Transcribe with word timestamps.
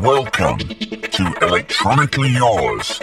Welcome 0.00 0.58
to 0.58 1.34
Electronically 1.40 2.30
Yours 2.30 3.00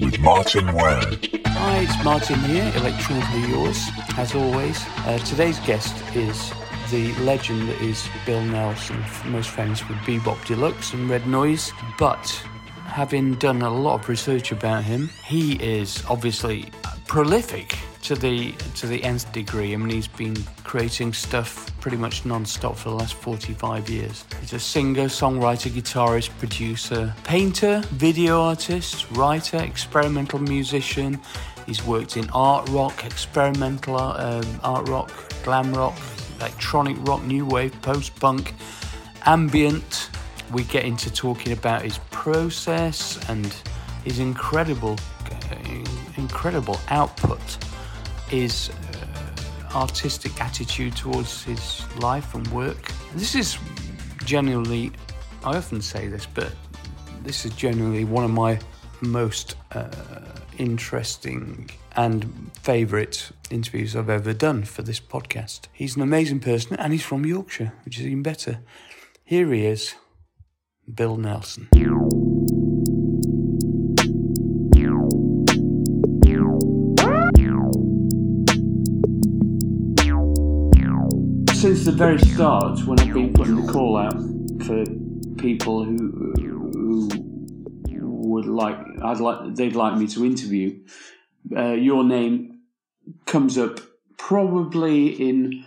with 0.00 0.18
Martyn 0.20 0.72
Ware. 0.72 1.02
Hi, 1.46 1.78
it's 1.78 2.04
Martin 2.04 2.40
here, 2.40 2.72
Electronically 2.76 3.48
Yours, 3.50 3.88
as 4.16 4.34
always. 4.34 4.82
Uh, 4.98 5.18
today's 5.18 5.58
guest 5.60 5.94
is 6.16 6.52
the 6.90 7.12
legend 7.22 7.68
that 7.68 7.80
is 7.80 8.08
Bill 8.24 8.42
Nelson, 8.42 9.04
most 9.26 9.50
famous 9.50 9.80
for 9.80 9.92
Bebop 9.94 10.44
Deluxe 10.46 10.94
and 10.94 11.08
Red 11.10 11.26
Noise. 11.26 11.72
But 11.98 12.26
having 12.86 13.34
done 13.34 13.62
a 13.62 13.70
lot 13.70 14.00
of 14.00 14.08
research 14.08 14.50
about 14.50 14.82
him, 14.82 15.10
he 15.24 15.54
is 15.62 16.02
obviously 16.08 16.70
prolific 17.06 17.76
to 18.02 18.14
the 18.14 18.52
to 18.76 18.86
the 18.86 19.04
nth 19.04 19.30
degree. 19.32 19.74
I 19.74 19.76
mean, 19.76 19.90
he's 19.90 20.08
been 20.08 20.36
creating 20.64 21.12
stuff 21.12 21.69
pretty 21.80 21.96
much 21.96 22.24
non-stop 22.24 22.76
for 22.76 22.90
the 22.90 22.94
last 22.94 23.14
45 23.14 23.88
years. 23.88 24.24
He's 24.40 24.52
a 24.52 24.60
singer, 24.60 25.06
songwriter, 25.06 25.70
guitarist, 25.70 26.30
producer, 26.38 27.14
painter, 27.24 27.82
video 27.92 28.40
artist, 28.42 29.10
writer, 29.12 29.58
experimental 29.58 30.38
musician. 30.38 31.18
He's 31.66 31.84
worked 31.84 32.16
in 32.16 32.28
art 32.30 32.68
rock, 32.68 33.04
experimental 33.04 33.96
um, 33.96 34.60
art 34.62 34.88
rock, 34.88 35.10
glam 35.42 35.72
rock, 35.72 35.98
electronic 36.38 36.96
rock, 37.00 37.22
new 37.24 37.46
wave, 37.46 37.80
post-punk, 37.82 38.54
ambient. 39.26 40.10
We 40.52 40.64
get 40.64 40.84
into 40.84 41.10
talking 41.12 41.52
about 41.52 41.82
his 41.82 41.98
process 42.10 43.18
and 43.28 43.54
his 44.04 44.18
incredible, 44.18 44.98
incredible 46.16 46.78
output 46.88 47.40
uh, 48.32 48.89
artistic 49.74 50.40
attitude 50.40 50.96
towards 50.96 51.44
his 51.44 51.84
life 51.98 52.34
and 52.34 52.46
work. 52.48 52.92
This 53.14 53.34
is 53.34 53.58
genuinely, 54.24 54.92
I 55.44 55.56
often 55.56 55.80
say 55.80 56.08
this, 56.08 56.26
but 56.26 56.52
this 57.22 57.44
is 57.44 57.52
genuinely 57.54 58.04
one 58.04 58.24
of 58.24 58.30
my 58.30 58.58
most 59.00 59.56
uh, 59.72 59.90
interesting 60.58 61.70
and 61.96 62.50
favourite 62.62 63.30
interviews 63.50 63.96
I've 63.96 64.10
ever 64.10 64.32
done 64.32 64.64
for 64.64 64.82
this 64.82 65.00
podcast. 65.00 65.62
He's 65.72 65.96
an 65.96 66.02
amazing 66.02 66.40
person 66.40 66.76
and 66.76 66.92
he's 66.92 67.04
from 67.04 67.26
Yorkshire, 67.26 67.72
which 67.84 67.98
is 67.98 68.06
even 68.06 68.22
better. 68.22 68.60
Here 69.24 69.52
he 69.52 69.66
is, 69.66 69.94
Bill 70.92 71.16
Nelson. 71.16 71.68
Since 81.60 81.84
the 81.84 81.92
very 81.92 82.18
start, 82.18 82.86
when 82.86 82.98
I've 83.00 83.12
been 83.12 83.34
putting 83.34 83.66
the 83.66 83.70
call 83.70 83.98
out 83.98 84.14
for 84.64 84.82
people 85.36 85.84
who 85.84 86.32
who 86.38 87.10
would 88.30 88.46
like, 88.46 88.78
I'd 89.02 89.20
like, 89.20 89.56
they'd 89.56 89.76
like 89.76 89.98
me 89.98 90.06
to 90.06 90.24
interview, 90.24 90.80
uh, 91.54 91.72
your 91.72 92.02
name 92.02 92.60
comes 93.26 93.58
up 93.58 93.78
probably 94.16 95.08
in 95.08 95.66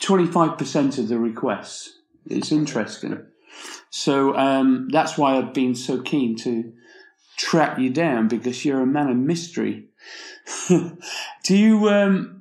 twenty 0.00 0.26
five 0.26 0.56
percent 0.56 0.96
of 0.98 1.08
the 1.08 1.18
requests. 1.18 1.98
It's 2.26 2.52
interesting. 2.52 3.26
So 3.90 4.36
um, 4.36 4.88
that's 4.92 5.18
why 5.18 5.36
I've 5.36 5.54
been 5.54 5.74
so 5.74 6.00
keen 6.00 6.36
to 6.38 6.72
track 7.36 7.80
you 7.80 7.90
down 7.90 8.28
because 8.28 8.64
you're 8.64 8.82
a 8.82 8.86
man 8.86 9.08
of 9.08 9.16
mystery. 9.16 9.88
Do 10.68 11.56
you? 11.56 11.88
Um, 11.88 12.35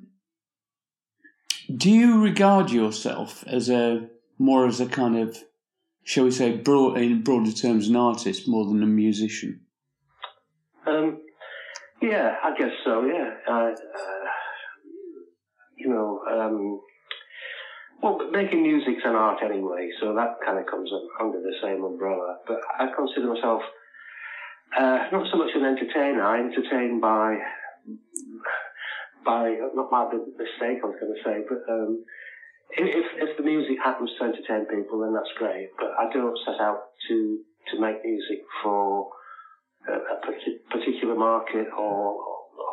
do 1.74 1.90
you 1.90 2.22
regard 2.22 2.72
yourself 2.72 3.44
as 3.48 3.70
a 3.70 4.10
more 4.38 4.68
as 4.68 4.80
a 4.80 4.86
kind 4.86 5.18
of, 5.18 5.38
shall 6.04 6.26
we 6.26 6.32
say, 6.32 6.58
broad, 6.58 6.98
in 6.98 7.24
broader 7.24 7.52
terms, 7.52 7.88
an 7.88 7.96
artist 7.96 8.48
more 8.48 8.66
than 8.66 8.84
a 8.84 8.88
musician? 8.88 9.62
Um, 10.86 11.22
yeah, 12.02 12.36
I 12.44 12.58
guess 12.58 12.72
so. 12.84 13.06
Yeah, 13.06 13.32
uh, 13.48 13.72
you 15.78 15.90
know, 15.90 16.22
um, 16.30 16.82
well, 18.02 18.30
making 18.32 18.62
music's 18.62 19.04
an 19.06 19.16
art 19.16 19.42
anyway, 19.44 19.90
so 20.00 20.14
that 20.14 20.36
kind 20.46 20.60
of 20.60 20.66
comes 20.68 20.92
under 21.20 21.40
the 21.40 21.56
same 21.64 21.84
umbrella. 21.84 22.38
But 22.48 22.60
I 22.78 22.88
consider 22.96 23.34
myself 23.34 23.62
uh, 24.78 25.08
not 25.12 25.28
so 25.32 25.38
much 25.38 25.52
an 25.56 25.66
entertainer. 25.66 26.24
I 26.24 26.40
entertain 26.40 27.00
by 27.00 27.38
by 29.26 29.58
not 29.74 29.92
my 29.92 30.06
mistake, 30.38 30.80
I 30.84 30.86
was 30.86 30.96
going 31.02 31.16
to 31.16 31.24
say, 31.26 31.44
but 31.50 31.66
um, 31.72 32.06
if 32.72 33.06
if 33.18 33.38
the 33.38 33.44
music 33.44 33.78
happens 33.84 34.12
to 34.18 34.26
entertain 34.26 34.66
people, 34.66 35.02
then 35.02 35.14
that's 35.14 35.34
great. 35.38 35.70
But 35.78 35.92
I 36.00 36.12
don't 36.14 36.38
set 36.46 36.62
out 36.62 36.94
to 37.10 37.40
to 37.74 37.82
make 37.82 38.06
music 38.06 38.46
for 38.64 39.10
a, 39.88 39.94
a 39.94 40.18
particular 40.72 41.16
market 41.16 41.68
or 41.78 42.18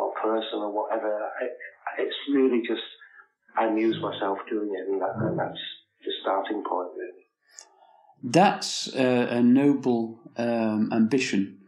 or 0.00 0.12
person 0.22 0.60
or 0.60 0.72
whatever. 0.72 1.30
It, 1.40 1.52
it's 1.98 2.16
really 2.32 2.62
just 2.66 2.82
I 3.56 3.66
amuse 3.66 4.00
myself 4.00 4.38
doing 4.48 4.70
it, 4.72 4.90
and, 4.90 5.00
that, 5.00 5.14
and 5.16 5.38
that's 5.38 5.60
the 6.04 6.12
starting 6.22 6.62
point, 6.68 6.88
really. 6.96 7.22
That's 8.22 8.94
a, 8.94 9.36
a 9.36 9.42
noble 9.42 10.20
um, 10.36 10.90
ambition. 10.92 11.58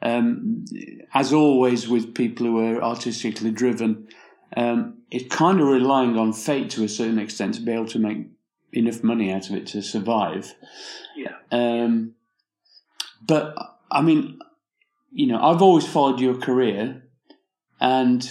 Um, 0.00 0.64
as 1.12 1.32
always, 1.32 1.88
with 1.88 2.14
people 2.14 2.46
who 2.46 2.58
are 2.60 2.82
artistically 2.82 3.50
driven, 3.50 4.08
um, 4.56 5.02
it's 5.10 5.34
kind 5.34 5.60
of 5.60 5.68
relying 5.68 6.16
on 6.16 6.32
fate 6.32 6.70
to 6.70 6.84
a 6.84 6.88
certain 6.88 7.18
extent 7.18 7.54
to 7.54 7.60
be 7.60 7.72
able 7.72 7.86
to 7.88 7.98
make 7.98 8.26
enough 8.72 9.02
money 9.02 9.32
out 9.32 9.48
of 9.48 9.56
it 9.56 9.66
to 9.68 9.82
survive. 9.82 10.54
Yeah. 11.16 11.36
Um, 11.50 12.14
but 13.26 13.54
I 13.90 14.02
mean, 14.02 14.38
you 15.10 15.26
know, 15.26 15.40
I've 15.40 15.62
always 15.62 15.86
followed 15.86 16.20
your 16.20 16.36
career, 16.36 17.04
and 17.80 18.30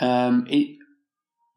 um, 0.00 0.46
it 0.48 0.78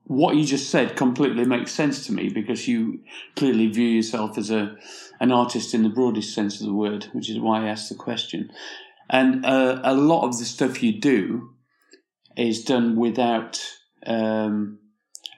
what 0.08 0.36
you 0.36 0.46
just 0.46 0.70
said 0.70 0.96
completely 0.96 1.46
makes 1.46 1.72
sense 1.72 2.06
to 2.06 2.12
me 2.12 2.30
because 2.30 2.68
you 2.68 3.00
clearly 3.36 3.68
view 3.68 3.88
yourself 3.88 4.38
as 4.38 4.52
a 4.52 4.76
an 5.20 5.32
artist 5.32 5.74
in 5.74 5.84
the 5.84 5.90
broadest 5.90 6.34
sense 6.34 6.60
of 6.60 6.68
the 6.68 6.74
word, 6.74 7.06
which 7.14 7.30
is 7.30 7.40
why 7.40 7.64
I 7.64 7.70
asked 7.70 7.90
the 7.90 7.96
question. 7.96 8.52
And 9.10 9.46
uh, 9.46 9.80
a 9.84 9.94
lot 9.96 10.26
of 10.28 10.38
the 10.38 10.46
stuff 10.46 10.84
you 10.84 11.00
do 11.00 11.52
is 12.36 12.64
done 12.64 12.96
without 12.96 13.64
um, 14.06 14.80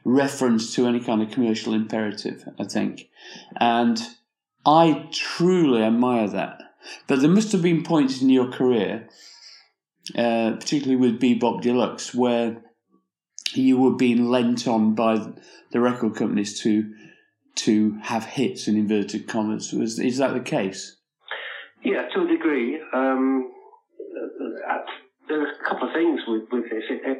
reference 0.03 0.73
to 0.75 0.87
any 0.87 0.99
kind 0.99 1.21
of 1.21 1.31
commercial 1.31 1.73
imperative, 1.73 2.47
I 2.59 2.63
think. 2.65 3.09
And 3.59 4.01
I 4.65 5.09
truly 5.11 5.83
admire 5.83 6.29
that. 6.29 6.61
But 7.07 7.21
there 7.21 7.29
must 7.29 7.51
have 7.51 7.61
been 7.61 7.83
points 7.83 8.21
in 8.21 8.29
your 8.29 8.49
career, 8.49 9.09
uh, 10.15 10.51
particularly 10.53 10.95
with 10.95 11.19
Bebop 11.19 11.61
Deluxe, 11.61 12.13
where 12.13 12.63
you 13.53 13.77
were 13.77 13.95
being 13.95 14.25
lent 14.29 14.67
on 14.67 14.95
by 14.95 15.33
the 15.71 15.79
record 15.79 16.15
companies 16.15 16.59
to 16.61 16.93
to 17.55 17.97
have 18.03 18.23
hits 18.23 18.67
in 18.67 18.77
inverted 18.77 19.27
commas. 19.27 19.73
Was 19.73 19.99
is 19.99 20.17
that 20.17 20.33
the 20.33 20.39
case? 20.39 20.97
Yeah, 21.83 22.07
to 22.13 22.21
a 22.21 22.27
degree. 22.27 22.79
Um, 22.93 23.51
uh, 24.69 24.77
there 25.27 25.41
are 25.41 25.51
a 25.51 25.69
couple 25.69 25.87
of 25.87 25.93
things 25.93 26.21
with, 26.27 26.43
with 26.51 26.69
this. 26.69 26.83
It, 26.89 27.01
it, 27.05 27.17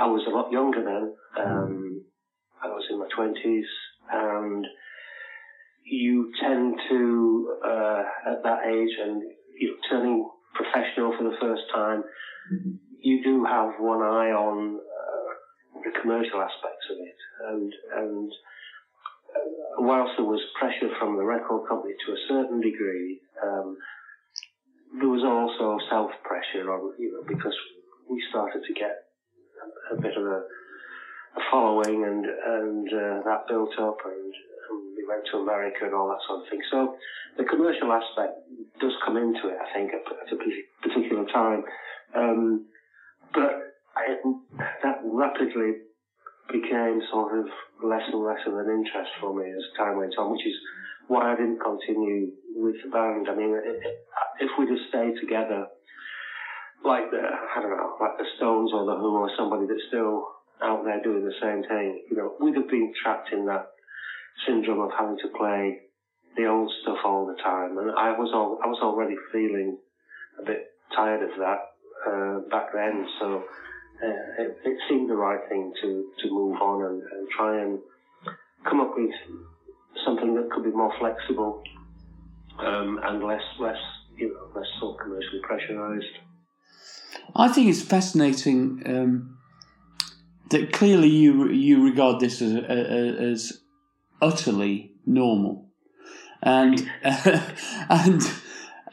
I 0.00 0.06
was 0.06 0.24
a 0.26 0.30
lot 0.30 0.50
younger 0.50 0.82
then. 0.82 1.14
Um, 1.36 2.02
I 2.62 2.68
was 2.68 2.84
in 2.90 2.98
my 2.98 3.06
twenties, 3.14 3.66
and 4.10 4.66
you 5.84 6.32
tend 6.40 6.80
to 6.88 7.58
uh, 7.62 8.02
at 8.32 8.42
that 8.42 8.60
age 8.66 8.96
and 8.98 9.22
you 9.58 9.68
know, 9.68 9.76
turning 9.90 10.28
professional 10.54 11.14
for 11.16 11.24
the 11.24 11.36
first 11.38 11.62
time, 11.74 12.02
you 13.00 13.22
do 13.22 13.44
have 13.44 13.74
one 13.78 14.00
eye 14.00 14.32
on 14.32 14.80
uh, 14.80 15.80
the 15.84 16.00
commercial 16.00 16.40
aspects 16.40 16.86
of 16.90 16.96
it, 16.96 17.18
and 17.48 17.72
and 17.96 18.32
uh, 19.36 19.82
whilst 19.82 20.12
there 20.16 20.24
was 20.24 20.40
pressure 20.58 20.88
from 20.98 21.18
the 21.18 21.24
record 21.24 21.68
company 21.68 21.92
to 22.06 22.12
a 22.12 22.24
certain 22.26 22.62
degree, 22.62 23.20
um, 23.44 23.76
there 24.98 25.08
was 25.10 25.24
also 25.24 25.76
self 25.90 26.10
pressure 26.24 26.72
on 26.72 26.94
you 26.98 27.12
know 27.12 27.24
because 27.28 27.54
we 28.08 28.22
started 28.30 28.62
to 28.66 28.72
get 28.72 29.09
a 29.92 30.00
bit 30.00 30.16
of 30.16 30.24
a, 30.24 30.40
a 31.36 31.42
following, 31.50 32.04
and 32.04 32.24
and 32.24 32.88
uh, 32.88 33.16
that 33.24 33.46
built 33.48 33.72
up, 33.78 33.98
and, 34.04 34.32
and, 34.34 34.78
we 34.96 35.06
went 35.08 35.24
to 35.30 35.38
America 35.38 35.84
and 35.84 35.94
all 35.94 36.08
that 36.08 36.22
sort 36.26 36.42
of 36.42 36.48
thing. 36.50 36.60
So 36.70 36.94
the 37.36 37.44
commercial 37.44 37.92
aspect 37.92 38.38
does 38.80 38.92
come 39.04 39.16
into 39.16 39.48
it, 39.48 39.58
I 39.58 39.72
think, 39.72 39.90
at, 39.92 40.04
at 40.04 40.32
a 40.32 40.38
particular 40.82 41.24
time. 41.32 41.64
Um, 42.14 42.66
but 43.32 43.74
I, 43.96 44.14
that 44.82 45.00
rapidly 45.04 45.86
became 46.52 47.00
sort 47.10 47.38
of 47.38 47.46
less 47.82 48.02
and 48.12 48.22
less 48.22 48.42
of 48.46 48.54
an 48.54 48.68
interest 48.70 49.10
for 49.20 49.34
me 49.34 49.50
as 49.50 49.64
time 49.78 49.96
went 49.96 50.14
on, 50.18 50.32
which 50.32 50.46
is 50.46 50.54
why 51.08 51.32
I 51.32 51.36
didn't 51.36 51.60
continue 51.60 52.30
with 52.54 52.76
the 52.84 52.90
band. 52.90 53.28
I 53.28 53.34
mean, 53.34 53.54
if 54.40 54.50
we'd 54.58 54.68
have 54.68 54.88
stayed 54.88 55.14
together 55.20 55.66
like 56.84 57.10
the 57.10 57.20
I 57.20 57.60
don't 57.60 57.76
know, 57.76 57.96
like 58.00 58.18
the 58.18 58.26
Stones 58.36 58.70
or 58.72 58.84
the 58.84 58.96
Who 58.96 59.16
or 59.16 59.30
somebody 59.36 59.66
that's 59.66 59.88
still 59.88 60.24
out 60.62 60.84
there 60.84 61.02
doing 61.02 61.24
the 61.24 61.36
same 61.40 61.62
thing. 61.64 62.04
You 62.10 62.16
know, 62.16 62.34
we'd 62.40 62.56
have 62.56 62.68
been 62.68 62.92
trapped 63.02 63.32
in 63.32 63.46
that 63.46 63.66
syndrome 64.46 64.80
of 64.80 64.90
having 64.96 65.18
to 65.22 65.28
play 65.36 65.80
the 66.36 66.46
old 66.46 66.70
stuff 66.82 66.98
all 67.04 67.26
the 67.26 67.40
time, 67.42 67.76
and 67.78 67.90
I 67.90 68.12
was 68.16 68.30
all, 68.32 68.60
I 68.62 68.68
was 68.68 68.78
already 68.82 69.16
feeling 69.32 69.78
a 70.38 70.44
bit 70.44 70.66
tired 70.94 71.22
of 71.22 71.36
that 71.38 71.60
uh, 72.06 72.48
back 72.50 72.72
then. 72.72 73.06
So 73.18 73.42
uh, 74.02 74.42
it, 74.42 74.56
it, 74.64 74.76
seemed 74.88 75.10
the 75.10 75.16
right 75.16 75.40
thing 75.48 75.72
to 75.82 76.04
to 76.20 76.28
move 76.30 76.56
on 76.60 76.82
and, 76.82 77.02
and 77.02 77.28
try 77.36 77.60
and 77.60 77.78
come 78.64 78.80
up 78.80 78.92
with 78.96 79.10
something 80.04 80.34
that 80.34 80.50
could 80.50 80.64
be 80.64 80.70
more 80.70 80.92
flexible 80.98 81.62
um, 82.58 83.00
and 83.02 83.22
less 83.24 83.42
less 83.58 83.76
you 84.16 84.32
know 84.32 84.58
less 84.58 84.68
so 84.80 84.96
commercially 85.02 85.40
pressurized. 85.42 86.29
I 87.34 87.48
think 87.48 87.68
it's 87.68 87.82
fascinating 87.82 88.82
um, 88.86 89.38
that 90.50 90.72
clearly 90.72 91.08
you 91.08 91.50
you 91.50 91.84
regard 91.84 92.20
this 92.20 92.42
as 92.42 92.54
as 92.54 93.60
utterly 94.20 94.92
normal, 95.06 95.66
and 96.42 96.90
uh, 97.04 97.40
and 97.88 98.22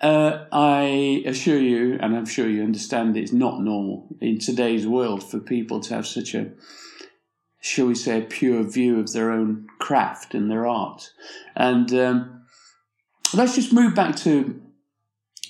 uh, 0.01 0.45
I 0.51 1.23
assure 1.25 1.59
you, 1.59 1.97
and 2.01 2.15
I'm 2.15 2.25
sure 2.25 2.47
you 2.47 2.63
understand, 2.63 3.17
it's 3.17 3.33
not 3.33 3.61
normal 3.61 4.07
in 4.21 4.39
today's 4.39 4.85
world 4.87 5.29
for 5.29 5.39
people 5.39 5.79
to 5.81 5.95
have 5.95 6.05
such 6.07 6.35
a 6.35 6.51
shall 7.59 7.87
we 7.87 7.95
say, 7.95 8.19
a 8.19 8.25
pure 8.25 8.63
view 8.63 8.99
of 8.99 9.11
their 9.13 9.31
own 9.31 9.67
craft 9.79 10.33
and 10.33 10.49
their 10.49 10.65
art. 10.65 11.11
And 11.55 11.93
um, 11.93 12.45
let's 13.33 13.55
just 13.55 13.73
move 13.73 13.93
back 13.95 14.15
to 14.17 14.61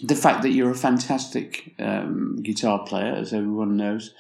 the 0.04 0.16
fact 0.16 0.42
that 0.44 0.52
you're 0.52 0.72
a 0.72 0.76
fantastic 0.76 1.74
um, 1.80 2.38
guitar 2.42 2.86
player, 2.86 3.14
as 3.14 3.34
everyone 3.34 3.78
knows, 3.78 4.14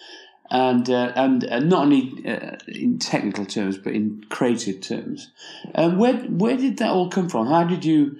and 0.49 0.89
uh, 0.89 1.11
and 1.15 1.43
uh, 1.45 1.59
not 1.59 1.83
only 1.83 2.23
uh, 2.25 2.57
in 2.67 2.99
technical 2.99 3.45
terms 3.45 3.77
but 3.77 3.93
in 3.93 4.23
creative 4.29 4.81
terms. 4.81 5.31
Um, 5.75 5.97
where 5.97 6.15
where 6.15 6.57
did 6.57 6.77
that 6.77 6.89
all 6.89 7.09
come 7.09 7.29
from? 7.29 7.47
How 7.47 7.63
did 7.63 7.85
you? 7.85 8.17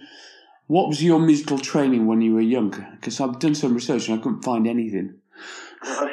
What 0.67 0.89
was 0.89 1.01
your 1.01 1.19
musical 1.19 1.57
training 1.57 2.07
when 2.07 2.19
you 2.19 2.33
were 2.33 2.41
younger? 2.41 2.85
Because 2.95 3.21
I've 3.21 3.39
done 3.39 3.55
some 3.55 3.73
research 3.73 4.09
and 4.09 4.19
I 4.19 4.21
couldn't 4.21 4.43
find 4.43 4.67
anything. 4.67 5.15
Because 5.79 6.09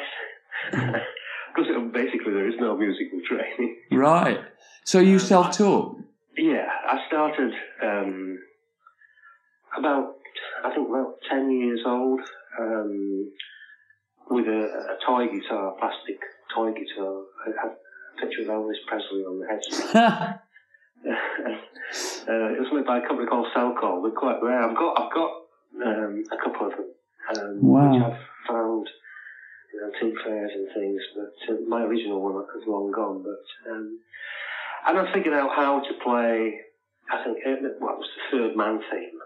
basically 1.91 2.31
there 2.31 2.47
is 2.47 2.55
no 2.57 2.77
musical 2.77 3.19
training. 3.27 3.75
Right. 3.91 4.39
So 4.85 4.99
you 4.99 5.15
um, 5.15 5.19
self-taught? 5.19 5.99
Yeah, 6.37 6.67
I 6.87 7.05
started 7.07 7.53
um, 7.83 8.39
about 9.77 10.15
I 10.63 10.73
think 10.73 10.89
about 10.89 11.15
10 11.29 11.51
years 11.51 11.81
old 11.85 12.21
um, 12.59 13.31
with 14.29 14.47
a, 14.47 14.95
a, 14.95 14.97
toy 15.05 15.27
guitar, 15.27 15.75
plastic 15.79 16.19
toy 16.53 16.71
guitar. 16.73 17.21
I 17.45 17.49
had 17.61 17.71
a 17.71 18.21
picture 18.21 18.41
of 18.41 18.47
Elvis 18.47 18.81
Presley 18.87 19.23
on 19.23 19.39
the 19.39 19.47
headset. 19.47 20.41
uh, 21.05 22.49
it 22.49 22.59
was 22.59 22.73
made 22.73 22.85
by 22.85 22.97
a 22.97 23.07
company 23.07 23.27
called 23.27 23.47
Selcol. 23.55 24.01
They're 24.01 24.11
quite 24.17 24.41
rare. 24.41 24.63
I've 24.63 24.75
got 24.75 24.99
I've 24.99 25.13
got 25.13 25.31
um, 25.85 26.23
a 26.31 26.37
couple 26.37 26.67
of 26.67 26.73
them, 26.73 26.89
um, 27.37 27.59
wow. 27.61 27.91
which 27.91 28.01
I've 28.01 28.21
found 28.47 28.89
in 29.73 29.79
antique 29.85 30.19
fairs 30.25 30.51
and 30.55 30.67
things. 30.73 31.01
But 31.15 31.53
uh, 31.53 31.57
my 31.67 31.83
original 31.83 32.21
one 32.21 32.43
is 32.57 32.67
long 32.67 32.91
gone. 32.91 33.23
But 33.23 33.71
um, 33.71 33.99
and 34.87 34.97
I 34.97 35.13
figured 35.13 35.33
out 35.33 35.51
how 35.55 35.79
to 35.79 35.93
play. 36.03 36.61
I 37.11 37.23
think 37.23 37.37
it, 37.45 37.59
well, 37.79 37.93
it 37.93 37.99
was 37.99 38.09
the 38.17 38.37
third 38.37 38.57
man 38.57 38.79
theme, 38.89 39.19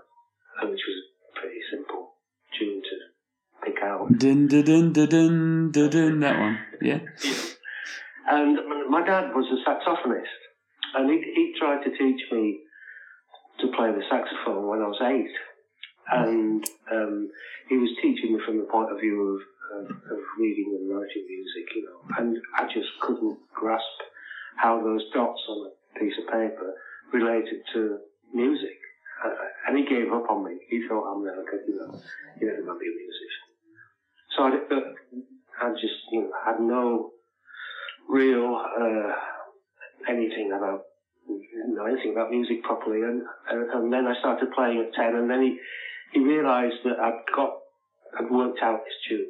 which 0.64 0.82
was 0.88 1.00
pretty 1.36 1.60
simple 1.72 2.12
tune 2.58 2.82
to 2.82 3.66
pick 3.66 3.84
out. 3.84 4.08
Dun, 4.18 4.48
dun, 4.48 4.64
dun, 4.64 4.94
dun, 4.94 5.72
dun, 5.72 5.90
dun, 5.90 6.20
that 6.20 6.40
one, 6.40 6.60
yeah. 6.82 7.00
And 8.28 8.58
my 8.90 9.06
dad 9.06 9.34
was 9.34 9.46
a 9.50 9.70
saxophonist, 9.70 10.40
and 10.96 11.10
he, 11.10 11.18
he 11.34 11.54
tried 11.60 11.84
to 11.84 11.90
teach 11.92 12.22
me 12.32 12.60
to 13.62 13.68
play 13.76 13.92
the 13.92 14.04
saxophone 14.10 14.68
when 14.68 14.82
I 14.82 14.88
was 14.88 15.02
eight. 15.02 15.36
And 16.12 16.66
um, 16.92 17.30
he 17.70 17.78
was 17.78 17.90
teaching 18.02 18.34
me 18.34 18.40
from 18.46 18.58
the 18.58 18.64
point 18.64 18.92
of 18.92 19.00
view 19.00 19.22
of, 19.22 19.42
of, 19.78 19.92
of 19.92 20.20
reading 20.40 20.76
and 20.80 20.90
writing 20.90 21.26
music, 21.28 21.76
you 21.76 21.86
know. 21.86 22.02
And 22.18 22.38
I 22.58 22.66
just 22.66 22.90
couldn't 23.02 23.38
grasp 23.54 23.84
how 24.58 24.82
those 24.82 25.04
dots 25.14 25.42
on 25.48 25.70
a 25.70 26.00
piece 26.00 26.14
of 26.18 26.26
paper 26.26 26.74
related 27.14 27.62
to 27.74 28.00
music. 28.34 28.78
Uh, 29.24 29.30
and 29.68 29.78
he 29.78 29.86
gave 29.86 30.12
up 30.12 30.30
on 30.30 30.46
me. 30.46 30.60
He 30.70 30.88
thought 30.88 31.12
I'm 31.12 31.24
never 31.24 31.44
you 31.68 31.76
know, 31.76 32.00
you're 32.40 32.52
never 32.52 32.66
going 32.66 32.78
to 32.78 32.84
be 32.84 32.88
a 32.88 32.96
musician. 32.96 33.46
So 34.36 34.44
I, 34.44 34.50
uh, 34.76 35.68
I 35.68 35.72
just, 35.74 36.00
you 36.12 36.22
know, 36.22 36.32
had 36.46 36.60
no 36.60 37.12
real 38.10 38.56
uh, 38.56 39.14
anything 40.10 40.52
about 40.56 40.82
know 41.68 41.86
anything 41.86 42.12
about 42.12 42.32
music 42.32 42.64
properly, 42.64 43.02
and, 43.02 43.22
and 43.50 43.70
and 43.70 43.94
then 43.94 44.08
I 44.08 44.18
started 44.20 44.52
playing 44.52 44.80
at 44.80 44.94
ten, 44.94 45.16
and 45.16 45.30
then 45.30 45.42
he 45.42 45.60
he 46.14 46.20
realised 46.20 46.78
that 46.84 47.00
I'd 47.00 47.22
got 47.36 47.52
I'd 48.18 48.30
worked 48.32 48.60
out 48.62 48.80
this 48.84 48.94
tune, 49.08 49.28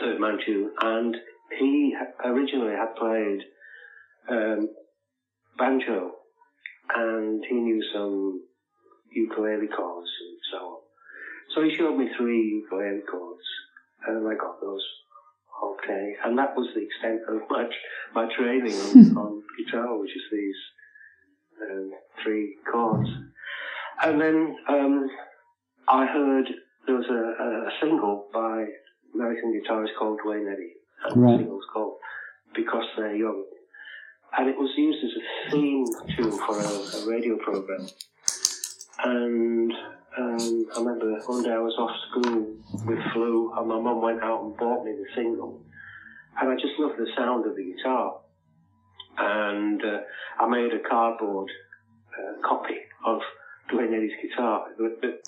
third 0.00 0.20
man 0.20 0.38
tune, 0.44 0.70
and 0.80 1.16
he 1.58 1.94
originally 2.24 2.74
had 2.74 2.94
played 2.96 3.40
um, 4.28 4.68
banjo, 5.58 6.12
and 6.94 7.42
he 7.48 7.54
knew 7.56 7.82
some 7.92 8.42
ukulele 9.12 9.68
chords 9.68 10.10
and 10.20 10.38
so 10.52 10.58
on. 10.58 10.80
So 11.54 11.62
he 11.62 11.76
showed 11.76 11.96
me 11.96 12.08
three 12.16 12.62
ukulele 12.62 13.02
chords, 13.10 13.44
and 14.06 14.26
I 14.26 14.34
got 14.34 14.60
those 14.60 14.84
okay. 15.62 16.14
And 16.24 16.38
that 16.38 16.56
was 16.56 16.68
the 16.74 16.82
extent 16.82 17.20
of 17.28 17.42
my 17.50 17.68
my 18.14 18.28
training 18.34 18.72
on, 18.72 19.16
on 19.22 19.42
guitar, 19.58 19.98
which 19.98 20.10
is 20.10 20.22
these 20.30 20.60
um, 21.62 21.90
three 22.22 22.56
chords. 22.70 23.08
And 24.02 24.20
then 24.20 24.56
um, 24.68 25.10
I 25.88 26.06
heard 26.06 26.46
there 26.86 26.96
was 26.96 27.06
a, 27.10 27.68
a, 27.68 27.70
single 27.80 28.28
by 28.32 28.64
American 29.14 29.60
guitarist 29.60 29.90
called 29.98 30.20
Duane 30.24 30.48
Eddy. 30.50 30.72
And 31.04 31.22
right. 31.22 31.32
the 31.32 31.38
single 31.38 31.56
was 31.56 31.66
called 31.72 31.96
Because 32.54 32.84
They're 32.96 33.14
Young. 33.14 33.44
And 34.38 34.48
it 34.48 34.56
was 34.56 34.70
used 34.76 35.04
as 35.04 35.10
a 35.10 35.50
theme 35.50 35.84
tune 36.16 36.32
for 36.32 36.58
a, 36.58 37.02
a 37.02 37.10
radio 37.10 37.36
program. 37.36 37.86
And 39.04 39.72
um, 40.18 40.66
I 40.74 40.78
remember 40.78 41.20
one 41.26 41.42
day 41.42 41.50
I 41.50 41.58
was 41.58 41.74
off 41.78 41.90
school 42.10 42.46
with 42.86 42.98
flu, 43.12 43.52
and 43.56 43.68
my 43.68 43.80
mum 43.80 44.02
went 44.02 44.22
out 44.22 44.42
and 44.42 44.56
bought 44.56 44.84
me 44.84 44.92
the 44.92 45.06
single. 45.14 45.62
And 46.40 46.50
I 46.50 46.54
just 46.54 46.78
loved 46.78 46.98
the 46.98 47.06
sound 47.16 47.46
of 47.46 47.56
the 47.56 47.64
guitar. 47.64 48.20
And 49.18 49.82
uh, 49.82 50.00
I 50.38 50.48
made 50.48 50.72
a 50.72 50.88
cardboard 50.88 51.50
uh, 52.12 52.46
copy 52.46 52.76
of 53.04 53.20
Duane 53.70 53.94
Eddy's 53.94 54.12
guitar. 54.22 54.66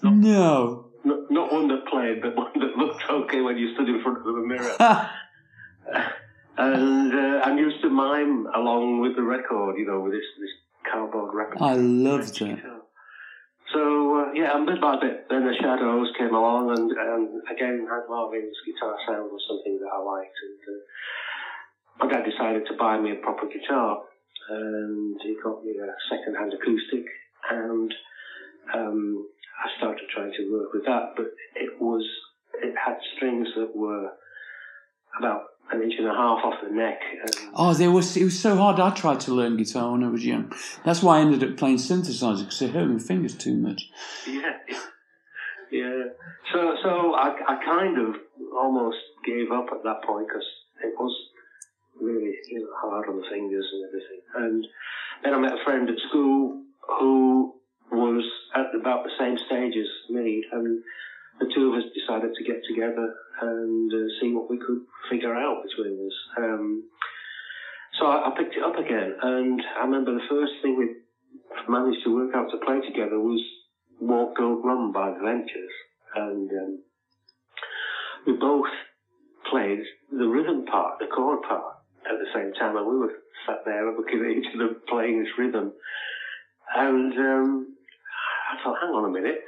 Not, 0.02 0.14
no. 0.14 0.86
Not, 1.04 1.30
not, 1.30 1.52
one 1.52 1.68
that 1.68 1.86
played, 1.86 2.22
but 2.22 2.36
one 2.36 2.52
that 2.54 2.76
looked 2.76 3.02
okay 3.08 3.40
when 3.40 3.58
you 3.58 3.74
stood 3.74 3.88
in 3.88 4.02
front 4.02 4.18
of 4.18 4.26
a 4.26 4.46
mirror. 4.46 4.76
and 6.58 7.12
uh, 7.12 7.40
I 7.44 7.54
used 7.56 7.80
to 7.82 7.90
mime 7.90 8.46
along 8.54 9.00
with 9.00 9.16
the 9.16 9.22
record, 9.22 9.78
you 9.78 9.86
know, 9.86 10.00
with 10.00 10.12
this, 10.12 10.24
this 10.38 10.50
cardboard 10.90 11.34
record. 11.34 11.58
I 11.60 11.74
love 11.74 12.32
that. 12.38 12.71
Yeah, 14.42 14.58
and 14.58 14.66
bit 14.66 14.82
by 14.82 14.98
bit, 14.98 15.30
then 15.30 15.46
the 15.46 15.54
Shadows 15.54 16.10
came 16.18 16.34
along, 16.34 16.74
and, 16.74 16.90
and 16.90 17.30
again, 17.46 17.86
Hank 17.86 18.10
Marvin's 18.10 18.58
guitar 18.66 18.98
sound 19.06 19.30
was 19.30 19.38
something 19.46 19.78
that 19.78 19.86
I 19.86 20.02
liked, 20.02 20.34
and 20.42 20.58
uh, 20.66 20.82
my 22.02 22.06
dad 22.10 22.26
decided 22.26 22.66
to 22.66 22.74
buy 22.74 22.98
me 22.98 23.12
a 23.12 23.22
proper 23.22 23.46
guitar, 23.46 24.02
and 24.50 25.14
he 25.22 25.38
got 25.38 25.62
me 25.62 25.78
a 25.78 25.94
second-hand 26.10 26.58
acoustic, 26.58 27.06
and 27.54 27.94
um, 28.74 29.30
I 29.62 29.70
started 29.78 30.10
trying 30.10 30.34
to 30.34 30.50
work 30.50 30.74
with 30.74 30.86
that, 30.90 31.14
but 31.14 31.30
it 31.54 31.78
was 31.78 32.02
it 32.58 32.74
had 32.74 32.98
strings 33.14 33.46
that 33.54 33.70
were 33.76 34.10
about 35.22 35.51
an 35.72 35.82
inch 35.82 35.94
and 35.98 36.06
a 36.06 36.14
half 36.14 36.44
off 36.44 36.54
the 36.62 36.74
neck. 36.74 37.00
oh, 37.54 37.74
there 37.74 37.90
was 37.90 38.16
it 38.16 38.24
was 38.24 38.38
so 38.38 38.56
hard. 38.56 38.80
I 38.80 38.90
tried 38.90 39.20
to 39.20 39.34
learn 39.34 39.56
guitar 39.56 39.92
when 39.92 40.04
I 40.04 40.08
was 40.08 40.24
young. 40.24 40.52
That's 40.84 41.02
why 41.02 41.18
I 41.18 41.20
ended 41.20 41.42
up 41.42 41.56
playing 41.56 41.78
synthesizer 41.78 42.40
because 42.40 42.62
it 42.62 42.70
hurt 42.70 42.88
my 42.88 42.98
fingers 42.98 43.34
too 43.34 43.56
much. 43.56 43.88
Yeah, 44.26 44.52
yeah. 45.72 46.04
So, 46.52 46.76
so 46.82 47.14
I, 47.14 47.34
I 47.48 47.64
kind 47.64 47.98
of 47.98 48.16
almost 48.54 48.98
gave 49.24 49.50
up 49.50 49.66
at 49.72 49.82
that 49.84 50.02
point 50.04 50.26
because 50.28 50.46
it 50.84 50.92
was 50.98 51.14
really 52.00 52.34
you 52.48 52.60
know, 52.60 52.66
hard 52.76 53.08
on 53.08 53.16
the 53.16 53.26
fingers 53.30 53.66
and 53.72 53.84
everything. 53.88 54.20
And 54.34 54.66
then 55.24 55.34
I 55.34 55.38
met 55.38 55.52
a 55.52 55.64
friend 55.64 55.88
at 55.88 55.96
school 56.08 56.62
who 56.98 57.54
was 57.90 58.24
at 58.54 58.74
about 58.78 59.04
the 59.04 59.12
same 59.18 59.38
stage 59.38 59.74
as 59.76 59.88
me, 60.10 60.44
and 60.52 60.82
the 61.40 61.50
two 61.54 61.72
of 61.72 61.78
us 61.78 61.84
decided 61.94 62.34
to 62.34 62.44
get 62.44 62.62
together 62.68 63.14
and 63.40 63.92
uh, 63.92 64.06
see 64.20 64.32
what 64.32 64.50
we 64.50 64.58
could 64.58 64.80
figure 65.10 65.34
out 65.34 65.62
between 65.62 66.06
us. 66.06 66.14
Um, 66.36 66.84
so 67.98 68.06
I, 68.06 68.28
I, 68.28 68.34
picked 68.36 68.56
it 68.56 68.62
up 68.62 68.76
again, 68.76 69.14
and 69.20 69.60
I 69.78 69.84
remember 69.84 70.14
the 70.14 70.28
first 70.28 70.52
thing 70.62 70.76
we 70.76 70.96
managed 71.68 72.04
to 72.04 72.14
work 72.14 72.34
out 72.34 72.50
to 72.50 72.64
play 72.64 72.80
together 72.80 73.18
was 73.18 73.40
Walk 74.00 74.36
Don't 74.36 74.64
Run 74.64 74.92
by 74.92 75.10
the 75.10 75.24
Ventures, 75.24 75.72
and 76.14 76.50
um, 76.50 76.78
we 78.26 78.32
both 78.32 78.70
played 79.50 79.80
the 80.10 80.26
rhythm 80.26 80.64
part, 80.64 80.98
the 80.98 81.06
chord 81.06 81.42
part, 81.42 81.74
at 82.10 82.18
the 82.18 82.26
same 82.34 82.52
time, 82.54 82.76
and 82.76 82.86
we 82.86 82.96
were 82.96 83.12
sat 83.46 83.64
there 83.64 83.92
looking 83.94 84.20
at 84.20 84.36
each 84.36 84.54
other 84.54 84.74
playing 84.88 85.18
this 85.20 85.32
rhythm, 85.38 85.72
and 86.74 87.12
um, 87.12 87.76
I 88.52 88.62
thought, 88.62 88.76
hang 88.80 88.90
on 88.90 89.04
a 89.04 89.08
minute. 89.08 89.40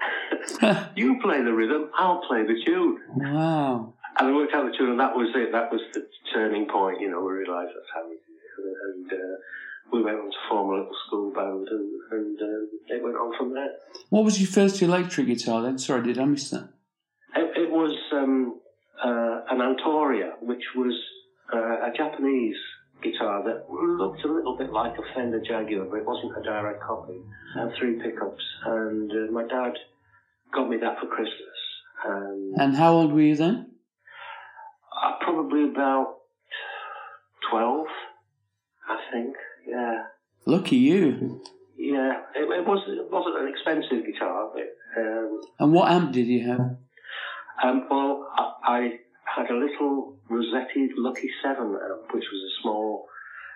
you 0.97 1.21
play 1.21 1.43
the 1.43 1.53
rhythm, 1.53 1.91
I'll 1.97 2.23
play 2.27 2.43
the 2.43 2.57
tune. 2.65 3.01
wow. 3.15 3.93
And 4.17 4.29
I 4.29 4.33
worked 4.33 4.55
out 4.55 4.71
the 4.71 4.77
tune, 4.77 4.91
and 4.91 5.01
that 5.01 5.15
was 5.15 5.29
it. 5.35 5.53
That 5.53 5.71
was 5.71 5.81
the 5.93 6.07
turning 6.33 6.67
point. 6.67 7.01
You 7.01 7.11
know, 7.11 7.21
we 7.21 7.33
realised 7.33 7.73
that's 7.75 7.91
how 7.93 8.09
we 8.09 8.15
did 8.15 8.65
it. 8.65 8.77
And 8.95 9.13
uh, 9.13 9.37
we 9.93 10.03
went 10.03 10.19
on 10.19 10.31
to 10.31 10.37
form 10.49 10.69
a 10.71 10.73
little 10.79 10.97
school 11.07 11.33
band, 11.33 11.69
and, 11.69 12.01
and 12.13 12.41
uh, 12.41 12.95
it 12.95 13.03
went 13.03 13.17
on 13.17 13.37
from 13.37 13.53
there. 13.53 13.73
What 14.11 14.25
was 14.25 14.41
your 14.41 14.49
first 14.49 14.81
electric 14.81 15.27
guitar 15.27 15.63
then? 15.63 15.79
Sorry, 15.79 16.03
did 16.03 16.19
I 16.19 16.25
miss 16.25 16.49
that? 16.51 16.69
It, 17.37 17.59
it 17.59 17.71
was 17.71 17.95
um, 18.13 18.61
uh, 19.05 19.41
an 19.51 19.59
Antoria, 19.59 20.35
which 20.41 20.65
was 20.77 20.95
uh, 21.53 21.59
a 21.59 21.93
Japanese 21.95 22.57
guitar 23.05 23.45
that 23.45 23.71
looked 23.71 24.25
a 24.25 24.33
little 24.33 24.57
bit 24.57 24.71
like 24.73 24.93
a 24.99 25.03
Fender 25.15 25.41
Jaguar, 25.47 25.85
but 25.91 25.99
it 25.99 26.07
wasn't 26.07 26.37
a 26.39 26.43
direct 26.43 26.83
copy. 26.83 27.21
And 27.57 27.71
three 27.79 28.01
pickups, 28.03 28.43
and 28.67 29.11
uh, 29.13 29.31
my 29.33 29.43
dad 29.47 29.75
got 30.53 30.69
me 30.69 30.77
that 30.79 30.99
for 31.01 31.07
Christmas. 31.07 31.59
And 32.05 32.55
And 32.61 32.77
how 32.77 32.93
old 32.95 33.13
were 33.13 33.21
you 33.21 33.37
then? 33.37 33.71
uh, 35.05 35.13
probably 35.21 35.65
about 35.71 36.17
twelve, 37.51 37.87
I 38.89 38.97
think. 39.13 39.35
Yeah, 39.69 40.03
Lucky 40.47 40.77
you. 40.77 41.41
yeah. 41.77 42.21
It, 42.35 42.43
it 42.43 42.67
was 42.67 42.83
it 42.89 43.11
wasn't 43.11 43.39
an 43.41 43.49
expensive 43.49 44.05
guitar. 44.07 44.51
But, 44.53 45.01
um, 45.01 45.41
And 45.59 45.73
what 45.73 45.91
amp 45.91 46.13
did 46.13 46.27
you 46.27 46.47
have? 46.49 46.61
Um, 47.63 47.87
well, 47.91 48.29
I, 48.37 48.53
I 48.65 48.99
had 49.25 49.51
a 49.51 49.55
little 49.55 50.17
Rosetti 50.31 50.89
Lucky 50.97 51.31
7 51.43 51.65
amp, 51.65 52.15
which 52.15 52.25
was 52.33 52.43
a 52.43 52.63
small, 52.63 53.07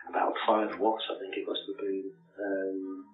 about 0.09 0.35
5 0.47 0.79
watts, 0.79 1.05
I 1.11 1.19
think 1.19 1.37
it 1.37 1.47
must 1.47 1.61
have 1.69 1.79
been. 1.79 2.11
Um, 2.39 3.05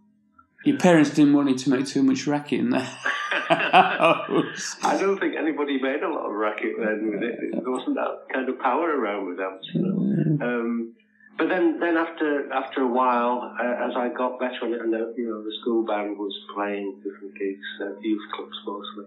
Your 0.65 0.79
parents 0.79 1.11
didn't 1.11 1.35
want 1.35 1.49
you 1.51 1.57
to 1.57 1.71
make 1.71 1.87
too 1.87 2.03
much 2.03 2.27
racket 2.27 2.61
in 2.61 2.71
there. 2.71 2.89
I 3.51 4.97
don't 4.99 5.19
think 5.19 5.35
anybody 5.37 5.81
made 5.81 6.03
a 6.03 6.09
lot 6.09 6.27
of 6.27 6.33
racket 6.33 6.73
then 6.79 7.11
with 7.11 7.23
it. 7.23 7.39
There 7.53 7.71
wasn't 7.71 7.97
that 7.97 8.27
kind 8.33 8.49
of 8.49 8.59
power 8.59 8.89
around 8.89 9.29
with 9.29 9.41
amps. 9.41 9.69
You 9.75 9.83
know? 9.83 10.47
um, 10.47 10.95
but 11.37 11.49
then, 11.49 11.81
then 11.81 11.97
after 11.97 12.53
after 12.53 12.83
a 12.83 12.87
while, 12.87 13.43
uh, 13.59 13.87
as 13.91 13.93
I 13.97 14.09
got 14.17 14.39
better 14.39 14.63
on 14.63 14.73
it, 14.73 14.81
and 14.81 14.93
the, 14.93 15.13
you 15.17 15.29
know 15.29 15.43
the 15.43 15.53
school 15.61 15.85
band 15.85 16.17
was 16.17 16.33
playing 16.55 17.03
different 17.03 17.35
gigs, 17.35 17.67
uh, 17.83 17.99
youth 18.01 18.23
clubs 18.33 18.57
mostly, 18.65 19.07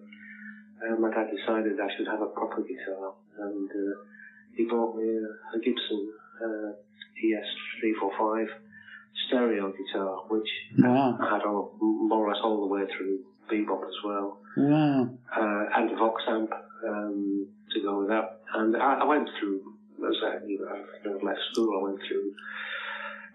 uh, 0.84 0.96
my 1.00 1.10
dad 1.10 1.32
decided 1.32 1.80
I 1.80 1.88
should 1.96 2.08
have 2.08 2.22
a 2.22 2.28
proper 2.28 2.62
guitar, 2.62 3.16
and 3.40 3.70
uh, 3.70 3.94
he 4.56 4.64
bought 4.66 4.96
me 4.98 5.04
a, 5.08 5.56
a 5.56 5.60
Gibson 5.60 6.10
uh, 6.44 6.70
ES 7.18 7.48
three 7.80 7.94
four 8.00 8.12
five 8.18 8.48
stereo 9.28 9.72
guitar, 9.72 10.18
which 10.30 10.48
Wow. 10.80 11.18
I 11.20 11.34
had 11.34 11.42
all, 11.44 11.72
more 11.80 12.26
or 12.28 12.30
less 12.30 12.42
all 12.44 12.62
the 12.68 12.74
way 12.74 12.84
through 12.96 13.20
bebop 13.50 13.82
as 13.82 13.98
well 14.04 14.38
Wow. 14.58 15.10
uh, 15.36 15.64
and 15.78 15.90
a 15.92 15.96
Vox 15.96 16.22
amp 16.28 16.50
um, 16.88 17.48
to 17.72 17.82
go 17.82 18.00
with 18.00 18.10
that. 18.10 18.26
And 18.54 18.76
I, 18.78 19.00
I 19.02 19.04
went 19.06 19.28
through, 19.40 19.62
as 20.08 20.16
I, 20.24 20.46
you 20.46 20.60
know, 20.60 20.68
after 20.70 21.18
I 21.20 21.26
left 21.26 21.40
school, 21.52 21.80
I 21.80 21.84
went 21.84 22.00
through 22.08 22.32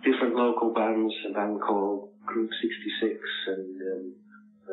different 0.05 0.35
local 0.37 0.73
bands, 0.73 1.13
a 1.29 1.33
band 1.33 1.61
called 1.61 2.09
Group 2.27 2.51
66 2.61 3.19
and 3.49 3.81
um, 3.93 4.13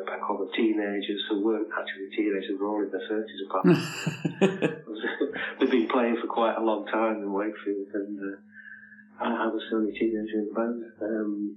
a 0.00 0.04
band 0.04 0.22
The 0.28 0.50
Teenagers, 0.56 1.22
who 1.28 1.44
weren't 1.44 1.68
actually 1.78 2.16
teenagers, 2.16 2.58
were 2.58 2.68
all 2.68 2.82
in 2.82 2.90
their 2.90 3.06
30s 3.08 3.42
apart. 3.46 3.66
They've 5.60 5.70
been 5.70 5.88
playing 5.88 6.18
for 6.20 6.26
quite 6.26 6.56
a 6.56 6.62
long 6.62 6.86
time 6.86 7.22
in 7.22 7.32
Wakefield, 7.32 7.88
and 7.94 8.18
uh, 8.18 9.24
I, 9.24 9.44
I 9.44 9.46
was 9.46 9.62
the 9.70 9.76
only 9.76 9.92
teenager 9.92 10.38
in 10.38 10.48
the 10.48 10.54
band. 10.54 10.82
Um, 11.02 11.56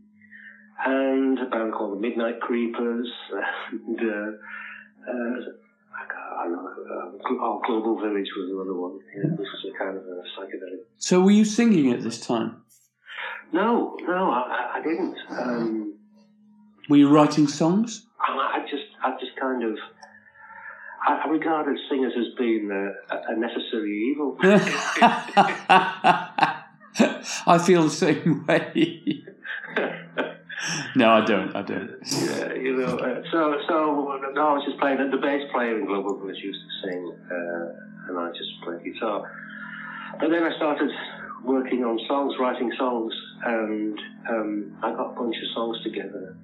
and 0.85 1.39
a 1.39 1.45
band 1.45 1.73
called 1.73 1.97
the 1.97 2.01
Midnight 2.01 2.41
Creepers, 2.41 3.11
and 3.71 3.99
uh, 3.99 4.31
uh, 5.07 5.35
I 6.39 6.43
don't 6.43 6.53
know, 6.53 6.67
uh, 6.67 7.35
oh, 7.41 7.61
Global 7.65 7.99
Village 7.99 8.27
was 8.37 8.49
another 8.51 8.73
one. 8.73 8.99
Yeah, 9.15 9.29
this 9.37 9.47
was 9.47 9.71
a 9.73 9.77
kind 9.77 9.97
of 9.97 10.03
a 10.03 10.23
psychedelic. 10.35 10.83
so 10.97 11.21
were 11.21 11.31
you 11.31 11.45
singing 11.45 11.91
at 11.91 12.01
this 12.01 12.19
time? 12.19 12.63
No, 13.51 13.95
no, 14.01 14.31
I, 14.31 14.77
I 14.77 14.81
didn't. 14.81 15.15
Um, 15.29 15.93
Were 16.89 16.97
you 16.97 17.09
writing 17.09 17.47
songs? 17.47 18.07
I, 18.19 18.33
I 18.33 18.59
just, 18.61 18.89
I 19.03 19.11
just 19.19 19.32
kind 19.43 19.63
of. 19.63 19.77
I, 21.05 21.23
I 21.25 21.27
regarded 21.29 21.77
singers 21.89 22.13
as 22.17 22.33
being 22.37 22.71
a, 22.71 22.91
a 23.31 23.35
necessary 23.35 24.11
evil. 24.11 24.37
I 27.45 27.57
feel 27.57 27.83
the 27.83 27.89
same 27.89 28.45
way. 28.47 29.25
no, 30.95 31.09
I 31.11 31.25
don't. 31.25 31.55
I 31.55 31.61
don't. 31.61 31.91
Yeah, 32.05 32.53
you 32.53 32.77
know. 32.77 32.97
Uh, 32.97 33.21
so, 33.31 33.57
so 33.67 34.19
no, 34.33 34.47
I 34.47 34.53
was 34.53 34.65
just 34.65 34.79
playing. 34.79 34.97
The 35.11 35.17
bass 35.17 35.41
player 35.51 35.79
in 35.79 35.85
Global 35.85 36.19
Village 36.19 36.37
used 36.41 36.59
to 36.59 36.87
sing, 36.87 37.15
uh, 37.31 38.09
and 38.09 38.19
I 38.19 38.29
just 38.29 38.51
played 38.63 38.83
guitar. 38.83 39.29
But 40.19 40.29
then 40.29 40.43
I 40.43 40.55
started 40.55 40.91
working 41.43 41.83
on 41.83 41.99
songs, 42.07 42.35
writing 42.39 42.71
songs, 42.77 43.13
and 43.45 43.99
um, 44.29 44.77
I 44.83 44.91
got 44.91 45.11
a 45.11 45.15
bunch 45.15 45.35
of 45.35 45.49
songs 45.53 45.83
together. 45.83 46.37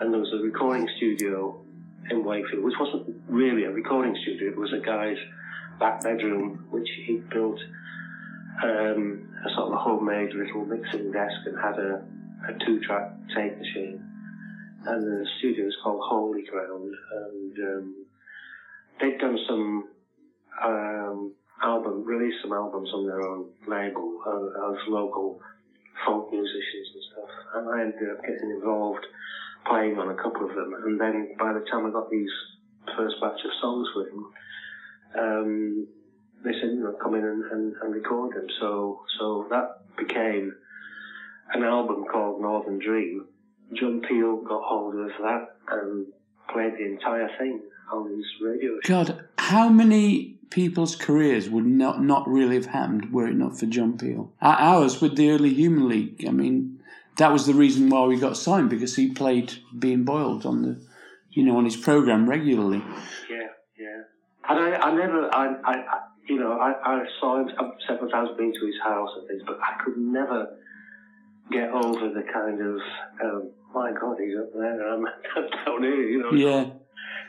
And 0.00 0.12
there 0.12 0.20
was 0.20 0.32
a 0.32 0.42
recording 0.42 0.88
studio 0.96 1.61
in 2.10 2.24
Wakefield, 2.24 2.64
which 2.64 2.74
wasn't 2.78 3.16
really 3.28 3.64
a 3.64 3.70
recording 3.70 4.16
studio. 4.22 4.50
It 4.50 4.58
was 4.58 4.72
a 4.72 4.84
guy's 4.84 5.18
back 5.78 6.02
bedroom, 6.02 6.66
which 6.70 6.88
he 7.06 7.22
built 7.32 7.58
um, 8.62 9.28
a 9.46 9.54
sort 9.54 9.68
of 9.68 9.72
a 9.74 9.78
homemade 9.78 10.32
little 10.34 10.64
mixing 10.64 11.12
desk 11.12 11.36
and 11.46 11.56
had 11.58 11.78
a, 11.78 12.04
a 12.48 12.64
two-track 12.64 13.12
tape 13.34 13.56
machine 13.58 14.02
and 14.86 15.06
the 15.06 15.26
studio 15.38 15.64
was 15.64 15.76
called 15.82 16.00
Holy 16.02 16.42
Ground, 16.42 16.94
and 17.12 17.58
um, 17.58 18.06
they'd 19.00 19.18
done 19.18 19.38
some 19.48 19.88
um, 20.62 21.32
album, 21.62 22.04
released 22.04 22.42
some 22.42 22.52
albums 22.52 22.90
on 22.92 23.06
their 23.06 23.22
own 23.22 23.46
label 23.68 24.18
uh, 24.26 24.72
as 24.72 24.78
local 24.88 25.40
folk 26.04 26.32
musicians 26.32 26.88
and 26.94 27.04
stuff, 27.12 27.30
and 27.54 27.68
I 27.68 27.80
ended 27.82 28.10
up 28.10 28.22
getting 28.22 28.50
involved 28.50 29.06
playing 29.66 29.98
on 29.98 30.10
a 30.10 30.14
couple 30.14 30.48
of 30.48 30.54
them, 30.54 30.74
and 30.84 31.00
then 31.00 31.34
by 31.38 31.52
the 31.52 31.64
time 31.70 31.86
I 31.86 31.90
got 31.90 32.10
these 32.10 32.30
first 32.96 33.16
batch 33.20 33.40
of 33.44 33.50
songs 33.60 33.88
with 33.94 34.08
them, 34.10 34.32
um, 35.18 35.86
they 36.44 36.52
said, 36.52 36.70
you 36.70 36.80
know, 36.82 36.96
come 37.00 37.14
in 37.14 37.24
and, 37.24 37.44
and, 37.52 37.74
and 37.82 37.94
record 37.94 38.34
them. 38.34 38.46
So, 38.60 39.04
so 39.18 39.46
that 39.50 39.82
became 39.96 40.52
an 41.54 41.62
album 41.62 42.04
called 42.10 42.40
Northern 42.40 42.78
Dream, 42.78 43.26
John 43.74 44.02
Peel 44.06 44.36
got 44.42 44.62
hold 44.62 44.94
of 44.96 45.10
that 45.22 45.56
and 45.70 46.06
played 46.50 46.74
the 46.74 46.84
entire 46.84 47.28
thing 47.38 47.60
on 47.92 48.10
his 48.10 48.24
radio. 48.40 48.78
God, 48.84 49.24
how 49.38 49.68
many 49.68 50.38
people's 50.50 50.96
careers 50.96 51.48
would 51.48 51.64
not 51.64 52.02
not 52.02 52.28
really 52.28 52.56
have 52.56 52.66
happened 52.66 53.12
were 53.12 53.26
it 53.26 53.34
not 53.34 53.58
for 53.58 53.66
John 53.66 53.96
Peel? 53.96 54.32
Our- 54.42 54.58
Ours 54.58 55.00
with 55.00 55.16
the 55.16 55.30
early 55.30 55.52
Human 55.54 55.88
League. 55.88 56.24
I 56.26 56.30
mean, 56.30 56.71
that 57.16 57.32
was 57.32 57.46
the 57.46 57.54
reason 57.54 57.90
why 57.90 58.04
we 58.06 58.16
got 58.16 58.36
signed 58.36 58.70
because 58.70 58.96
he 58.96 59.12
played 59.12 59.54
Being 59.78 60.04
Boiled 60.04 60.46
on 60.46 60.62
the, 60.62 60.86
you 61.30 61.44
know, 61.44 61.56
on 61.56 61.64
his 61.64 61.76
program 61.76 62.28
regularly. 62.28 62.82
Yeah, 63.30 63.48
yeah. 63.78 64.02
And 64.48 64.58
I, 64.58 64.76
I 64.78 64.94
never, 64.94 65.34
I, 65.34 65.46
I, 65.64 65.72
I 65.72 66.00
you 66.28 66.38
know, 66.38 66.52
I, 66.52 66.72
I 66.84 67.04
saw 67.20 67.40
him 67.40 67.50
several 67.86 68.10
times, 68.10 68.30
been 68.36 68.52
to 68.52 68.66
his 68.66 68.76
house 68.82 69.10
and 69.18 69.28
things, 69.28 69.42
but 69.46 69.58
I 69.60 69.82
could 69.84 69.98
never 69.98 70.56
get 71.50 71.70
over 71.70 72.08
the 72.08 72.22
kind 72.32 72.60
of, 72.60 72.78
um, 73.22 73.50
my 73.74 73.92
God, 73.92 74.16
he's 74.18 74.36
up 74.38 74.52
there 74.54 74.94
and 74.94 75.06
I'm 75.06 75.48
down 75.66 75.82
here, 75.82 76.08
you 76.08 76.22
know. 76.22 76.32
Yeah, 76.32 76.70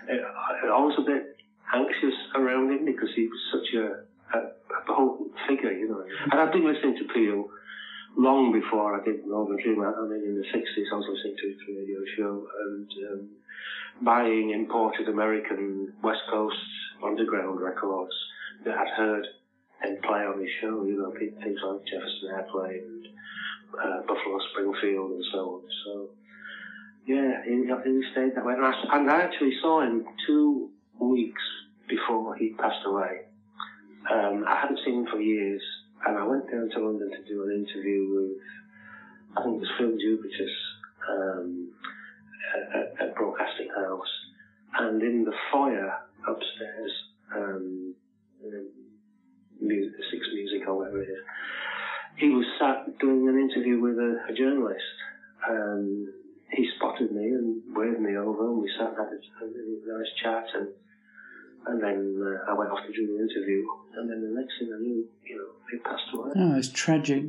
I 0.09 0.67
I 0.67 0.79
was 0.79 0.95
a 0.99 1.01
bit 1.01 1.37
anxious 1.73 2.15
around 2.35 2.71
him 2.71 2.85
because 2.85 3.09
he 3.15 3.27
was 3.27 3.39
such 3.51 3.73
a, 3.75 4.37
a, 4.37 4.39
a 4.39 4.95
potent 4.95 5.31
figure, 5.47 5.71
you 5.71 5.89
know. 5.89 6.03
And 6.31 6.39
I've 6.39 6.51
been 6.51 6.65
listening 6.65 6.97
to 6.97 7.13
Peel 7.13 7.49
long 8.17 8.51
before 8.51 8.99
I 8.99 9.03
did 9.03 9.25
Northern 9.25 9.57
Dream. 9.61 9.81
I 9.81 9.91
mean, 10.05 10.23
in 10.23 10.35
the 10.35 10.57
60s, 10.57 10.91
I 10.91 10.95
was 10.95 11.05
listening 11.09 11.35
to 11.37 11.47
his 11.47 11.57
radio 11.67 11.99
show 12.15 12.47
and 12.65 12.87
um, 13.11 13.29
buying 14.01 14.51
imported 14.51 15.07
American 15.07 15.93
West 16.01 16.21
Coast 16.29 16.57
underground 17.03 17.59
records 17.59 18.13
that 18.65 18.77
I'd 18.77 18.93
heard 18.95 19.25
him 19.83 19.97
play 20.03 20.25
on 20.25 20.39
his 20.39 20.49
show, 20.61 20.83
you 20.85 20.97
know, 20.97 21.11
things 21.17 21.59
like 21.65 21.79
Jefferson 21.85 22.29
Airplane 22.31 22.83
and 22.83 23.07
uh, 23.77 24.01
Buffalo 24.07 24.39
Springfield 24.51 25.11
and 25.11 25.25
so 25.31 25.39
on. 25.39 25.61
So, 25.85 26.09
yeah, 27.05 27.43
he, 27.43 27.65
he 27.83 28.03
stayed 28.11 28.35
that 28.35 28.45
way. 28.45 28.53
And 28.53 28.65
I, 28.65 28.73
and 28.93 29.09
I 29.09 29.21
actually 29.21 29.53
saw 29.61 29.81
him 29.81 30.05
two 30.25 30.69
weeks 30.99 31.41
before 31.87 32.35
he 32.35 32.53
passed 32.53 32.85
away. 32.85 33.21
Um, 34.11 34.45
I 34.47 34.59
hadn't 34.61 34.79
seen 34.85 35.01
him 35.01 35.07
for 35.11 35.19
years, 35.19 35.61
and 36.05 36.17
I 36.17 36.23
went 36.23 36.49
down 36.51 36.69
to 36.69 36.79
London 36.79 37.09
to 37.09 37.23
do 37.27 37.43
an 37.43 37.65
interview 37.65 38.13
with, 38.13 38.37
I 39.37 39.43
think 39.43 39.55
it 39.55 39.59
was 39.59 39.71
Phil 39.77 39.97
Jupitus 39.97 40.55
um, 41.09 41.71
at, 42.75 43.07
at, 43.07 43.15
Broadcasting 43.15 43.69
House. 43.75 44.13
And 44.75 45.01
in 45.01 45.23
the 45.23 45.33
foyer 45.51 45.93
upstairs, 46.27 46.91
um, 47.35 47.93
um, 48.43 48.67
mu- 49.61 49.91
Six 50.11 50.27
Music 50.33 50.67
or 50.67 50.77
whatever 50.77 51.01
it 51.01 51.09
is, 51.09 51.23
he 52.17 52.29
was 52.29 52.45
sat 52.59 52.97
doing 52.99 53.27
an 53.27 53.39
interview 53.39 53.79
with 53.79 53.97
a, 53.97 54.25
a 54.29 54.33
journalist. 54.33 54.81
Um, 55.49 56.13
he 56.51 56.69
spotted 56.75 57.11
me 57.11 57.23
and 57.23 57.61
waved 57.75 57.99
me 57.99 58.15
over, 58.15 58.51
and 58.51 58.61
we 58.61 58.69
sat 58.77 58.91
had 58.91 59.07
a, 59.07 59.45
a 59.45 59.97
nice 59.97 60.11
chat, 60.21 60.45
and 60.53 60.67
and 61.67 61.81
then 61.81 62.21
uh, 62.21 62.51
I 62.51 62.53
went 62.53 62.71
off 62.71 62.79
to 62.85 62.93
do 62.93 63.07
the 63.07 63.19
interview, 63.23 63.65
and 63.95 64.09
then 64.09 64.21
the 64.21 64.39
next 64.39 64.53
thing 64.59 64.71
I 64.75 64.79
knew, 64.81 65.05
you 65.25 65.37
know, 65.37 65.47
he 65.71 65.77
passed 65.79 66.03
away. 66.13 66.31
Oh, 66.35 66.55
it's 66.57 66.69
tragic. 66.69 67.23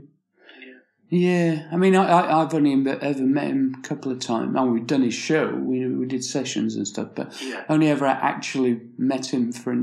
Yeah. 1.11 1.55
Yeah, 1.55 1.69
I 1.71 1.77
mean, 1.77 1.95
I, 1.95 2.07
I, 2.07 2.43
I've 2.43 2.55
only 2.55 2.73
ever 2.73 3.23
met 3.23 3.45
him 3.49 3.77
a 3.79 3.83
couple 3.87 4.11
of 4.11 4.19
times. 4.21 4.57
Oh, 4.59 4.67
we've 4.67 4.87
done 4.87 5.03
his 5.03 5.15
show, 5.15 5.55
we, 5.55 5.87
we 5.87 6.07
did 6.07 6.25
sessions 6.25 6.75
and 6.77 6.89
stuff, 6.89 7.09
but 7.15 7.41
Yeah. 7.43 7.65
only 7.69 7.89
ever 7.89 8.07
actually 8.07 8.81
met 8.99 9.27
him 9.33 9.53
for, 9.53 9.75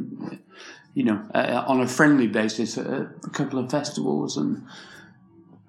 you 0.93 1.03
know, 1.03 1.23
uh, 1.33 1.63
on 1.67 1.79
a 1.79 1.87
friendly 1.87 2.27
basis 2.27 2.77
at 2.77 2.85
a 2.87 3.29
couple 3.31 3.59
of 3.59 3.71
festivals. 3.71 4.35
And, 4.35 4.63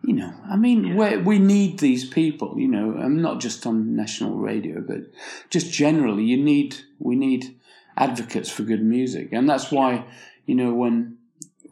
you 0.05 0.15
know, 0.15 0.33
I 0.51 0.57
mean, 0.57 0.97
we 0.97 1.17
we 1.19 1.39
need 1.39 1.79
these 1.79 2.05
people, 2.05 2.59
you 2.59 2.67
know, 2.67 2.99
um, 2.99 3.23
not 3.23 3.41
just 3.41 3.65
on 3.67 3.95
national 3.95 4.39
radio, 4.39 4.81
but 4.81 5.03
just 5.49 5.71
generally, 5.73 6.25
you 6.25 6.43
need, 6.43 6.77
we 6.99 7.15
need 7.15 7.55
advocates 7.97 8.51
for 8.51 8.63
good 8.63 8.83
music. 8.83 9.29
And 9.33 9.49
that's 9.49 9.71
why, 9.71 10.05
you 10.47 10.55
know, 10.55 10.73
when 10.75 11.19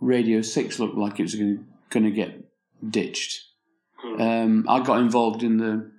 Radio 0.00 0.42
6 0.42 0.78
looked 0.78 0.96
like 0.96 1.18
it 1.18 1.22
was 1.22 1.34
going 1.34 2.04
to 2.04 2.10
get 2.10 2.44
ditched, 2.88 3.44
um, 4.18 4.66
I 4.68 4.80
got 4.80 5.00
involved 5.00 5.42
in 5.42 5.58
the, 5.58 5.90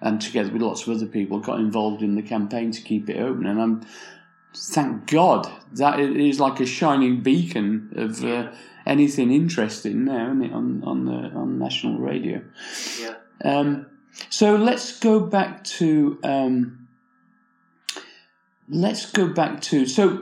and 0.00 0.20
together 0.20 0.52
with 0.52 0.62
lots 0.62 0.86
of 0.86 0.96
other 0.96 1.06
people, 1.06 1.38
got 1.38 1.60
involved 1.60 2.02
in 2.02 2.14
the 2.14 2.22
campaign 2.22 2.70
to 2.72 2.80
keep 2.80 3.08
it 3.08 3.20
open. 3.20 3.46
And 3.46 3.60
I'm, 3.60 3.86
thank 4.54 5.06
God, 5.06 5.50
that 5.72 6.00
it 6.00 6.16
is 6.16 6.40
like 6.40 6.60
a 6.60 6.66
shining 6.66 7.20
beacon 7.20 7.92
of 7.96 8.24
uh, 8.24 8.52
anything 8.86 9.32
interesting 9.32 10.04
now, 10.04 10.26
isn't 10.26 10.44
it, 10.44 10.52
on 10.52 10.82
on 10.84 11.04
the 11.04 11.12
on 11.12 11.58
national 11.58 11.98
radio. 11.98 12.42
Yeah. 13.00 13.14
Um, 13.44 13.86
so 14.28 14.56
let's 14.56 14.98
go 14.98 15.20
back 15.20 15.64
to. 15.64 16.18
Um, 16.24 16.81
let's 18.72 19.10
go 19.10 19.28
back 19.28 19.60
to 19.62 19.86
so. 19.86 20.18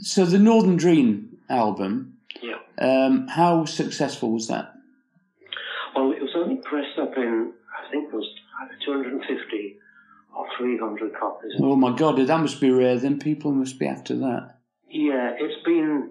So 0.00 0.24
the 0.26 0.38
Northern 0.38 0.76
Dream 0.76 1.38
album. 1.48 2.18
Yeah. 2.42 2.56
Um, 2.78 3.28
how 3.28 3.64
successful 3.66 4.32
was 4.32 4.48
that? 4.48 4.72
Well, 5.94 6.10
it 6.12 6.20
was 6.20 6.30
only 6.34 6.56
pressed 6.56 6.98
up 6.98 7.12
in, 7.16 7.52
I 7.86 7.90
think 7.90 8.08
it 8.12 8.14
was 8.16 8.26
either 8.62 8.74
250 8.84 9.76
or 10.34 10.46
300 10.58 11.14
copies. 11.14 11.52
Oh 11.60 11.76
my 11.76 11.94
God, 11.94 12.16
that 12.16 12.40
must 12.40 12.60
be 12.60 12.70
rare. 12.70 12.98
Then 12.98 13.18
people 13.20 13.52
must 13.52 13.78
be 13.78 13.86
after 13.86 14.16
that. 14.16 14.56
Yeah, 14.90 15.34
it's 15.38 15.62
been 15.64 16.10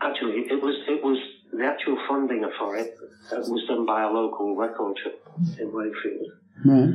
actually 0.00 0.40
it 0.50 0.62
was 0.62 0.76
it 0.88 1.02
was 1.02 1.18
the 1.52 1.64
actual 1.64 1.96
funding 2.08 2.48
for 2.58 2.76
it 2.76 2.94
uh, 3.32 3.36
was 3.36 3.64
done 3.68 3.86
by 3.86 4.02
a 4.02 4.10
local 4.10 4.56
record 4.56 4.96
shop 5.02 5.14
in 5.58 5.72
Wakefield, 5.72 6.26
Right. 6.64 6.94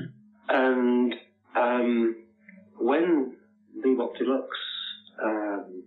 and 0.49 1.15
um, 1.55 2.15
when 2.77 3.37
Bebop 3.83 4.17
Deluxe 4.17 4.63
um, 5.23 5.83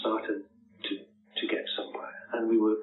started 0.00 0.42
to 0.84 0.98
to 1.40 1.46
get 1.46 1.64
somewhere, 1.76 2.14
and 2.34 2.48
we 2.48 2.58
were 2.58 2.76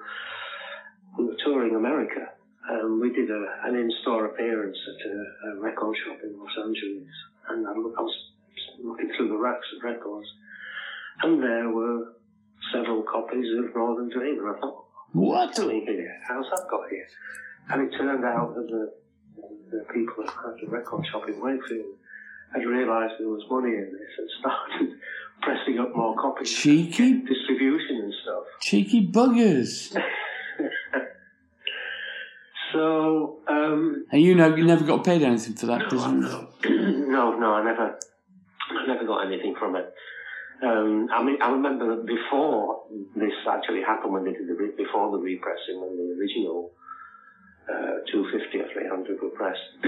we 1.17 1.25
were 1.25 1.37
touring 1.43 1.75
America. 1.75 2.29
Um, 2.69 3.01
we 3.01 3.09
did 3.11 3.29
a, 3.29 3.45
an 3.65 3.75
in-store 3.75 4.25
appearance 4.25 4.77
at 4.87 5.09
a, 5.09 5.57
a 5.57 5.59
record 5.59 5.95
shop 6.05 6.19
in 6.23 6.37
Los 6.39 6.55
Angeles, 6.63 7.09
and 7.49 7.67
I, 7.67 7.71
was 7.71 8.15
looking 8.83 9.11
through 9.17 9.29
the 9.29 9.37
racks 9.37 9.65
of 9.75 9.83
records, 9.83 10.27
and 11.23 11.41
there 11.41 11.69
were 11.69 12.13
several 12.71 13.01
copies 13.01 13.47
of 13.57 13.75
Northern 13.75 14.09
Dream, 14.09 14.39
and 14.39 14.55
I 14.55 14.59
thought, 14.59 14.85
What? 15.13 15.55
doing 15.55 15.85
here? 15.87 16.15
How's 16.27 16.45
that 16.51 16.67
got 16.69 16.87
here? 16.89 17.07
And 17.71 17.81
it 17.91 17.97
turned 17.97 18.23
out 18.23 18.53
that 18.55 18.67
the, 18.67 18.93
the 19.71 19.85
people 19.93 20.23
at 20.23 20.61
the 20.61 20.67
record 20.67 21.05
shop 21.07 21.27
in 21.27 21.41
Wakefield 21.41 21.95
had 22.53 22.65
realised 22.65 23.13
there 23.19 23.27
was 23.29 23.43
money 23.49 23.69
in 23.75 23.91
this 23.91 24.11
and 24.17 24.29
started 24.39 24.97
pressing 25.41 25.79
up 25.79 25.95
more 25.95 26.15
copies, 26.15 26.51
Cheeky, 26.53 27.21
distribution 27.21 28.01
and 28.03 28.13
stuff. 28.23 28.43
cheeky 28.61 29.07
buggers. 29.07 29.95
so, 32.73 33.39
um, 33.47 34.05
And 34.11 34.21
you 34.21 34.35
know, 34.35 34.55
you 34.55 34.63
never 34.65 34.83
got 34.85 35.03
paid 35.03 35.21
anything 35.23 35.55
for 35.55 35.65
that, 35.67 35.91
no, 35.91 36.47
no, 36.69 37.37
no, 37.39 37.53
I 37.53 37.63
never, 37.63 37.99
I 38.69 38.87
never 38.87 39.05
got 39.05 39.25
anything 39.27 39.55
from 39.57 39.75
it. 39.75 39.93
Um, 40.63 41.07
I 41.11 41.23
mean, 41.23 41.41
I 41.41 41.49
remember 41.51 41.95
that 41.95 42.05
before 42.05 42.83
this 43.15 43.33
actually 43.49 43.81
happened, 43.81 44.13
when 44.13 44.23
they 44.25 44.33
did 44.33 44.47
the 44.47 44.53
re- 44.53 44.75
before 44.77 45.09
the 45.11 45.17
repressing, 45.17 45.81
when 45.81 45.97
the 45.97 46.13
original 46.19 46.71
uh, 47.67 48.05
250 48.11 48.59
or 48.59 48.67
300 48.71 49.21
were 49.23 49.29
pressed, 49.29 49.59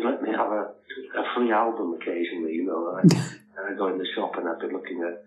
they'd 0.00 0.08
let 0.08 0.22
me 0.22 0.30
have 0.30 0.50
a, 0.50 0.72
a 1.18 1.24
free 1.34 1.52
album 1.52 1.94
occasionally. 1.94 2.54
You 2.54 2.66
know, 2.66 2.98
I'd, 2.98 3.12
I'd 3.70 3.78
go 3.78 3.88
in 3.88 3.98
the 3.98 4.06
shop 4.14 4.32
and 4.36 4.48
I'd 4.48 4.60
be 4.60 4.72
looking 4.72 5.02
at, 5.06 5.24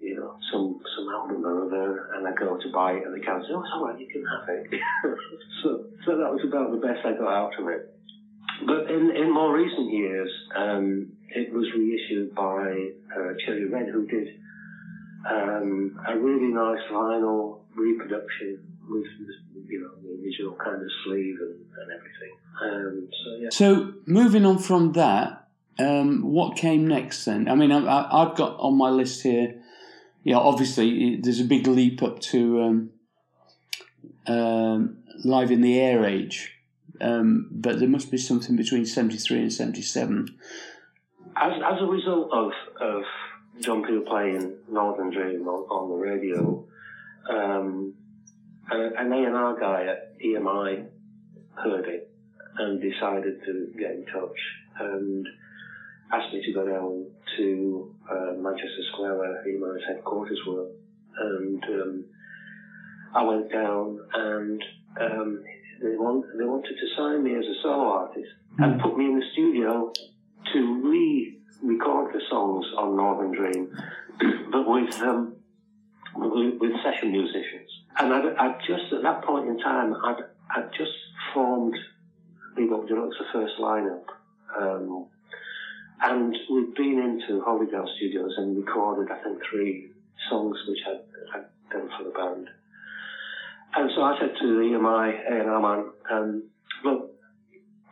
you 0.00 0.16
know, 0.16 0.38
some 0.52 0.80
some 0.96 1.08
album 1.08 1.44
or 1.44 1.66
other, 1.66 2.10
and 2.14 2.26
I'd 2.26 2.38
go 2.38 2.56
to 2.56 2.72
buy 2.72 2.92
it, 2.92 3.04
and 3.04 3.14
the 3.14 3.24
counter 3.24 3.44
said, 3.46 3.54
"Oh, 3.54 3.62
it's 3.62 3.70
all 3.74 3.86
right, 3.86 3.98
you 3.98 4.06
can 4.06 4.24
have 4.24 4.48
it." 4.48 4.80
so, 5.62 5.84
so 6.06 6.16
that 6.18 6.30
was 6.30 6.40
about 6.46 6.70
the 6.70 6.78
best 6.78 7.04
I 7.04 7.12
got 7.12 7.32
out 7.32 7.58
of 7.58 7.68
it. 7.68 7.94
But 8.66 8.90
in, 8.90 9.14
in 9.14 9.32
more 9.32 9.54
recent 9.54 9.92
years, 9.92 10.30
um, 10.56 11.12
it 11.28 11.52
was 11.52 11.66
reissued 11.76 12.34
by 12.34 12.90
uh, 13.14 13.32
Cherry 13.44 13.68
Red, 13.68 13.86
who 13.86 14.06
did 14.06 14.28
um, 15.30 16.00
a 16.08 16.18
really 16.18 16.52
nice 16.52 16.82
vinyl 16.90 17.60
reproduction 17.76 18.58
with, 18.88 19.06
you 19.68 19.80
know, 19.80 19.94
the 20.02 20.22
original 20.22 20.56
kind 20.56 20.82
of 20.82 20.88
sleeve 21.04 21.36
and, 21.40 21.54
and 21.54 21.92
everything. 21.92 22.34
Um, 22.62 23.08
so 23.24 23.36
yeah, 23.38 23.48
So 23.50 23.92
moving 24.06 24.44
on 24.46 24.58
from 24.58 24.92
that, 24.92 25.48
um, 25.78 26.22
what 26.22 26.56
came 26.56 26.86
next 26.88 27.24
then? 27.24 27.48
I 27.48 27.54
mean, 27.54 27.70
I, 27.70 27.78
I, 27.84 28.22
I've 28.24 28.36
got 28.36 28.58
on 28.58 28.76
my 28.76 28.90
list 28.90 29.22
here. 29.22 29.62
Yeah, 30.24 30.38
obviously 30.38 31.14
it- 31.14 31.22
there's 31.24 31.40
a 31.40 31.44
big 31.44 31.66
leap 31.66 32.02
up 32.02 32.18
to 32.32 32.60
um, 32.62 32.90
um, 34.26 34.98
live 35.24 35.50
in 35.50 35.60
the 35.60 35.78
air 35.80 36.04
age, 36.04 36.54
um, 37.00 37.48
but 37.52 37.78
there 37.78 37.88
must 37.88 38.10
be 38.10 38.18
something 38.18 38.56
between 38.56 38.84
seventy 38.86 39.16
three 39.16 39.40
and 39.40 39.52
seventy 39.52 39.82
seven. 39.82 40.26
as, 41.36 41.52
as 41.64 41.80
a 41.80 41.86
result 41.86 42.30
of, 42.32 42.52
of 42.80 43.02
John 43.60 43.84
Peel 43.84 44.02
playing 44.02 44.54
Northern 44.70 45.10
Dream 45.10 45.46
on, 45.48 45.60
on 45.70 45.88
the 45.90 45.96
radio, 45.96 46.66
um, 47.30 47.94
an 48.70 48.92
an 48.98 49.12
A&R 49.12 49.58
guy 49.58 49.86
at 49.86 50.18
EMI 50.20 50.86
heard 51.54 51.86
it 51.86 52.07
and 52.58 52.80
decided 52.80 53.40
to 53.44 53.72
get 53.78 53.92
in 53.92 54.06
touch 54.06 54.38
and 54.80 55.26
asked 56.12 56.32
me 56.32 56.42
to 56.44 56.52
go 56.52 56.66
down 56.66 57.06
to 57.36 57.94
uh, 58.10 58.32
Manchester 58.38 58.82
Square 58.92 59.18
where 59.18 59.44
EMI's 59.46 59.84
headquarters 59.86 60.40
were. 60.46 60.66
And 61.18 61.64
um, 61.64 62.04
I 63.14 63.22
went 63.24 63.50
down 63.52 63.98
and 64.14 64.64
um, 65.00 65.44
they, 65.80 65.96
want, 65.96 66.24
they 66.38 66.44
wanted 66.44 66.74
to 66.74 66.96
sign 66.96 67.22
me 67.22 67.36
as 67.36 67.44
a 67.44 67.62
solo 67.62 67.88
artist 67.88 68.30
and 68.58 68.80
put 68.80 68.96
me 68.96 69.06
in 69.06 69.18
the 69.18 69.24
studio 69.32 69.92
to 70.52 70.90
re-record 70.90 72.14
the 72.14 72.20
songs 72.30 72.66
on 72.76 72.96
Northern 72.96 73.32
Dream, 73.32 73.76
but 74.52 74.68
with 74.68 75.00
um, 75.02 75.36
with, 76.16 76.60
with 76.60 76.72
session 76.82 77.12
musicians. 77.12 77.70
And 77.98 78.12
I'd, 78.12 78.34
I'd 78.36 78.58
just 78.66 78.92
at 78.92 79.02
that 79.02 79.24
point 79.24 79.48
in 79.48 79.58
time, 79.58 79.94
I'd 80.04 80.22
I'd 80.50 80.70
just 80.76 80.92
formed 81.34 81.76
Bebop 82.58 82.88
Deluxe, 82.88 83.16
the 83.18 83.24
first 83.32 83.54
lineup, 83.60 84.04
um, 84.58 85.06
and 86.02 86.36
we'd 86.50 86.74
been 86.74 86.98
into 86.98 87.42
Holydale 87.44 87.86
Studios 87.96 88.34
and 88.36 88.56
recorded, 88.56 89.12
I 89.12 89.22
think, 89.22 89.38
three 89.48 89.90
songs 90.28 90.56
which 90.66 90.78
I'd, 90.86 91.38
I'd 91.38 91.46
done 91.70 91.88
for 91.96 92.04
the 92.04 92.10
band. 92.10 92.48
And 93.76 93.90
so 93.94 94.02
I 94.02 94.18
said 94.18 94.34
to 94.40 94.46
the 94.46 94.76
EMI 94.76 95.30
A&R 95.30 95.60
man, 95.60 95.90
um, 96.10 96.42
look, 96.84 97.12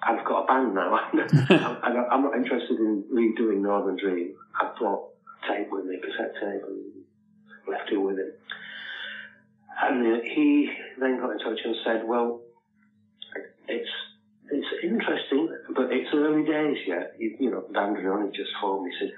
I've 0.02 0.24
got 0.24 0.44
a 0.44 0.46
band 0.46 0.74
now. 0.74 1.10
and 1.12 1.98
I'm 2.10 2.22
not 2.22 2.36
interested 2.36 2.78
in 2.78 3.04
redoing 3.12 3.62
Northern 3.62 3.96
Dream. 3.96 4.34
I've 4.60 4.76
brought 4.76 5.10
tape 5.48 5.68
with 5.70 5.84
me, 5.84 6.00
cassette 6.00 6.34
tape, 6.34 6.62
and 6.66 7.04
left 7.68 7.90
it 7.90 7.98
with 7.98 8.18
him. 8.18 8.32
And 9.82 10.24
he 10.24 10.70
then 10.98 11.20
got 11.20 11.32
in 11.32 11.38
touch 11.38 11.60
and 11.64 11.76
said, 11.84 12.02
"Well, 12.06 12.40
it's 13.68 13.90
it's 14.50 14.66
interesting, 14.82 15.48
but 15.74 15.90
it's 15.90 16.08
early 16.14 16.44
days 16.44 16.78
yet. 16.86 17.14
You, 17.18 17.36
you 17.40 17.50
know, 17.50 17.64
Dan 17.72 17.94
Drioni 17.94 18.34
just 18.34 18.50
phoned 18.60 18.84
me. 18.84 18.92
Said 18.98 19.12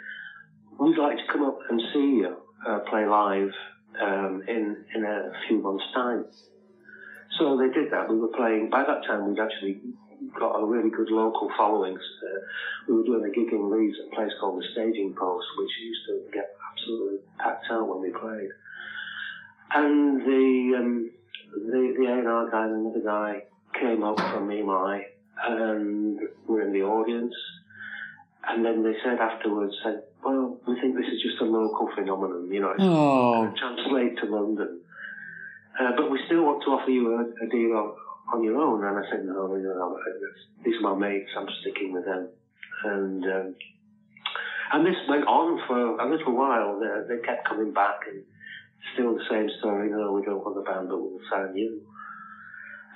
we'd 0.79 0.97
like 0.97 1.17
to 1.19 1.33
come 1.33 1.45
up 1.45 1.59
and 1.69 1.81
see 1.93 2.23
you 2.23 2.37
uh, 2.67 2.79
play 2.91 3.07
live 3.07 3.51
um, 4.01 4.43
in 4.49 4.85
in 4.95 5.05
a 5.05 5.33
few 5.47 5.59
months' 5.61 5.85
time." 5.95 6.25
So 7.38 7.59
they 7.59 7.69
did 7.69 7.93
that. 7.93 8.09
We 8.09 8.19
were 8.19 8.29
playing. 8.29 8.71
By 8.71 8.85
that 8.85 9.05
time, 9.07 9.29
we'd 9.29 9.38
actually 9.38 9.81
got 10.38 10.57
a 10.57 10.64
really 10.64 10.91
good 10.91 11.11
local 11.11 11.51
following. 11.57 11.97
Uh, 11.97 12.41
we 12.88 12.95
were 12.95 13.05
doing 13.05 13.25
a 13.25 13.31
gig 13.31 13.53
in 13.53 13.71
Leeds 13.71 13.97
at 14.01 14.12
a 14.12 14.17
place 14.17 14.33
called 14.41 14.62
the 14.62 14.67
Staging 14.73 15.14
Post, 15.19 15.47
which 15.59 15.71
used 15.83 16.01
to 16.07 16.33
get 16.33 16.57
absolutely 16.73 17.19
packed 17.38 17.67
out 17.71 17.87
when 17.87 18.01
we 18.01 18.11
played. 18.11 18.49
And 19.75 20.23
the 20.23 20.79
um, 20.79 21.11
the 21.53 21.95
the 21.99 22.07
A&R 22.07 22.51
guy 22.51 22.64
and 22.64 22.87
another 22.87 23.05
guy 23.05 23.43
came 23.79 24.03
up 24.03 24.17
from 24.17 24.49
EMI 24.49 25.03
and 25.46 26.18
were 26.46 26.62
in 26.62 26.72
the 26.72 26.83
audience. 26.83 27.35
and 28.48 28.64
then 28.64 28.83
they 28.83 28.94
said 29.05 29.18
afterwards, 29.18 29.74
said, 29.85 30.03
well, 30.24 30.59
we 30.66 30.81
think 30.81 30.96
this 30.96 31.07
is 31.07 31.20
just 31.22 31.40
a 31.40 31.44
local 31.44 31.88
phenomenon, 31.94 32.48
you 32.51 32.61
know, 32.61 32.70
it's 32.70 32.83
Oh, 32.83 33.53
translate 33.59 34.16
to 34.18 34.27
London. 34.27 34.81
Uh, 35.79 35.92
but 35.96 36.11
we 36.11 36.18
still 36.27 36.42
want 36.44 36.62
to 36.64 36.70
offer 36.70 36.90
you 36.90 37.12
a, 37.12 37.20
a 37.44 37.48
deal 37.51 37.77
on, 37.77 37.92
on 38.35 38.42
your 38.42 38.57
own. 38.57 38.83
And 38.85 38.98
I 38.98 39.05
said, 39.11 39.24
no, 39.24 39.55
you 39.55 39.62
know, 39.68 39.98
these 40.64 40.74
are 40.83 40.94
my 40.94 41.09
mates, 41.09 41.31
I'm 41.37 41.46
sticking 41.61 41.92
with 41.92 42.05
them. 42.05 42.29
And, 42.85 43.24
um, 43.24 43.55
and 44.72 44.87
this 44.87 44.96
went 45.09 45.27
on 45.27 45.61
for 45.66 46.01
a 46.01 46.11
little 46.11 46.33
while. 46.35 46.81
They, 46.81 47.14
they 47.16 47.22
kept 47.22 47.46
coming 47.48 47.72
back 47.72 48.01
and 48.11 48.24
still 48.94 49.14
the 49.14 49.24
same 49.31 49.48
story, 49.59 49.90
no, 49.90 50.12
we 50.12 50.22
don't 50.24 50.42
want 50.42 50.57
the 50.57 50.62
band, 50.62 50.88
but 50.88 50.98
we'll 50.98 51.20
sign 51.31 51.55
you. 51.55 51.83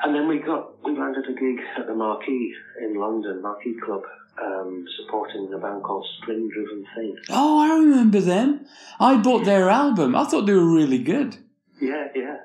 And 0.05 0.15
then 0.15 0.27
we 0.27 0.39
got, 0.39 0.83
we 0.85 0.97
landed 0.99 1.25
a 1.29 1.33
gig 1.33 1.59
at 1.79 1.87
the 1.87 1.95
Marquee 1.95 2.53
in 2.83 2.95
London, 2.99 3.41
Marquee 3.43 3.77
Club, 3.85 4.03
um, 4.43 4.85
supporting 4.99 5.53
a 5.55 5.59
band 5.59 5.83
called 5.85 6.07
Spring 6.21 6.49
Driven 6.53 6.85
Thing. 6.97 7.17
oh, 7.31 7.61
I 7.61 7.79
remember 7.79 8.21
them. 8.21 8.67
I 8.99 9.17
bought 9.17 9.45
their 9.45 9.69
album. 9.69 10.17
I 10.17 10.25
thought 10.25 10.47
they 10.47 10.55
were 10.55 10.75
really 10.75 10.99
good. 10.99 11.37
Yeah, 11.81 12.09
yeah. 12.15 12.37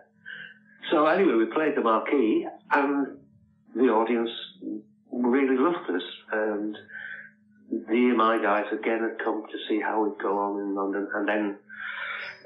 So 0.91 1.05
anyway, 1.07 1.33
we 1.33 1.45
played 1.45 1.75
the 1.75 1.81
marquee, 1.81 2.47
and 2.71 3.17
the 3.75 3.89
audience 3.89 4.29
really 5.11 5.57
loved 5.57 5.89
us. 5.89 6.03
And 6.31 6.77
the 7.71 7.93
EMI 7.93 8.41
guys 8.41 8.65
again 8.71 8.99
had 9.01 9.17
come 9.23 9.43
to 9.51 9.57
see 9.67 9.81
how 9.81 10.03
we'd 10.03 10.19
go 10.21 10.37
on 10.37 10.61
in 10.61 10.75
London, 10.75 11.07
and 11.13 11.27
then 11.27 11.57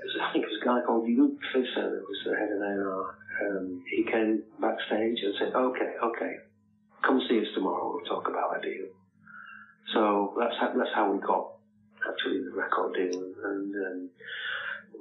was- 0.04 0.18
I 0.22 0.32
think 0.34 0.46
it 0.46 0.50
was 0.50 0.60
a 0.62 0.66
guy 0.66 0.82
called 0.86 1.08
Luke 1.10 1.38
Fisher 1.54 1.90
that 1.90 2.04
was 2.08 2.20
the 2.26 2.36
head 2.36 2.50
of 2.52 2.62
A&R. 2.62 3.16
Um, 3.42 3.84
he 3.90 4.04
came 4.04 4.44
backstage 4.60 5.20
and 5.24 5.34
said, 5.40 5.54
"Okay, 5.56 5.94
okay, 6.04 6.34
come 7.04 7.22
see 7.28 7.40
us 7.40 7.48
tomorrow. 7.56 7.94
We'll 7.96 8.06
talk 8.06 8.28
about 8.28 8.58
a 8.58 8.62
deal." 8.62 8.88
So 9.94 10.36
that's 10.40 10.56
how, 10.60 10.74
that's 10.78 10.94
how 10.94 11.12
we 11.12 11.20
got 11.20 11.54
actually 12.10 12.44
the 12.44 12.52
record 12.56 12.94
deal, 12.94 13.24
and 13.44 13.76
um, 13.76 14.10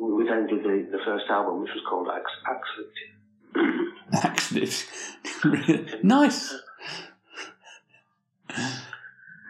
we 0.00 0.24
then 0.24 0.46
did 0.46 0.62
the, 0.62 0.88
the 0.90 1.03
first 1.05 1.26
album, 1.29 1.61
which 1.61 1.70
was 1.74 1.85
called 1.88 2.09
Ax- 2.09 2.31
Axe 2.48 2.68
Victim. 2.79 3.20
Accident. 4.12 4.87
nice. 6.05 6.55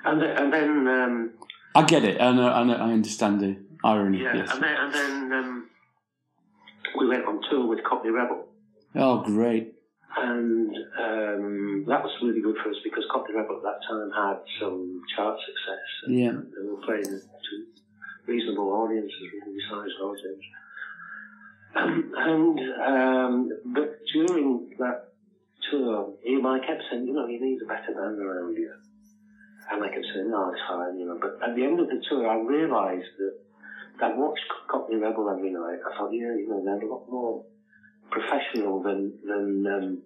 And 0.04 0.20
then, 0.20 0.36
and 0.36 0.52
then 0.52 0.88
um, 0.88 1.30
I 1.74 1.84
get 1.84 2.04
it. 2.04 2.20
I 2.20 2.32
know. 2.32 2.48
I 2.48 2.64
know. 2.64 2.74
I 2.74 2.92
understand 2.92 3.40
the 3.40 3.56
irony. 3.84 4.22
yeah, 4.22 4.36
yes. 4.36 4.50
and 4.52 4.62
then, 4.62 4.76
and 4.76 4.94
then 4.94 5.32
um, 5.32 5.70
we 6.98 7.06
went 7.08 7.24
on 7.24 7.40
tour 7.48 7.66
with 7.66 7.84
Cockney 7.84 8.10
Rebel, 8.10 8.46
Oh, 8.94 9.22
great. 9.22 9.74
and 10.16 10.74
um, 10.98 11.84
that 11.86 12.02
was 12.02 12.10
really 12.22 12.40
good 12.42 12.56
for 12.62 12.70
us 12.70 12.76
because 12.82 13.04
Cockney 13.12 13.36
Rebel 13.36 13.56
at 13.58 13.62
that 13.62 13.80
time 13.88 14.10
had 14.10 14.38
some 14.60 15.00
chart 15.16 15.38
success. 15.38 15.86
And 16.06 16.18
Yeah. 16.18 16.32
they 16.32 16.66
were 16.68 16.82
playing 16.82 17.04
to 17.04 17.54
reasonable 18.26 18.70
audiences, 18.72 19.14
reasonably 19.32 19.60
sized 19.70 20.00
audiences. 20.02 20.44
Um, 21.76 22.12
and 22.16 22.58
um, 22.82 23.48
but 23.66 24.00
during 24.12 24.70
that 24.80 25.12
tour, 25.70 26.14
EMI 26.28 26.66
kept 26.66 26.82
saying, 26.90 27.06
you 27.06 27.12
know, 27.14 27.26
you 27.28 27.40
need 27.40 27.62
a 27.62 27.66
better 27.66 27.94
band 27.94 28.18
around 28.18 28.54
you. 28.56 28.72
And 29.70 29.84
I 29.84 29.88
kept 29.88 30.04
saying, 30.12 30.28
no, 30.30 30.50
it's 30.50 30.60
fine, 30.68 30.98
you 30.98 31.06
know. 31.06 31.18
But 31.20 31.38
at 31.48 31.54
the 31.54 31.62
end 31.62 31.78
of 31.78 31.86
the 31.86 32.02
tour, 32.08 32.28
I 32.28 32.40
realised 32.40 33.06
that 33.18 33.34
I'd 34.04 34.16
watched 34.18 34.42
Cockney 34.68 34.96
Rebel 34.96 35.30
every 35.30 35.52
night. 35.52 35.78
I 35.86 35.96
thought, 35.96 36.10
yeah, 36.12 36.34
you 36.34 36.48
know, 36.48 36.60
they're 36.64 36.82
a 36.82 36.90
lot 36.92 37.06
more 37.08 37.44
professional 38.10 38.82
than 38.82 39.12
than 39.24 39.66
um, 39.66 40.02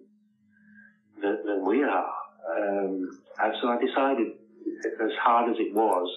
than, 1.21 1.37
than 1.45 1.65
we 1.65 1.83
are. 1.83 2.11
Um, 2.57 3.09
and 3.41 3.53
so 3.61 3.67
I 3.69 3.77
decided, 3.83 4.27
as 5.03 5.11
hard 5.21 5.49
as 5.49 5.57
it 5.59 5.73
was, 5.73 6.07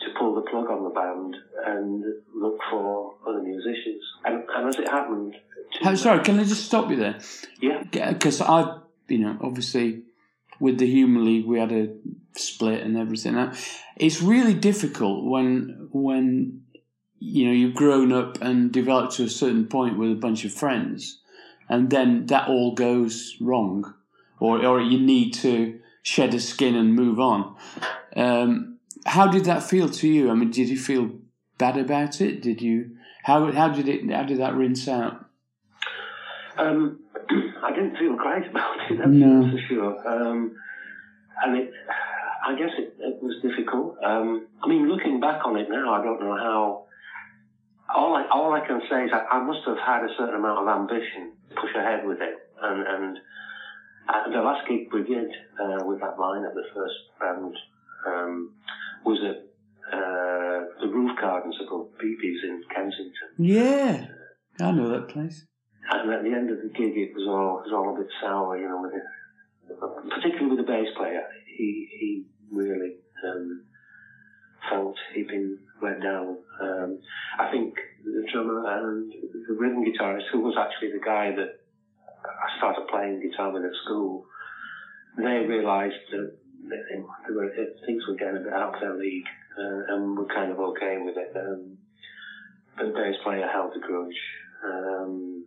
to 0.00 0.06
pull 0.18 0.34
the 0.34 0.42
plug 0.42 0.68
on 0.70 0.84
the 0.84 0.90
band 0.90 1.36
and 1.66 2.04
look 2.34 2.58
for 2.70 3.14
other 3.26 3.42
musicians. 3.42 4.02
And, 4.24 4.44
and 4.54 4.68
as 4.68 4.76
it 4.78 4.88
happened, 4.88 5.34
Oh, 5.84 5.94
sorry, 5.94 6.22
can 6.22 6.38
I 6.38 6.44
just 6.44 6.66
stop 6.66 6.90
you 6.90 6.96
there? 6.96 7.18
yeah, 7.60 7.82
Because 8.12 8.42
I, 8.42 8.78
you 9.08 9.18
know, 9.18 9.38
obviously 9.40 10.02
with 10.60 10.78
the 10.78 10.86
Human 10.86 11.24
League 11.24 11.46
we 11.46 11.58
had 11.58 11.72
a 11.72 11.88
split 12.36 12.82
and 12.82 12.96
everything. 12.96 13.34
Now, 13.34 13.52
It's 13.96 14.20
really 14.20 14.54
difficult 14.54 15.24
when 15.24 15.88
when 15.92 16.62
you 17.24 17.46
know 17.46 17.52
you've 17.52 17.74
grown 17.74 18.12
up 18.12 18.40
and 18.42 18.72
developed 18.72 19.14
to 19.16 19.24
a 19.24 19.28
certain 19.28 19.66
point 19.66 19.96
with 19.98 20.10
a 20.10 20.16
bunch 20.16 20.44
of 20.44 20.52
friends, 20.52 21.20
and 21.68 21.90
then 21.90 22.26
that 22.26 22.48
all 22.48 22.74
goes 22.74 23.36
wrong, 23.40 23.94
or 24.40 24.64
or 24.64 24.80
you 24.80 24.98
need 24.98 25.32
to 25.34 25.78
shed 26.02 26.34
a 26.34 26.40
skin 26.40 26.74
and 26.74 26.94
move 26.94 27.20
on. 27.20 27.54
Um, 28.16 28.78
how 29.06 29.28
did 29.28 29.44
that 29.44 29.62
feel 29.62 29.88
to 29.88 30.08
you? 30.08 30.30
I 30.30 30.34
mean, 30.34 30.50
did 30.50 30.68
you 30.68 30.78
feel 30.78 31.10
bad 31.58 31.76
about 31.76 32.20
it? 32.20 32.42
Did 32.42 32.60
you? 32.60 32.96
How 33.22 33.52
how 33.52 33.68
did 33.68 33.88
it? 33.88 34.10
How 34.10 34.24
did 34.24 34.38
that 34.38 34.54
rinse 34.54 34.88
out? 34.88 35.24
Um, 36.58 36.98
I 37.62 37.70
didn't 37.72 37.96
feel 37.96 38.16
great 38.16 38.46
about 38.50 38.76
it, 38.90 38.98
that's 38.98 39.08
No. 39.08 39.50
for 39.50 39.58
sure. 39.68 40.08
Um, 40.08 40.56
and 41.44 41.56
it, 41.56 41.72
I 42.46 42.54
guess 42.56 42.70
it, 42.78 42.94
it 42.98 43.22
was 43.22 43.40
difficult. 43.42 43.96
Um, 44.04 44.46
I 44.62 44.68
mean, 44.68 44.88
looking 44.88 45.18
back 45.20 45.46
on 45.46 45.56
it 45.56 45.68
now, 45.70 45.94
I 45.94 46.02
don't 46.02 46.20
know 46.20 46.36
how. 46.36 46.84
All 47.94 48.16
I, 48.16 48.26
all 48.32 48.52
I 48.52 48.66
can 48.66 48.80
say 48.90 49.04
is 49.04 49.10
I, 49.12 49.36
I 49.36 49.44
must 49.44 49.60
have 49.66 49.78
had 49.78 50.04
a 50.04 50.12
certain 50.18 50.36
amount 50.36 50.60
of 50.60 50.68
ambition 50.68 51.32
to 51.50 51.54
push 51.54 51.74
ahead 51.76 52.06
with 52.06 52.18
it. 52.20 52.34
And, 52.62 52.80
and 52.86 53.18
the 54.34 54.40
last 54.40 54.66
gig 54.68 54.92
we 54.92 55.02
did 55.02 55.28
uh, 55.60 55.84
with 55.84 56.00
that 56.00 56.16
lineup, 56.16 56.54
the 56.54 56.64
first 56.74 56.94
band, 57.20 57.54
um, 58.06 58.54
was 59.04 59.18
at 59.22 59.52
uh, 59.92 60.64
the 60.80 60.88
Roof 60.88 61.18
Gardens 61.20 61.56
above 61.66 61.88
Biba's 61.98 62.42
in 62.44 62.62
Kensington. 62.74 63.28
Yeah, 63.38 64.06
I 64.60 64.70
know 64.72 64.88
that 64.90 65.08
place. 65.08 65.44
And 65.90 66.12
at 66.12 66.22
the 66.22 66.30
end 66.30 66.50
of 66.50 66.58
the 66.58 66.68
gig, 66.68 66.96
it 66.96 67.12
was 67.14 67.26
all 67.28 67.58
it 67.58 67.70
was 67.70 67.74
all 67.74 67.94
a 67.94 67.98
bit 67.98 68.08
sour, 68.22 68.56
you 68.56 68.68
know, 68.68 68.80
with 68.80 68.94
it, 68.94 69.02
particularly 70.08 70.56
with 70.56 70.64
the 70.64 70.70
bass 70.70 70.88
player. 70.96 71.22
He 71.46 71.88
he 71.98 72.24
really 72.50 72.96
um, 73.26 73.64
felt 74.70 74.96
he'd 75.14 75.28
been 75.28 75.58
let 75.80 76.00
down. 76.02 76.36
Um, 76.60 76.98
I 77.38 77.50
think 77.50 77.74
the 78.04 78.24
drummer 78.32 78.64
and 78.66 79.12
the 79.12 79.54
rhythm 79.54 79.84
guitarist, 79.84 80.28
who 80.32 80.40
was 80.40 80.56
actually 80.58 80.92
the 80.92 81.04
guy 81.04 81.34
that 81.34 81.60
I 82.24 82.58
started 82.58 82.86
playing 82.88 83.20
guitar 83.20 83.52
with 83.52 83.64
at 83.64 83.74
school, 83.84 84.24
they 85.16 85.44
realised 85.46 85.94
that 86.12 86.36
they, 86.68 87.32
were, 87.32 87.50
things 87.86 88.02
were 88.08 88.14
getting 88.14 88.36
a 88.36 88.40
bit 88.40 88.52
out 88.52 88.74
of 88.74 88.80
their 88.80 88.96
league, 88.96 89.26
uh, 89.58 89.94
and 89.94 90.16
were 90.16 90.26
kind 90.26 90.50
of 90.52 90.58
okay 90.58 90.98
with 91.04 91.16
it. 91.16 91.32
Um, 91.36 91.76
but 92.76 92.86
the 92.86 92.92
bass 92.92 93.16
player 93.22 93.46
held 93.46 93.72
a 93.76 93.80
grudge. 93.80 94.20
Um, 94.64 95.44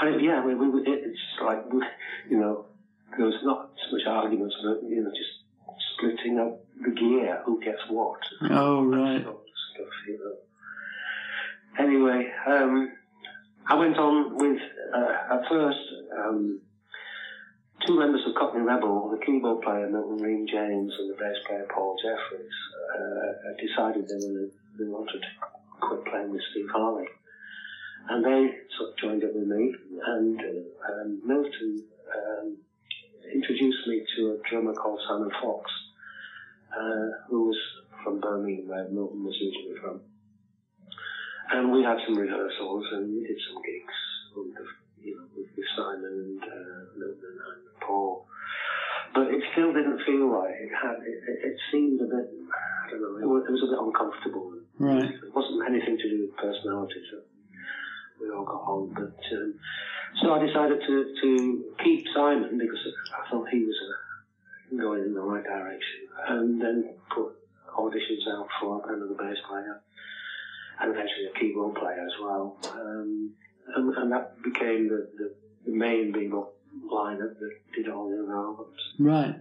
and 0.00 0.14
it, 0.14 0.22
yeah, 0.22 0.44
we, 0.44 0.54
we, 0.54 0.68
we- 0.68 0.82
it's 0.86 1.20
like, 1.44 1.64
you 2.30 2.38
know, 2.38 2.66
there 3.16 3.26
was 3.26 3.38
not 3.42 3.70
so 3.76 3.96
much 3.96 4.06
arguments, 4.06 4.54
but, 4.62 4.88
you 4.88 5.02
know, 5.02 5.10
just 5.10 5.78
splitting 5.94 6.38
up 6.38 6.64
the 6.82 6.90
gear, 6.90 7.42
who 7.44 7.60
gets 7.60 7.82
what. 7.88 8.20
Oh 8.50 8.84
right. 8.84 9.22
Sort 9.22 9.36
of 9.36 9.42
stuff, 9.74 9.88
you 10.06 10.18
know. 10.18 10.36
Anyway, 11.78 12.30
um, 12.46 12.92
I 13.66 13.74
went 13.74 13.96
on 13.98 14.36
with, 14.36 14.60
uh, 14.94 15.34
at 15.34 15.48
first, 15.48 15.78
um, 16.18 16.60
two 17.86 17.98
members 17.98 18.22
of 18.26 18.34
Cockney 18.34 18.62
Rebel, 18.62 19.10
the 19.10 19.24
keyboard 19.24 19.62
player 19.62 19.88
Milton 19.88 20.18
Reame-James 20.18 20.92
and 20.98 21.10
the 21.10 21.14
bass 21.14 21.36
player 21.46 21.66
Paul 21.72 21.96
Jeffreys, 22.02 22.50
uh, 22.98 23.52
decided 23.60 24.08
they, 24.08 24.26
were, 24.26 24.48
they 24.78 24.88
wanted 24.90 25.20
to 25.20 25.28
quit 25.80 26.04
playing 26.06 26.30
with 26.30 26.40
Steve 26.50 26.68
Harley. 26.72 27.06
And 28.08 28.24
they 28.24 28.56
sort 28.76 28.90
of 28.90 28.96
joined 28.96 29.22
up 29.24 29.34
with 29.34 29.46
me, 29.46 29.74
and 30.06 30.40
uh, 30.40 30.92
um, 30.92 31.20
Milton 31.24 31.84
um, 32.16 32.56
introduced 33.32 33.86
me 33.86 34.02
to 34.16 34.32
a 34.32 34.48
drummer 34.48 34.72
called 34.72 34.98
Simon 35.06 35.30
Fox, 35.42 35.70
uh, 36.72 37.28
who 37.28 37.48
was 37.48 37.58
from 38.04 38.20
Birmingham, 38.20 38.68
where 38.68 38.88
Milton 38.88 39.24
was 39.24 39.36
originally 39.36 39.80
from. 39.80 40.00
And 41.50 41.72
we 41.72 41.82
had 41.82 41.96
some 42.06 42.16
rehearsals 42.16 42.84
and 42.92 43.08
we 43.08 43.26
did 43.26 43.40
some 43.48 43.62
gigs 43.64 43.98
with, 44.36 44.52
you 45.00 45.16
know, 45.16 45.24
with, 45.34 45.48
Simon 45.76 46.04
and 46.04 46.42
uh, 46.42 46.80
Milton 46.96 47.34
and 47.40 47.80
Paul. 47.80 48.26
But 49.14 49.32
it 49.32 49.42
still 49.52 49.72
didn't 49.72 50.00
feel 50.04 50.28
right. 50.28 50.52
it 50.52 50.70
had. 50.70 51.00
It, 51.00 51.18
it, 51.24 51.38
it 51.52 51.56
seemed 51.72 52.00
a 52.00 52.04
bit. 52.04 52.28
I 52.28 52.90
don't 52.90 53.00
know. 53.00 53.16
It 53.16 53.28
was, 53.28 53.42
it 53.48 53.52
was 53.52 53.64
a 53.64 53.70
bit 53.72 53.80
uncomfortable. 53.80 54.52
Right. 54.78 55.08
It 55.08 55.34
wasn't 55.34 55.64
anything 55.68 55.96
to 55.96 56.08
do 56.08 56.28
with 56.28 56.36
personality. 56.36 57.00
So 57.10 57.24
we 58.20 58.30
all 58.30 58.44
got 58.44 58.62
on. 58.68 58.92
But 58.94 59.18
um, 59.32 59.54
so 60.22 60.34
I 60.34 60.44
decided 60.44 60.80
to 60.86 61.14
to 61.22 61.64
keep 61.82 62.04
Simon 62.14 62.58
because 62.58 62.84
I 63.14 63.30
thought 63.30 63.48
he 63.50 63.64
was 63.64 63.76
uh, 63.76 64.76
going 64.76 65.02
in 65.04 65.14
the 65.14 65.20
right 65.20 65.44
direction, 65.44 66.07
and 66.26 66.60
then 66.60 66.94
put 67.14 67.32
auditions 67.78 68.26
out 68.32 68.48
for 68.60 68.82
another 68.92 69.14
bass 69.14 69.38
player 69.48 69.80
and 70.80 70.92
eventually 70.92 71.26
a 71.26 71.38
keyboard 71.38 71.74
player 71.74 72.04
as 72.04 72.12
well. 72.20 72.56
Um, 72.72 73.34
and, 73.74 73.94
and 73.94 74.12
that 74.12 74.42
became 74.42 74.88
the, 74.88 75.08
the, 75.16 75.34
the 75.66 75.72
main 75.72 76.12
bebop 76.12 76.48
lineup 76.90 77.38
that 77.38 77.50
did 77.74 77.88
all 77.88 78.08
the 78.08 78.32
albums. 78.32 78.78
Right. 78.98 79.36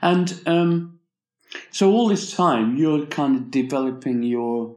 And 0.00 0.40
um, 0.46 1.00
So 1.70 1.92
all 1.92 2.08
this 2.08 2.34
time, 2.34 2.76
you're 2.76 3.06
kind 3.06 3.36
of 3.36 3.50
developing 3.50 4.22
your 4.22 4.76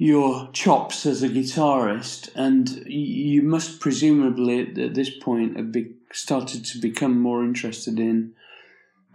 your 0.00 0.48
chops 0.52 1.06
as 1.06 1.22
a 1.24 1.28
guitarist, 1.28 2.30
and 2.36 2.84
you 2.86 3.42
must 3.42 3.80
presumably 3.80 4.60
at 4.60 4.94
this 4.94 5.10
point 5.10 5.56
have 5.56 5.72
be, 5.72 5.94
started 6.12 6.64
to 6.64 6.78
become 6.78 7.20
more 7.20 7.42
interested 7.44 7.98
in. 7.98 8.34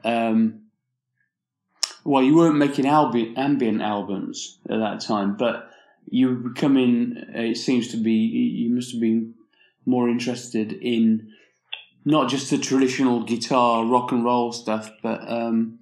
Um, 0.04 0.62
well, 2.04 2.24
you 2.24 2.36
weren't 2.36 2.58
making 2.58 2.86
ambient, 2.86 3.38
ambient 3.38 3.82
albums 3.82 4.60
at 4.70 4.80
that 4.80 5.02
time, 5.02 5.38
but 5.38 5.70
you 6.10 6.30
were 6.30 6.50
becoming. 6.50 7.16
It 7.34 7.58
seems 7.58 7.90
to 7.90 7.98
be 7.98 8.12
you 8.12 8.74
must 8.74 8.92
have 8.92 9.02
been 9.02 9.36
more 9.86 10.10
interested 10.10 10.74
in 10.74 11.32
not 12.06 12.30
just 12.30 12.50
the 12.50 12.58
traditional 12.58 13.24
guitar 13.24 13.86
rock 13.86 14.12
and 14.12 14.26
roll 14.26 14.52
stuff, 14.52 14.92
but 15.02 15.22
um, 15.30 15.80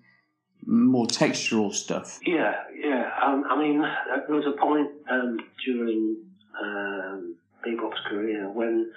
more 0.65 1.07
textural 1.07 1.73
stuff. 1.73 2.19
Yeah, 2.25 2.53
yeah. 2.77 3.10
Um, 3.23 3.43
I 3.49 3.57
mean, 3.57 3.81
there 3.81 4.36
was 4.36 4.45
a 4.45 4.60
point 4.60 4.89
um, 5.10 5.39
during 5.65 6.17
um, 6.62 7.36
Bebop's 7.65 7.99
career 8.07 8.49
when 8.49 8.91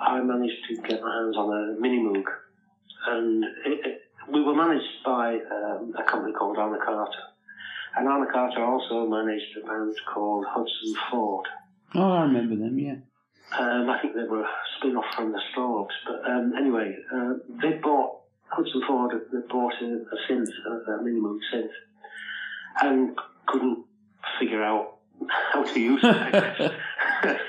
I 0.00 0.20
managed 0.20 0.64
to 0.68 0.76
get 0.88 1.02
my 1.02 1.14
hands 1.14 1.36
on 1.36 1.52
a 1.52 1.80
mini 1.80 1.98
Moog, 1.98 2.24
and 3.08 3.44
it, 3.66 3.86
it, 3.86 4.02
we 4.30 4.42
were 4.42 4.54
managed 4.54 5.04
by 5.04 5.34
um, 5.34 5.92
a 5.98 6.02
company 6.10 6.32
called 6.32 6.58
Anna 6.58 6.78
Carter. 6.84 7.22
And 7.96 8.08
Anna 8.08 8.26
Carter 8.30 8.64
also 8.64 9.06
managed 9.06 9.56
a 9.62 9.66
band 9.66 9.94
called 10.12 10.46
Hudson 10.48 10.94
Ford. 11.10 11.46
Oh, 11.94 12.12
I 12.12 12.22
remember 12.22 12.56
them, 12.56 12.78
yeah. 12.78 12.96
Um, 13.58 13.90
I 13.90 14.00
think 14.00 14.14
they 14.14 14.24
were 14.24 14.42
a 14.42 14.48
spin 14.78 14.96
off 14.96 15.04
from 15.14 15.32
the 15.32 15.40
Strawbs. 15.52 15.90
But 16.06 16.30
um, 16.30 16.54
anyway, 16.56 16.96
uh, 17.14 17.34
they 17.60 17.72
bought 17.82 18.20
Hudson 18.48 18.82
Ford 18.86 19.12
they 19.32 19.38
bought 19.50 19.72
a, 19.80 19.86
a 19.86 20.16
synth, 20.28 20.48
a, 20.66 20.92
a 20.92 21.02
mini 21.02 21.20
Moog 21.20 21.38
synth, 21.52 21.68
and 22.82 23.18
couldn't 23.46 23.84
figure 24.38 24.62
out 24.62 24.98
how 25.52 25.62
to 25.62 25.80
use 25.80 26.00
it, 26.02 26.72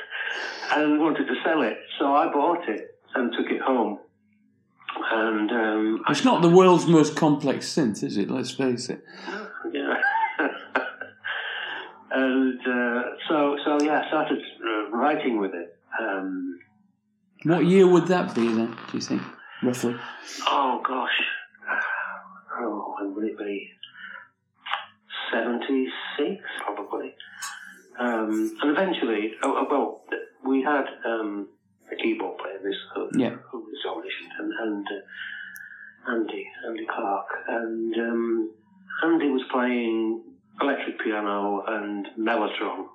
and 0.76 1.00
wanted 1.00 1.28
to 1.28 1.36
sell 1.44 1.62
it. 1.62 1.78
So 2.00 2.14
I 2.14 2.32
bought 2.32 2.68
it 2.68 3.00
and 3.16 3.34
took 3.34 3.50
it 3.52 3.62
home. 3.62 4.00
And 5.12 5.52
um, 5.52 6.04
it's 6.10 6.24
not 6.24 6.42
the 6.42 6.50
world's 6.50 6.88
most 6.88 7.16
complex 7.16 7.68
synth, 7.68 8.04
is 8.04 8.18
it? 8.18 8.30
Let's 8.30 8.52
face 8.52 8.90
it. 8.90 9.04
Yeah. 9.72 9.96
and 12.12 12.60
uh, 12.60 13.04
so, 13.28 13.58
so 13.64 13.82
yeah, 13.82 14.02
I 14.04 14.08
started 14.08 14.40
uh, 14.40 14.90
writing 14.92 15.40
with 15.40 15.54
it. 15.54 15.78
Um, 16.00 16.60
what 17.44 17.66
year 17.66 17.88
would 17.88 18.08
that 18.08 18.34
be 18.34 18.48
then? 18.48 18.76
Do 18.92 18.98
you 18.98 19.02
think? 19.02 19.22
roughly? 19.64 19.96
Oh 20.48 20.82
gosh, 20.86 21.22
oh 22.60 22.96
when 23.00 23.16
would 23.16 23.26
it 23.26 23.38
be? 23.38 23.70
Seventy 25.32 25.88
six, 26.18 26.44
probably. 26.64 27.16
Um, 28.00 28.58
and 28.62 28.72
eventually, 28.72 29.34
oh, 29.44 29.56
oh, 29.56 29.68
well, 29.70 30.02
we 30.46 30.64
had 30.64 30.86
um, 31.06 31.48
a 31.94 32.02
keyboard 32.02 32.38
player, 32.38 32.60
this 32.64 32.76
who, 32.96 33.10
yeah. 33.18 33.36
who 33.52 33.60
was 33.60 33.86
auditioned, 33.88 34.34
and, 34.40 34.52
and 34.62 34.88
uh, 34.88 36.12
Andy, 36.12 36.48
Andy 36.68 36.86
Clark, 36.86 37.28
and 37.48 37.94
um, 37.96 38.52
Andy 39.04 39.30
was 39.30 39.44
playing 39.52 40.24
electric 40.62 41.00
piano 41.04 41.64
and 41.68 42.08
mellotron. 42.20 42.88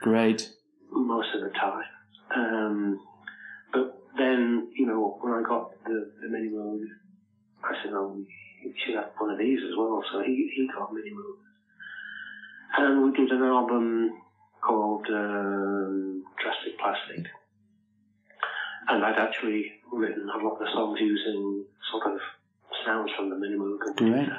Great. 0.00 0.50
Most 0.90 1.28
of 1.34 1.42
the 1.42 1.50
time. 1.50 1.84
Um, 2.34 3.00
but 3.72 3.98
then, 4.16 4.68
you 4.74 4.86
know, 4.86 5.18
when 5.20 5.32
I 5.32 5.42
got 5.42 5.72
the, 5.84 6.10
the 6.22 6.28
mini 6.28 6.48
Moog, 6.48 6.84
I 7.62 7.72
said, 7.82 7.92
oh, 7.92 8.16
you 8.62 8.72
should 8.84 8.94
have 8.94 9.10
one 9.18 9.30
of 9.30 9.38
these 9.38 9.58
as 9.58 9.76
well. 9.76 10.02
So 10.12 10.22
he, 10.22 10.50
he 10.54 10.68
got 10.74 10.92
mini 10.92 11.10
Moog. 11.10 11.38
And 12.78 13.04
we 13.04 13.12
did 13.16 13.30
an 13.30 13.42
album 13.42 14.10
called 14.60 15.06
um, 15.08 16.24
Drastic 16.42 16.78
Plastic. 16.78 17.26
And 18.88 19.04
I'd 19.04 19.18
actually 19.18 19.72
written 19.92 20.28
a 20.28 20.38
lot 20.44 20.54
of 20.54 20.58
the 20.60 20.70
songs 20.72 20.98
using 21.00 21.64
sort 21.90 22.14
of 22.14 22.20
sounds 22.86 23.10
from 23.16 23.30
the 23.30 23.36
mini 23.36 23.56
Moog. 23.56 23.78
And, 23.88 24.32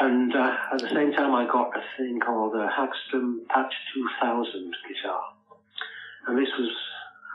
and 0.00 0.34
uh, 0.34 0.56
at 0.72 0.80
the 0.80 0.88
same 0.88 1.12
time, 1.12 1.34
I 1.34 1.46
got 1.50 1.76
a 1.76 1.82
thing 1.96 2.20
called 2.20 2.54
a 2.54 2.68
Hagstrom 2.68 3.46
Patch 3.48 3.72
2000 4.20 4.74
guitar. 4.88 5.22
And 6.26 6.38
this 6.38 6.48
was 6.58 6.70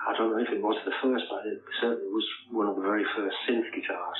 I 0.08 0.16
don't 0.16 0.32
know 0.32 0.38
if 0.38 0.50
it 0.50 0.62
was 0.62 0.78
the 0.86 0.92
first, 1.02 1.26
but 1.30 1.46
it 1.48 1.62
certainly 1.82 2.12
was 2.12 2.26
one 2.52 2.68
of 2.68 2.76
the 2.76 2.82
very 2.82 3.04
first 3.16 3.36
synth 3.50 3.74
guitars. 3.74 4.18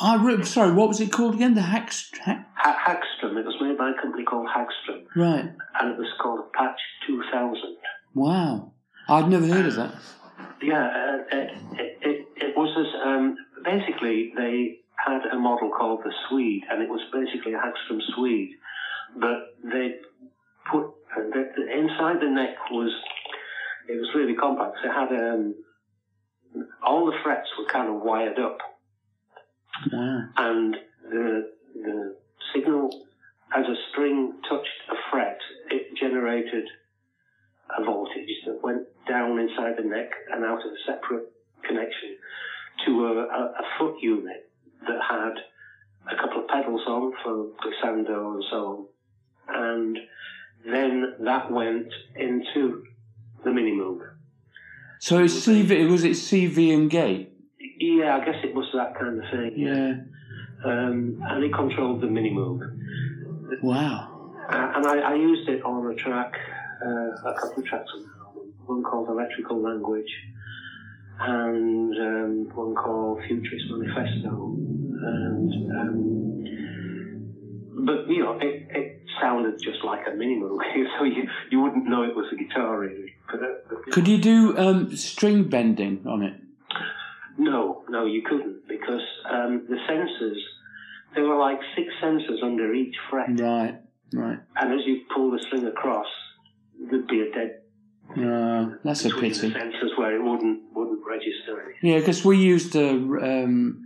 Oh, 0.00 0.42
sorry, 0.42 0.72
what 0.72 0.88
was 0.88 1.00
it 1.00 1.12
called 1.12 1.34
again? 1.34 1.54
The 1.54 1.60
Hagstrom? 1.60 2.44
Ha- 2.54 2.78
Hagstrom. 2.86 3.36
It 3.36 3.44
was 3.44 3.56
made 3.60 3.76
by 3.76 3.90
a 3.90 4.00
company 4.00 4.24
called 4.24 4.48
Hagstrom. 4.48 5.04
Right. 5.14 5.52
And 5.80 5.92
it 5.92 5.98
was 5.98 6.08
called 6.20 6.52
Patch 6.52 6.80
2000. 7.06 7.76
Wow. 8.14 8.72
I'd 9.08 9.28
never 9.28 9.46
heard 9.46 9.66
of 9.66 9.74
that. 9.76 9.94
Yeah, 10.60 10.82
uh, 10.82 11.36
it, 11.36 11.98
it, 12.00 12.28
it, 12.36 12.56
was 12.56 12.74
as, 12.76 13.00
um, 13.06 13.36
basically, 13.64 14.32
they 14.36 14.80
had 14.96 15.22
a 15.32 15.38
model 15.38 15.70
called 15.70 16.00
the 16.04 16.12
Swede, 16.28 16.64
and 16.70 16.82
it 16.82 16.88
was 16.88 17.00
basically 17.12 17.52
a 17.52 17.58
Hagstrom 17.58 18.00
Swede. 18.14 18.50
But 19.20 19.54
they 19.62 19.96
put, 20.70 20.86
uh, 21.16 21.22
the, 21.32 21.52
the, 21.56 21.78
inside 21.78 22.20
the 22.20 22.28
neck 22.28 22.70
was 22.70 22.92
it 23.88 23.94
was 23.98 24.08
really 24.14 24.34
complex. 24.34 24.78
It 24.84 24.90
had 24.90 25.12
um, 25.12 25.54
all 26.84 27.06
the 27.06 27.16
frets 27.22 27.48
were 27.58 27.66
kind 27.66 27.88
of 27.88 28.02
wired 28.02 28.38
up, 28.38 28.58
and 30.36 30.76
the 31.08 31.50
the 31.74 32.16
signal 32.52 32.90
as 33.54 33.64
a 33.64 33.74
string 33.90 34.34
touched 34.48 34.68
a 34.90 34.94
fret, 35.10 35.38
it 35.70 35.96
generated 35.96 36.68
a 37.78 37.84
voltage 37.84 38.30
down 39.08 39.38
inside 39.38 39.74
the 39.76 39.84
neck 39.84 40.10
and 40.32 40.44
out 40.44 40.58
of 40.58 40.72
a 40.72 40.82
separate 40.86 41.32
connection 41.66 42.16
to 42.86 43.06
a, 43.06 43.12
a, 43.24 43.42
a 43.58 43.64
foot 43.78 43.96
unit 44.00 44.50
that 44.86 44.98
had 45.08 45.34
a 46.12 46.16
couple 46.16 46.42
of 46.42 46.48
pedals 46.48 46.82
on 46.86 47.12
for 47.22 47.46
glissando 47.62 48.34
and 48.34 48.44
so 48.50 48.88
on. 49.48 49.54
And 49.54 49.98
then 50.64 51.14
that 51.20 51.50
went 51.50 51.92
into 52.16 52.84
the 53.44 53.50
mini 53.50 53.72
Moog. 53.72 54.00
So 55.00 55.22
it's 55.22 55.34
CV, 55.34 55.88
was 55.90 56.04
it 56.04 56.12
CV 56.12 56.74
and 56.74 56.90
gate? 56.90 57.32
Yeah, 57.78 58.16
I 58.16 58.24
guess 58.24 58.36
it 58.42 58.54
was 58.54 58.66
that 58.74 58.98
kind 58.98 59.22
of 59.22 59.30
thing. 59.30 59.52
Yeah. 59.56 59.94
Um, 60.64 61.22
and 61.28 61.44
it 61.44 61.54
controlled 61.54 62.00
the 62.00 62.08
mini 62.08 62.30
Moog. 62.30 62.60
Wow. 63.62 64.34
Uh, 64.50 64.72
and 64.76 64.86
I, 64.86 65.12
I, 65.12 65.14
used 65.14 65.48
it 65.48 65.62
on 65.62 65.90
a 65.90 65.94
track, 65.94 66.32
uh, 66.84 67.28
a 67.28 67.34
couple 67.38 67.62
of 67.62 67.66
tracks 67.66 67.90
on 67.94 68.02
the 68.02 68.08
album. 68.08 68.17
One 68.68 68.82
called 68.82 69.08
Electrical 69.08 69.62
Language 69.62 70.12
and 71.20 71.94
um, 71.96 72.50
one 72.54 72.74
called 72.74 73.20
Futurist 73.26 73.64
Manifesto. 73.70 74.56
And 75.00 75.52
um, 75.80 76.08
but 77.86 78.08
you 78.08 78.22
know, 78.22 78.38
it, 78.40 78.68
it 78.70 79.02
sounded 79.20 79.58
just 79.62 79.82
like 79.84 80.06
a 80.06 80.14
mini 80.14 80.36
Moog, 80.36 80.58
so 80.98 81.04
you 81.04 81.28
you 81.50 81.60
wouldn't 81.60 81.86
know 81.88 82.02
it 82.02 82.14
was 82.14 82.26
a 82.32 82.36
guitar 82.36 82.78
really. 82.78 83.14
But, 83.30 83.40
uh, 83.42 83.90
Could 83.90 84.06
you 84.06 84.18
do 84.18 84.56
um, 84.58 84.94
string 84.96 85.44
bending 85.44 86.06
on 86.06 86.22
it? 86.22 86.34
No, 87.38 87.84
no, 87.88 88.04
you 88.04 88.22
couldn't 88.28 88.68
because 88.68 89.02
um, 89.30 89.66
the 89.68 89.76
sensors 89.88 90.36
there 91.14 91.24
were 91.24 91.38
like 91.38 91.58
six 91.74 91.88
sensors 92.02 92.42
under 92.42 92.74
each 92.74 92.96
fret. 93.08 93.28
Right, 93.40 93.80
right. 94.12 94.38
And 94.56 94.72
as 94.72 94.86
you 94.86 95.02
pull 95.14 95.30
the 95.30 95.38
string 95.46 95.66
across, 95.66 96.08
there'd 96.90 97.06
be 97.06 97.20
a 97.20 97.32
dead. 97.32 97.62
Uh, 98.10 98.76
that's 98.84 99.04
a 99.04 99.10
pity. 99.10 99.50
Sensors 99.50 99.96
where 99.98 100.16
it 100.16 100.22
wouldn't 100.22 100.62
wouldn't 100.74 101.00
register. 101.06 101.60
Anything. 101.62 101.90
Yeah, 101.90 101.98
because 101.98 102.24
we 102.24 102.38
used 102.38 102.74
a. 102.76 102.90
Um, 102.90 103.84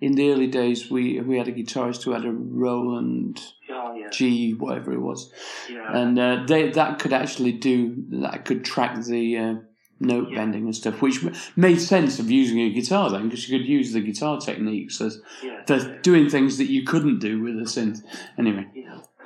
in 0.00 0.14
the 0.14 0.30
early 0.30 0.46
days, 0.46 0.90
we 0.90 1.20
we 1.20 1.36
had 1.36 1.48
a 1.48 1.52
guitarist 1.52 2.04
who 2.04 2.12
had 2.12 2.24
a 2.24 2.32
Roland 2.32 3.40
oh, 3.70 3.94
yeah. 3.94 4.08
G, 4.10 4.54
whatever 4.54 4.92
it 4.92 5.00
was, 5.00 5.30
yeah. 5.68 5.94
and 5.94 6.18
uh, 6.18 6.44
they, 6.46 6.70
that 6.70 6.98
could 6.98 7.12
actually 7.12 7.52
do 7.52 7.94
that 8.10 8.46
could 8.46 8.64
track 8.64 9.02
the 9.04 9.36
uh, 9.36 9.54
note 10.00 10.28
yeah. 10.30 10.38
bending 10.38 10.64
and 10.64 10.74
stuff, 10.74 11.02
which 11.02 11.20
made 11.54 11.80
sense 11.80 12.18
of 12.18 12.30
using 12.30 12.60
a 12.60 12.70
guitar 12.70 13.10
then, 13.10 13.28
because 13.28 13.48
you 13.48 13.58
could 13.58 13.68
use 13.68 13.92
the 13.92 14.00
guitar 14.00 14.40
techniques 14.40 15.00
as 15.00 15.20
for 15.66 15.98
doing 16.00 16.28
things 16.28 16.56
that 16.58 16.70
you 16.70 16.84
couldn't 16.84 17.18
do 17.18 17.42
with 17.42 17.56
a 17.56 17.68
synth. 17.68 18.02
Anyway, 18.38 18.66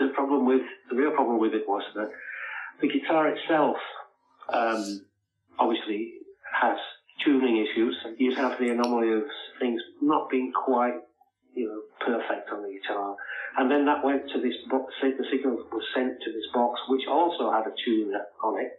the 0.00 0.08
problem 0.08 0.44
with 0.44 0.62
the 0.90 0.96
real 0.96 1.12
problem 1.12 1.38
with 1.38 1.54
it 1.54 1.62
was 1.68 1.82
that 1.94 2.10
the 2.80 2.88
guitar 2.88 3.28
itself, 3.28 3.76
um, 4.52 5.06
obviously, 5.58 6.14
has 6.60 6.78
tuning 7.24 7.64
issues. 7.64 7.96
You'd 8.18 8.38
have 8.38 8.58
the 8.58 8.70
anomaly 8.70 9.12
of 9.12 9.24
things 9.60 9.80
not 10.02 10.30
being 10.30 10.52
quite, 10.52 10.94
you 11.54 11.68
know, 11.68 11.80
perfect 12.04 12.50
on 12.52 12.62
the 12.62 12.78
guitar. 12.80 13.16
And 13.56 13.70
then 13.70 13.86
that 13.86 14.04
went 14.04 14.28
to 14.32 14.40
this 14.40 14.54
box, 14.68 14.92
the 15.00 15.24
signal 15.30 15.56
was 15.72 15.84
sent 15.94 16.20
to 16.22 16.32
this 16.32 16.46
box, 16.52 16.80
which 16.88 17.06
also 17.08 17.52
had 17.52 17.66
a 17.66 17.74
tuner 17.84 18.24
on 18.42 18.60
it. 18.60 18.72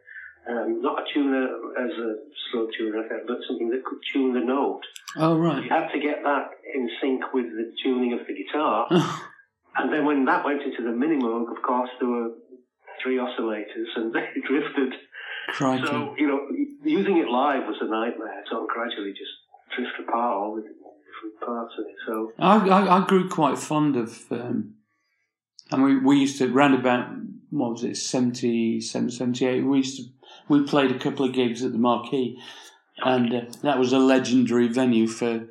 Um, 0.47 0.81
not 0.81 1.01
a 1.01 1.05
tuner 1.11 1.47
as 1.79 1.91
a 1.91 2.15
slow 2.51 2.67
tuner, 2.77 3.03
but 3.25 3.37
something 3.47 3.69
that 3.69 3.83
could 3.83 3.97
tune 4.13 4.33
the 4.33 4.41
note. 4.41 4.81
Oh, 5.17 5.37
right. 5.37 5.63
You 5.63 5.69
had 5.69 5.87
to 5.91 5.99
get 5.99 6.21
that 6.23 6.49
in 6.73 6.89
sync 7.01 7.33
with 7.33 7.45
the 7.45 7.73
tuning 7.81 8.13
of 8.13 8.27
the 8.27 8.33
guitar. 8.35 8.85
and 9.77 9.91
then 9.91 10.05
when 10.05 10.25
that 10.25 10.45
went 10.45 10.61
into 10.61 10.83
the 10.83 10.91
mini 10.91 11.15
Moog, 11.15 11.49
of 11.49 11.63
course, 11.63 11.89
there 11.99 12.09
were 12.09 12.29
three 13.01 13.17
oscillators 13.17 13.89
and 13.95 14.13
they 14.13 14.27
drifted. 14.45 14.93
Crikey. 15.47 15.85
So, 15.85 16.15
you 16.17 16.27
know, 16.27 16.47
using 16.83 17.17
it 17.17 17.27
live 17.27 17.67
was 17.67 17.77
a 17.81 17.85
nightmare. 17.85 18.43
Sort 18.49 18.63
of 18.63 18.69
gradually 18.69 19.11
just 19.11 19.31
drift 19.75 19.93
apart 19.99 20.35
all 20.35 20.55
the 20.55 20.61
different 20.61 21.39
parts 21.45 21.73
of 21.77 21.85
it. 21.85 21.95
So 22.05 22.31
I, 22.39 22.67
I, 22.67 22.97
I 22.97 23.07
grew 23.07 23.29
quite 23.29 23.57
fond 23.57 23.95
of, 23.95 24.31
um, 24.31 24.75
and 25.71 25.83
we, 25.83 25.97
we 25.97 26.19
used 26.19 26.37
to, 26.39 26.51
round 26.51 26.75
about, 26.75 27.09
what 27.49 27.71
was 27.71 27.83
it, 27.83 27.97
77, 27.97 29.11
78, 29.11 29.61
we 29.61 29.77
used 29.77 29.97
to, 29.97 30.03
we 30.47 30.63
played 30.63 30.91
a 30.91 30.99
couple 30.99 31.25
of 31.25 31.33
gigs 31.33 31.63
at 31.63 31.71
the 31.71 31.77
Marquee, 31.77 32.39
and 33.03 33.33
uh, 33.33 33.41
that 33.63 33.79
was 33.79 33.93
a 33.93 33.99
legendary 33.99 34.67
venue 34.67 35.07
for 35.07 35.47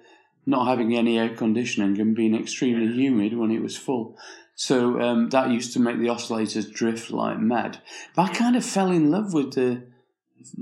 not 0.46 0.66
having 0.66 0.94
any 0.94 1.18
air 1.18 1.34
conditioning 1.34 1.98
and 2.00 2.14
being 2.14 2.34
extremely 2.34 2.92
humid 2.92 3.36
when 3.36 3.50
it 3.50 3.62
was 3.62 3.76
full. 3.76 4.16
So 4.56 5.00
um, 5.00 5.30
that 5.30 5.50
used 5.50 5.72
to 5.74 5.80
make 5.80 5.98
the 5.98 6.06
oscillators 6.06 6.70
drift 6.72 7.10
like 7.10 7.38
mad. 7.40 7.78
But 8.14 8.30
I 8.30 8.34
kind 8.34 8.56
of 8.56 8.64
fell 8.64 8.90
in 8.90 9.10
love 9.10 9.32
with 9.34 9.54
the. 9.54 9.82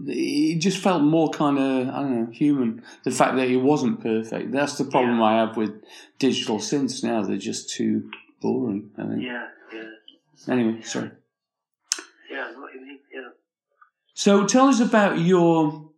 It 0.06 0.60
just 0.60 0.78
felt 0.78 1.02
more 1.02 1.28
kind 1.30 1.58
of 1.58 1.88
I 1.88 2.00
don't 2.00 2.20
know 2.26 2.30
human. 2.32 2.82
The 3.04 3.10
fact 3.10 3.36
that 3.36 3.48
it 3.48 3.56
wasn't 3.56 4.00
perfect. 4.00 4.52
That's 4.52 4.78
the 4.78 4.84
problem 4.84 5.18
Yeah. 5.18 5.24
I 5.24 5.32
have 5.40 5.56
with 5.56 5.82
digital 6.18 6.58
synths 6.58 7.02
now. 7.02 7.22
They're 7.22 7.36
just 7.36 7.68
too 7.70 8.10
boring. 8.40 8.90
I 8.96 9.02
think. 9.08 9.22
yeah, 9.22 9.48
yeah, 9.74 10.52
Anyway, 10.54 10.82
sorry. 10.82 11.10
yeah. 12.30 12.46
I 12.48 12.52
know 12.52 12.60
what 12.60 12.74
you 12.74 12.80
mean. 12.80 12.98
Yeah. 13.12 13.28
So 14.14 14.46
tell 14.46 14.68
us 14.68 14.78
about 14.80 15.18
your 15.18 15.90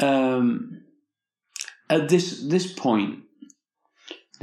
um, 0.00 0.82
at 1.90 2.08
this 2.08 2.40
this 2.48 2.72
point. 2.72 3.23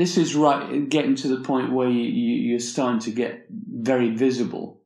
This 0.02 0.18
is 0.18 0.34
right 0.34 0.90
getting 0.90 1.14
to 1.18 1.28
the 1.28 1.44
point 1.44 1.72
where 1.72 1.88
you, 1.88 2.02
you, 2.02 2.36
you're 2.50 2.60
starting 2.60 3.02
to 3.02 3.12
get 3.12 3.46
very 3.52 4.10
visible. 4.10 4.82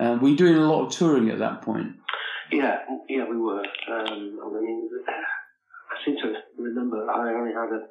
Uh, 0.00 0.16
were 0.18 0.30
you 0.30 0.36
doing 0.38 0.54
a 0.54 0.66
lot 0.66 0.86
of 0.86 0.92
touring 0.92 1.28
at 1.28 1.40
that 1.40 1.60
point? 1.60 1.96
Yeah, 2.50 2.78
yeah, 3.06 3.28
we 3.28 3.36
were. 3.36 3.60
Um, 3.60 4.40
I 4.42 4.60
mean, 4.62 4.88
I 5.06 6.04
seem 6.06 6.16
to 6.22 6.32
remember 6.56 7.06
I 7.10 7.34
only 7.34 7.52
had 7.52 7.68
a, 7.68 7.84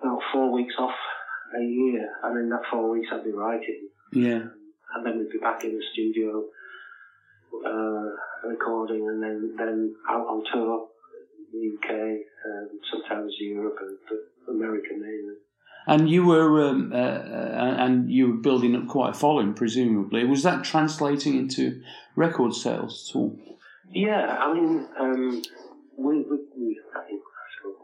about 0.00 0.20
four 0.32 0.52
weeks 0.52 0.74
off 0.78 0.94
a 1.58 1.64
year, 1.64 2.08
and 2.22 2.38
in 2.38 2.48
that 2.50 2.62
four 2.70 2.88
weeks 2.90 3.08
I'd 3.12 3.24
be 3.24 3.32
writing, 3.32 3.88
Yeah, 4.12 4.46
and 4.94 5.04
then 5.04 5.18
we'd 5.18 5.32
be 5.32 5.38
back 5.38 5.64
in 5.64 5.72
the 5.72 5.82
studio 5.92 6.44
uh, 7.66 8.48
recording, 8.48 9.08
and 9.08 9.20
then 9.20 9.56
then 9.58 9.96
out 10.08 10.24
on 10.24 10.44
tour, 10.52 10.86
the 11.52 11.58
UK, 11.58 11.90
um, 12.46 12.68
sometimes 12.92 13.32
Europe 13.40 13.78
and 13.80 13.98
but 14.08 14.18
America 14.62 14.88
mainly. 14.92 15.34
and 15.86 16.08
you 16.10 16.24
were 16.26 16.68
um, 16.68 16.92
uh, 16.92 16.96
uh, 16.96 17.76
and 17.78 18.10
you 18.10 18.28
were 18.28 18.36
building 18.36 18.76
up 18.76 18.86
quite 18.88 19.10
a 19.10 19.18
following, 19.18 19.54
presumably. 19.54 20.24
Was 20.24 20.42
that 20.42 20.64
translating 20.64 21.36
into 21.36 21.82
record 22.16 22.54
sales 22.54 23.10
at 23.10 23.16
all? 23.16 23.38
Yeah, 23.90 24.38
I 24.40 24.54
mean, 24.54 24.86
um, 24.98 25.42
we, 25.98 26.16
we, 26.22 26.36
we, 26.56 26.80
I 26.96 27.06
think, 27.06 27.20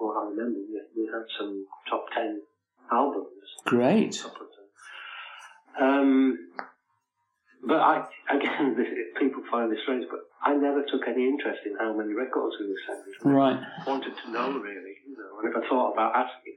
I 0.00 0.24
remember, 0.30 0.60
we, 0.70 0.80
we 0.96 1.06
had 1.06 1.24
some 1.38 1.66
top 1.90 2.06
ten 2.14 2.40
albums. 2.90 3.28
Great. 3.66 4.24
Um, 5.80 6.38
but 7.66 7.80
I, 7.80 8.06
again, 8.30 8.74
this, 8.78 8.86
people 9.18 9.42
find 9.50 9.70
this 9.70 9.78
strange, 9.82 10.06
but 10.10 10.20
I 10.42 10.54
never 10.54 10.82
took 10.82 11.02
any 11.06 11.26
interest 11.26 11.60
in 11.66 11.76
how 11.78 11.96
many 11.96 12.14
records 12.14 12.56
we 12.60 12.68
were 12.68 12.82
selling. 12.86 13.36
Right. 13.36 13.58
I 13.58 13.88
wanted 13.88 14.12
to 14.24 14.30
know, 14.30 14.58
really, 14.58 14.96
you 15.06 15.16
know, 15.16 15.40
and 15.42 15.50
if 15.50 15.56
I 15.56 15.68
thought 15.68 15.92
about 15.92 16.14
asking, 16.14 16.54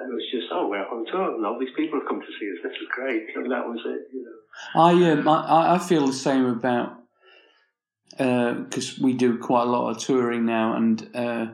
it 0.00 0.12
was 0.12 0.24
just, 0.32 0.46
oh, 0.52 0.68
we're 0.68 0.78
on 0.78 1.04
tour, 1.06 1.34
and 1.34 1.44
all 1.46 1.58
these 1.58 1.74
people 1.76 1.98
have 1.98 2.08
come 2.08 2.20
to 2.20 2.26
see 2.26 2.46
us, 2.50 2.58
this 2.62 2.72
is 2.72 2.88
great, 2.94 3.24
and 3.34 3.50
that 3.50 3.66
was 3.66 3.80
it, 3.84 4.08
you 4.12 4.24
know. 4.24 4.30
I 4.74 5.10
um, 5.12 5.28
I, 5.28 5.74
I 5.74 5.78
feel 5.78 6.06
the 6.06 6.12
same 6.12 6.46
about 6.46 6.98
because 8.18 8.98
we 8.98 9.12
do 9.12 9.38
quite 9.38 9.62
a 9.62 9.70
lot 9.70 9.90
of 9.90 9.98
touring 9.98 10.44
now, 10.44 10.76
and 10.76 11.08
uh, 11.14 11.46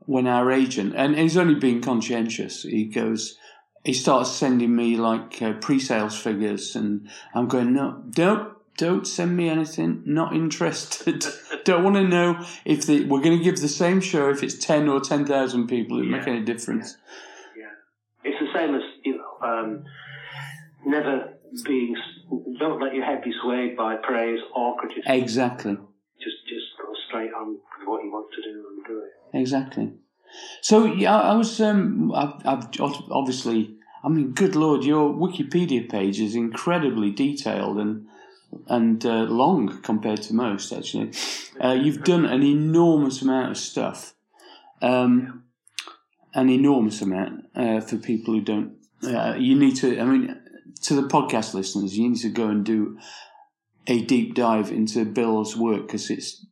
when 0.00 0.26
our 0.26 0.50
agent 0.50 0.94
and 0.96 1.16
he's 1.16 1.36
only 1.36 1.54
being 1.54 1.80
conscientious, 1.80 2.62
he 2.62 2.84
goes, 2.84 3.38
he 3.84 3.92
starts 3.92 4.30
sending 4.30 4.74
me 4.76 4.96
like 4.96 5.40
uh, 5.40 5.54
pre-sales 5.54 6.18
figures, 6.18 6.76
and 6.76 7.08
I'm 7.34 7.48
going, 7.48 7.72
no, 7.72 8.02
don't. 8.10 8.54
Don't 8.76 9.06
send 9.06 9.36
me 9.36 9.50
anything. 9.50 10.02
Not 10.06 10.34
interested. 10.34 11.26
Don't 11.64 11.84
want 11.84 11.96
to 11.96 12.04
know 12.04 12.42
if 12.64 12.86
the, 12.86 13.04
we're 13.04 13.20
going 13.20 13.36
to 13.36 13.44
give 13.44 13.60
the 13.60 13.68
same 13.68 14.00
show 14.00 14.30
if 14.30 14.42
it's 14.42 14.54
ten 14.54 14.88
or 14.88 15.00
ten 15.00 15.26
thousand 15.26 15.66
people. 15.66 16.00
It 16.00 16.06
make 16.06 16.26
any 16.26 16.40
difference. 16.40 16.96
Yeah. 17.54 17.66
It's 18.24 18.40
the 18.40 18.46
same 18.58 18.74
as, 18.74 18.80
you 19.04 19.18
know, 19.18 19.36
um, 19.50 19.84
never 20.84 21.14
being, 21.64 21.96
don't 22.58 22.80
let 22.80 22.94
your 22.94 23.04
head 23.04 23.22
be 23.22 23.32
swayed 23.42 23.76
by 23.76 23.96
praise 23.96 24.40
or 24.54 24.76
criticism. 24.76 25.12
Exactly. 25.12 25.72
Just, 26.18 26.36
just 26.48 26.66
go 26.80 26.92
straight 27.08 27.32
on 27.32 27.48
with 27.52 27.88
what 27.88 28.04
you 28.04 28.10
want 28.10 28.28
to 28.34 28.42
do 28.42 28.64
and 28.70 28.86
do 28.86 28.98
it. 28.98 29.38
Exactly. 29.38 29.92
So 30.60 30.84
yeah, 30.84 31.18
I 31.18 31.34
was. 31.34 31.60
Um, 31.60 32.12
I've, 32.14 32.34
I've 32.46 32.68
obviously. 33.10 33.76
I 34.02 34.08
mean, 34.08 34.30
good 34.32 34.56
lord, 34.56 34.84
your 34.84 35.12
Wikipedia 35.12 35.90
page 35.90 36.20
is 36.20 36.34
incredibly 36.34 37.10
detailed 37.10 37.78
and 37.78 38.06
and 38.68 39.04
uh, 39.04 39.24
long 39.24 39.82
compared 39.82 40.22
to 40.22 40.34
most. 40.34 40.72
Actually, 40.72 41.12
uh, 41.62 41.72
you've 41.72 42.04
done 42.04 42.24
an 42.24 42.42
enormous 42.42 43.22
amount 43.22 43.50
of 43.50 43.58
stuff. 43.58 44.14
Um, 44.80 45.44
an 46.32 46.48
enormous 46.48 47.02
amount 47.02 47.46
uh, 47.54 47.80
for 47.80 47.96
people 47.96 48.34
who 48.34 48.40
don't. 48.40 48.76
Uh, 49.02 49.34
you 49.38 49.56
need 49.56 49.76
to. 49.76 49.98
I 49.98 50.04
mean, 50.04 50.40
to 50.82 50.94
the 50.94 51.08
podcast 51.08 51.54
listeners, 51.54 51.96
you 51.96 52.08
need 52.08 52.20
to 52.20 52.28
go 52.28 52.48
and 52.48 52.64
do 52.64 52.98
a 53.86 54.02
deep 54.02 54.34
dive 54.34 54.70
into 54.70 55.04
Bill's 55.04 55.56
work 55.56 55.86
because 55.86 56.10
it's 56.10 56.44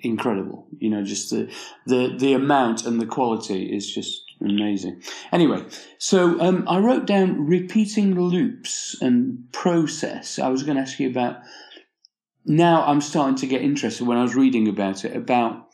incredible. 0.00 0.66
You 0.78 0.90
know, 0.90 1.04
just 1.04 1.30
the 1.30 1.52
the 1.86 2.14
the 2.16 2.32
amount 2.32 2.86
and 2.86 3.00
the 3.00 3.06
quality 3.06 3.74
is 3.74 3.92
just 3.92 4.22
amazing. 4.40 5.02
Anyway, 5.32 5.64
so 5.98 6.40
um, 6.40 6.64
I 6.68 6.78
wrote 6.78 7.06
down 7.06 7.46
repeating 7.46 8.18
loops 8.20 8.96
and 9.00 9.50
process. 9.52 10.38
I 10.38 10.48
was 10.48 10.62
going 10.62 10.76
to 10.76 10.82
ask 10.82 10.98
you 10.98 11.08
about. 11.08 11.40
Now 12.50 12.86
I'm 12.86 13.02
starting 13.02 13.36
to 13.36 13.46
get 13.46 13.60
interested 13.60 14.06
when 14.06 14.16
I 14.16 14.22
was 14.22 14.34
reading 14.34 14.68
about 14.68 15.04
it 15.04 15.14
about 15.14 15.68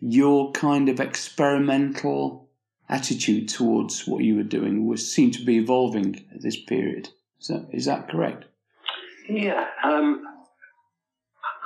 your 0.00 0.52
kind 0.52 0.88
of 0.88 1.00
experimental 1.00 2.43
attitude 2.88 3.48
towards 3.48 4.06
what 4.06 4.22
you 4.24 4.36
were 4.36 4.42
doing 4.42 4.86
was 4.86 5.10
seemed 5.12 5.34
to 5.34 5.44
be 5.44 5.56
evolving 5.56 6.24
at 6.34 6.42
this 6.42 6.56
period. 6.56 7.08
Is 7.40 7.48
that 7.48 7.66
is 7.72 7.84
that 7.86 8.08
correct? 8.08 8.44
Yeah. 9.28 9.66
Um, 9.82 10.22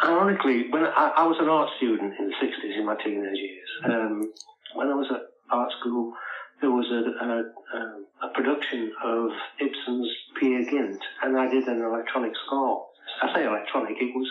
ironically, 0.05 0.71
when 0.71 0.85
I, 0.85 1.13
I 1.19 1.27
was 1.27 1.37
an 1.41 1.49
art 1.49 1.71
student 1.77 2.15
in 2.19 2.29
the 2.29 2.35
60s 2.35 2.79
in 2.79 2.87
my 2.87 2.97
teenage 2.97 3.37
years, 3.37 3.69
um, 3.85 4.33
when 4.75 4.89
I 4.89 4.95
was 4.95 5.09
at 5.11 5.23
art 5.51 5.73
school, 5.81 6.13
there 6.61 6.71
was 6.71 6.87
a, 6.91 7.25
a, 7.25 7.79
a, 7.79 8.27
a 8.29 8.33
production 8.35 8.93
of 9.05 9.31
Ibsen's 9.61 10.09
Peer 10.39 10.65
Gynt, 10.71 11.03
and 11.23 11.37
I 11.37 11.49
did 11.49 11.65
an 11.67 11.83
electronic 11.83 12.33
score. 12.47 12.87
I 13.23 13.35
say 13.35 13.45
electronic, 13.47 13.97
it 14.01 14.15
was. 14.15 14.31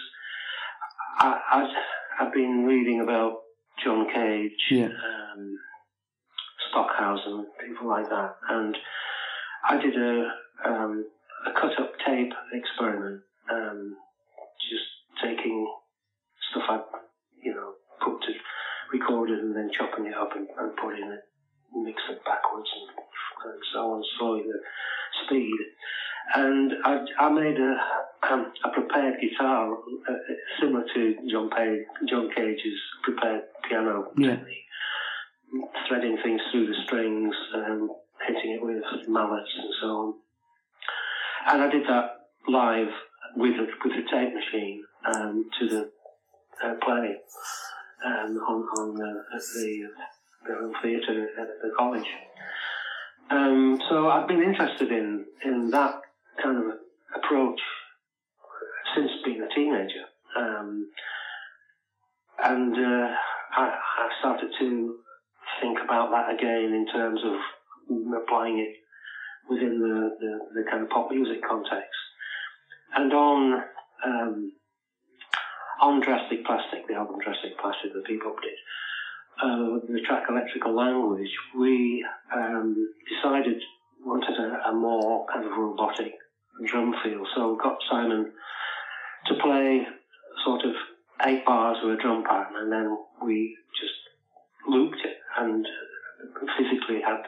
I, 1.20 1.40
I'd, 1.52 2.26
I'd 2.28 2.34
been 2.34 2.64
reading 2.66 3.02
about 3.02 3.40
John 3.84 4.08
Cage, 4.14 4.52
Yeah. 4.72 4.86
um, 4.88 5.58
Stockhausen, 6.70 7.46
people 7.66 7.88
like 7.88 8.10
that, 8.10 8.32
and 8.50 8.78
I 9.68 9.78
did 9.78 9.96
a 9.96 10.24
um, 10.66 11.06
a 11.46 11.52
cut 11.52 11.78
up 11.80 11.92
tape 12.06 12.32
experiment, 12.54 13.20
um, 13.52 13.94
just 14.70 14.84
taking 15.24 15.68
stuff 16.50 16.64
I, 16.70 16.78
you 17.44 17.54
know, 17.54 17.74
put 18.04 18.22
to 18.24 18.32
recorded 18.92 19.40
and 19.40 19.56
then 19.56 19.70
chopping 19.78 20.06
it 20.06 20.14
up 20.14 20.30
and, 20.36 20.46
and 20.58 20.76
putting 20.78 21.04
it, 21.04 21.20
mix 21.76 22.02
it 22.10 22.18
backwards 22.26 22.70
and, 22.74 23.52
and 23.52 23.62
so 23.74 23.80
on, 23.92 24.04
slowing 24.18 24.48
the 24.48 24.60
speed. 25.26 25.58
And 26.34 26.74
I, 26.84 26.98
I 27.20 27.30
made 27.30 27.58
a, 27.58 27.76
um, 28.32 28.52
a 28.64 28.70
prepared 28.70 29.16
guitar 29.22 29.72
uh, 29.74 30.14
similar 30.60 30.84
to 30.94 31.14
John, 31.30 31.50
Page, 31.50 31.80
John 32.10 32.30
Cage's 32.36 32.80
prepared 33.04 33.42
piano 33.68 34.04
Yeah. 34.18 34.32
technique, 34.32 34.67
threading 35.88 36.18
things 36.24 36.42
through 36.52 36.68
the 36.68 36.76
strings 36.86 37.36
and 37.54 37.90
hitting 38.28 38.52
it 38.52 38.64
with 38.64 38.84
mallets 39.08 39.50
and 39.58 39.74
so 39.82 39.88
on. 39.88 40.14
And 41.48 41.62
I 41.62 41.70
did 41.70 41.84
that 41.88 42.28
live 42.48 42.90
with 43.36 43.54
a, 43.54 43.68
with 43.84 43.94
a 43.94 44.10
tape 44.12 44.34
machine 44.34 44.84
um, 45.06 45.50
to 45.60 45.70
the 45.70 45.92
uh, 46.64 46.74
play 46.84 47.16
um, 48.06 48.38
on, 48.38 48.64
on 48.80 49.02
uh, 49.02 49.36
at 49.36 49.42
the, 49.56 49.90
the 50.48 50.74
theatre 50.82 51.30
at 51.40 51.48
the 51.62 51.72
college. 51.78 52.08
Um, 53.30 53.80
so 53.90 54.10
I've 54.10 54.28
been 54.28 54.44
interested 54.44 54.92
in, 54.92 55.26
in 55.44 55.70
that 55.72 56.02
kind 56.42 56.58
of 56.58 56.78
approach 57.16 57.60
since 58.96 59.12
being 59.26 59.42
a 59.42 59.54
teenager. 59.54 60.06
Um, 60.38 60.90
and 62.44 62.74
uh, 62.74 63.16
I, 63.58 63.64
I 63.64 64.10
started 64.20 64.50
to 64.60 64.96
about 65.88 66.12
that 66.12 66.36
again 66.36 66.76
in 66.76 66.86
terms 66.92 67.22
of 67.24 67.40
applying 68.22 68.60
it 68.60 68.76
within 69.50 69.80
the, 69.80 70.12
the, 70.20 70.62
the 70.62 70.70
kind 70.70 70.84
of 70.84 70.90
pop 70.90 71.10
music 71.10 71.40
context. 71.48 71.96
And 72.94 73.14
on 73.14 73.64
um, 74.06 74.52
on 75.82 76.02
Drastic 76.02 76.46
Plastic, 76.46 76.88
the 76.88 76.96
album 76.96 77.18
Drastic 77.24 77.58
Plastic 77.60 77.94
that 77.94 78.04
Bebop 78.04 78.36
did, 78.42 78.58
uh, 79.42 79.80
the 79.88 80.02
track 80.06 80.24
Electrical 80.30 80.76
Language, 80.76 81.30
we 81.58 82.06
um, 82.34 82.76
decided 83.08 83.62
wanted 84.04 84.36
a, 84.40 84.70
a, 84.70 84.74
more 84.74 85.26
kind 85.32 85.46
of 85.46 85.52
robotic 85.52 86.14
drum 86.66 86.94
feel. 87.04 87.24
So 87.36 87.54
we 87.54 87.58
got 87.62 87.78
Simon 87.90 88.32
to 89.28 89.34
play 89.36 89.86
sort 90.46 90.64
of 90.64 90.74
eight 91.26 91.46
bars 91.46 91.78
with 91.84 92.00
a 92.00 92.02
drum 92.02 92.24
pattern, 92.24 92.56
and 92.58 92.72
then 92.72 92.98
we 93.24 93.56
just 93.80 93.94
looped 94.68 95.00
it 95.04 95.18
and 95.38 95.66
physically 96.58 97.02
had 97.02 97.24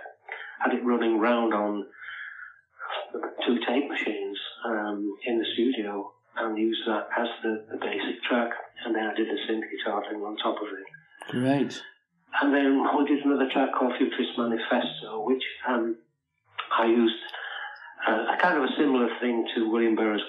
had 0.59 0.73
it 0.73 0.83
running 0.83 1.19
round 1.19 1.53
on 1.53 1.85
two 3.45 3.57
tape 3.67 3.89
machines 3.89 4.37
um, 4.65 5.15
in 5.25 5.39
the 5.39 5.45
studio 5.53 6.11
and 6.37 6.57
used 6.57 6.81
that 6.87 7.07
as 7.17 7.27
the, 7.43 7.65
the 7.71 7.77
basic 7.77 8.21
track. 8.23 8.51
And 8.85 8.95
then 8.95 9.07
I 9.07 9.13
did 9.15 9.27
the 9.27 9.39
synth 9.47 9.63
guitar 9.71 10.03
thing 10.09 10.21
on 10.21 10.37
top 10.37 10.57
of 10.61 10.67
it. 10.67 11.31
Great. 11.31 11.81
And 12.41 12.53
then 12.53 12.83
we 12.97 13.05
did 13.05 13.25
another 13.25 13.49
track 13.51 13.69
called 13.77 13.93
Futurist 13.97 14.37
Manifesto, 14.37 15.25
which 15.25 15.43
um, 15.67 15.97
I 16.77 16.85
used 16.85 17.15
uh, 18.07 18.35
a 18.35 18.37
kind 18.39 18.57
of 18.57 18.63
a 18.63 18.75
similar 18.77 19.09
thing 19.19 19.45
to 19.55 19.69
William 19.69 19.95
Burroughs' 19.95 20.21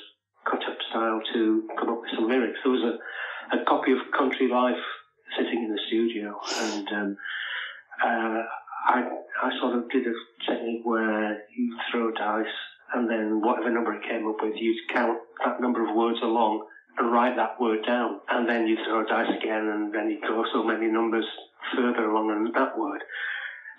cut-up 0.45 0.79
style 0.89 1.21
to 1.33 1.69
come 1.79 1.91
up 1.91 2.01
with 2.01 2.11
some 2.15 2.29
lyrics. 2.29 2.59
There 2.65 2.73
was 2.73 2.83
a, 2.83 3.57
a 3.57 3.65
copy 3.67 3.93
of 3.93 3.99
Country 4.17 4.49
Life 4.49 4.83
sitting 5.37 5.65
in 5.65 5.71
the 5.71 5.81
studio, 5.89 6.39
and 6.59 6.89
um, 6.93 7.17
uh, 8.05 8.43
I, 8.87 9.03
I 9.43 9.51
sort 9.61 9.77
of 9.77 9.91
did 9.91 10.07
a 10.07 10.13
technique 10.51 10.83
where 10.85 11.43
you 11.57 11.77
throw 11.91 12.09
a 12.09 12.13
dice, 12.13 12.47
and 12.95 13.09
then 13.09 13.41
whatever 13.41 13.71
number 13.71 13.95
it 13.95 14.03
came 14.09 14.27
up 14.27 14.37
with, 14.41 14.55
you'd 14.57 14.77
count 14.93 15.19
that 15.45 15.61
number 15.61 15.87
of 15.87 15.95
words 15.95 16.19
along 16.23 16.67
and 16.99 17.13
write 17.13 17.37
that 17.37 17.61
word 17.61 17.85
down, 17.87 18.21
and 18.29 18.49
then 18.49 18.67
you 18.67 18.77
throw 18.85 19.05
a 19.05 19.07
dice 19.07 19.31
again, 19.41 19.69
and 19.69 19.93
then 19.95 20.11
you 20.11 20.21
go 20.21 20.45
so 20.53 20.65
many 20.65 20.87
numbers 20.87 21.27
further 21.75 22.11
along 22.11 22.31
in 22.31 22.53
that 22.53 22.77
word. 22.77 23.01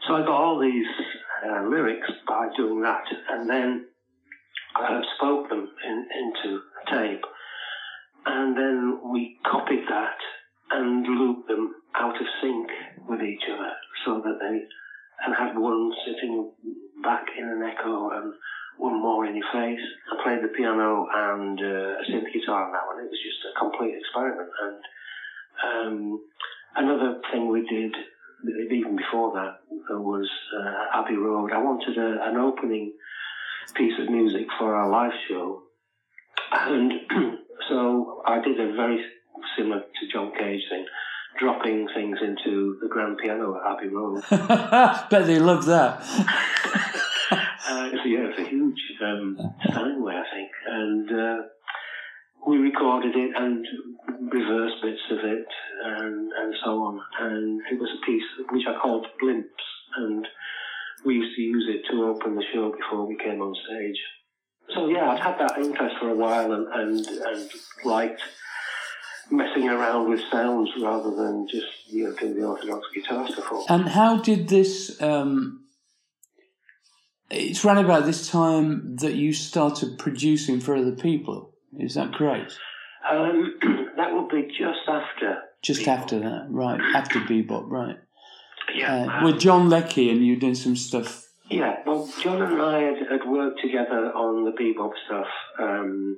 So 0.08 0.16
I 0.16 0.22
got 0.22 0.30
all 0.30 0.60
these 0.60 0.88
uh, 1.46 1.68
lyrics 1.68 2.10
by 2.28 2.48
doing 2.56 2.82
that, 2.82 3.04
and 3.30 3.50
then 3.50 3.86
uh, 4.80 5.02
spoke 5.18 5.50
them 5.50 5.68
in, 5.86 6.08
into 6.22 6.60
tape, 6.90 7.24
and 8.26 8.58
then 8.58 9.00
we 9.12 9.38
copied 9.46 9.84
that 9.90 10.18
and 10.74 11.06
loop 11.06 11.48
them 11.48 11.76
out 11.96 12.16
of 12.16 12.28
sync 12.42 12.70
with 13.08 13.22
each 13.22 13.44
other, 13.52 13.72
so 14.06 14.22
that 14.24 14.38
they 14.40 14.62
and 15.26 15.36
had 15.36 15.58
one 15.58 15.92
sitting 16.06 16.52
back 17.04 17.26
in 17.38 17.46
an 17.46 17.62
echo 17.62 18.10
and 18.10 18.34
one 18.78 19.00
more 19.02 19.26
in 19.26 19.36
your 19.36 19.46
face. 19.54 19.86
I 20.12 20.24
played 20.24 20.44
the 20.44 20.48
piano 20.48 21.06
and 21.14 21.60
uh, 21.60 22.00
a 22.00 22.04
synth 22.10 22.34
guitar 22.34 22.66
on 22.66 22.72
that 22.72 22.88
one. 22.88 23.04
It 23.04 23.10
was 23.10 23.22
just 23.22 23.46
a 23.46 23.60
complete 23.60 23.96
experiment. 24.00 24.50
And 24.64 24.80
um, 25.64 26.22
another 26.76 27.22
thing 27.32 27.50
we 27.50 27.62
did 27.68 27.96
even 28.72 28.96
before 28.96 29.34
that 29.34 29.60
was 30.00 30.30
uh, 30.58 31.00
Abbey 31.00 31.16
Road. 31.16 31.52
I 31.52 31.62
wanted 31.62 31.98
a, 31.98 32.30
an 32.30 32.38
opening 32.38 32.94
piece 33.76 33.94
of 34.00 34.10
music 34.10 34.48
for 34.58 34.76
our 34.76 34.90
live 34.90 35.14
show, 35.30 35.62
and 36.52 36.92
so 37.70 38.24
I 38.26 38.42
did 38.42 38.60
a 38.60 38.74
very 38.76 39.04
similar 39.58 39.82
to 39.82 40.08
John 40.12 40.32
Cage 40.38 40.62
thing, 40.70 40.86
dropping 41.40 41.88
things 41.96 42.18
into 42.22 42.78
the 42.82 42.88
grand 42.88 43.18
piano 43.18 43.56
at 43.56 43.78
Abbey 43.78 43.90
Road. 43.90 44.24
Bet 45.10 45.26
they 45.26 45.40
love 45.40 45.66
that. 45.66 46.02
uh, 47.32 47.90
it's, 47.92 48.06
yeah, 48.06 48.28
it's 48.30 48.40
a 48.40 48.50
huge 48.50 48.82
um, 49.04 49.38
Steinway, 49.70 50.14
I 50.14 50.36
think, 50.36 50.52
and 50.68 51.12
uh, 51.12 51.38
we 52.48 52.58
recorded 52.58 53.16
it 53.16 53.32
and 53.36 53.66
reversed 54.32 54.82
bits 54.82 55.02
of 55.12 55.20
it 55.20 55.48
and, 55.84 56.32
and 56.32 56.56
so 56.64 56.72
on. 56.84 57.00
And 57.20 57.62
it 57.72 57.80
was 57.80 57.90
a 57.92 58.06
piece 58.06 58.24
which 58.52 58.64
I 58.68 58.80
called 58.80 59.08
Blimps, 59.22 59.46
and 59.98 60.28
we 61.06 61.16
used 61.16 61.36
to 61.36 61.42
use 61.42 61.68
it 61.70 61.92
to 61.92 62.06
open 62.06 62.36
the 62.36 62.44
show 62.54 62.72
before 62.72 63.08
we 63.08 63.18
came 63.18 63.42
on 63.42 63.56
stage. 63.68 64.00
So 64.76 64.88
yeah, 64.88 65.10
I'd 65.12 65.20
had 65.20 65.38
that 65.40 65.58
interest 65.58 65.96
for 66.00 66.10
a 66.10 66.16
while 66.16 66.52
and, 66.54 66.68
and, 66.68 67.08
and 67.08 67.50
liked 67.84 68.22
messing 69.30 69.70
around 69.70 70.10
with 70.10 70.22
sounds 70.32 70.70
rather 70.82 71.12
than 71.16 71.48
just 71.50 71.68
you 71.88 72.06
know 72.06 72.16
doing 72.16 72.36
the 72.36 72.46
orthodox 72.46 72.88
guitar 72.94 73.28
stuff. 73.28 73.66
And 73.70 73.90
how 73.90 74.18
did 74.18 74.48
this? 74.48 75.02
Um, 75.02 75.66
it's 77.30 77.64
around 77.64 77.78
about 77.80 78.06
this 78.06 78.30
time 78.30 78.98
that 78.98 79.14
you 79.14 79.32
started 79.34 79.98
producing 79.98 80.60
for 80.60 80.76
other 80.76 80.92
people. 80.92 81.54
Is 81.78 81.96
that 81.96 82.14
correct? 82.14 82.58
Um, 83.10 83.56
that 83.98 84.14
would 84.14 84.30
be 84.30 84.48
just 84.48 84.88
after. 84.88 85.38
Just 85.62 85.82
Bebop. 85.82 85.88
after 85.88 86.20
that, 86.20 86.48
right? 86.50 86.80
After 86.96 87.20
Bebop, 87.20 87.70
right? 87.70 87.98
Yeah. 88.74 89.06
Uh, 89.06 89.10
um, 89.10 89.24
with 89.26 89.40
John 89.40 89.70
Leckie, 89.70 90.10
and 90.10 90.26
you 90.26 90.38
doing 90.38 90.56
some 90.56 90.76
stuff. 90.76 91.28
Yeah, 91.50 91.78
well, 91.86 92.10
John 92.22 92.42
and 92.42 92.62
I 92.62 92.82
had, 92.82 92.98
had 93.12 93.30
worked 93.30 93.60
together 93.62 94.12
on 94.14 94.46
the 94.46 94.52
Bebop 94.52 94.92
stuff. 95.06 95.28
Um, 95.60 96.18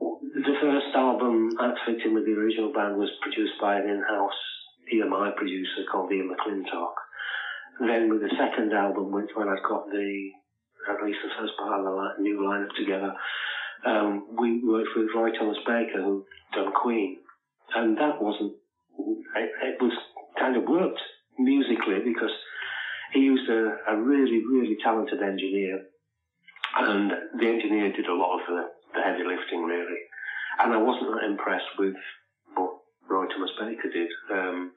the 0.00 0.56
first 0.60 0.94
album, 0.94 1.50
Outfitting 1.60 2.14
with 2.14 2.24
the 2.24 2.32
original 2.32 2.72
band, 2.72 2.96
was 2.96 3.10
produced 3.22 3.54
by 3.60 3.76
an 3.76 3.88
in-house 3.88 4.40
EMI 4.92 5.34
producer 5.36 5.84
called 5.90 6.12
Ian 6.12 6.30
McLintock. 6.30 6.94
Then 7.80 8.08
with 8.08 8.20
the 8.20 8.32
second 8.38 8.72
album, 8.72 9.12
when 9.12 9.48
I'd 9.48 9.68
got 9.68 9.90
the, 9.90 10.30
at 10.88 11.04
least 11.04 11.18
the 11.22 11.34
first 11.38 11.52
part 11.58 11.80
of 11.80 11.84
the 11.84 12.22
new 12.22 12.38
lineup 12.40 12.74
together, 12.76 13.12
um, 13.84 14.36
we 14.38 14.62
worked 14.64 14.90
with 14.96 15.08
Roy 15.14 15.30
Thomas 15.32 15.58
Baker, 15.66 16.02
who 16.02 16.24
done 16.54 16.72
Queen, 16.72 17.18
and 17.74 17.96
that 17.98 18.20
wasn't. 18.20 18.52
It, 19.36 19.50
it, 19.62 19.82
was 19.82 19.92
kind 20.38 20.56
of 20.56 20.64
worked 20.64 21.00
musically 21.38 22.00
because 22.04 22.32
he 23.12 23.20
used 23.20 23.48
a, 23.50 23.76
a 23.92 23.96
really, 23.96 24.42
really 24.50 24.76
talented 24.82 25.20
engineer, 25.22 25.82
and 26.78 27.12
the 27.38 27.46
engineer 27.46 27.92
did 27.92 28.06
a 28.06 28.14
lot 28.14 28.40
of 28.40 28.46
the, 28.46 28.62
the 28.96 29.04
heavy 29.04 29.22
lifting 29.22 29.62
really, 29.62 30.00
and 30.58 30.72
I 30.72 30.80
wasn't 30.80 31.12
that 31.12 31.28
impressed 31.28 31.76
with 31.78 31.94
what 32.56 32.80
Roy 33.08 33.28
Thomas 33.28 33.52
Baker 33.60 33.92
did. 33.92 34.10
Um, 34.32 34.72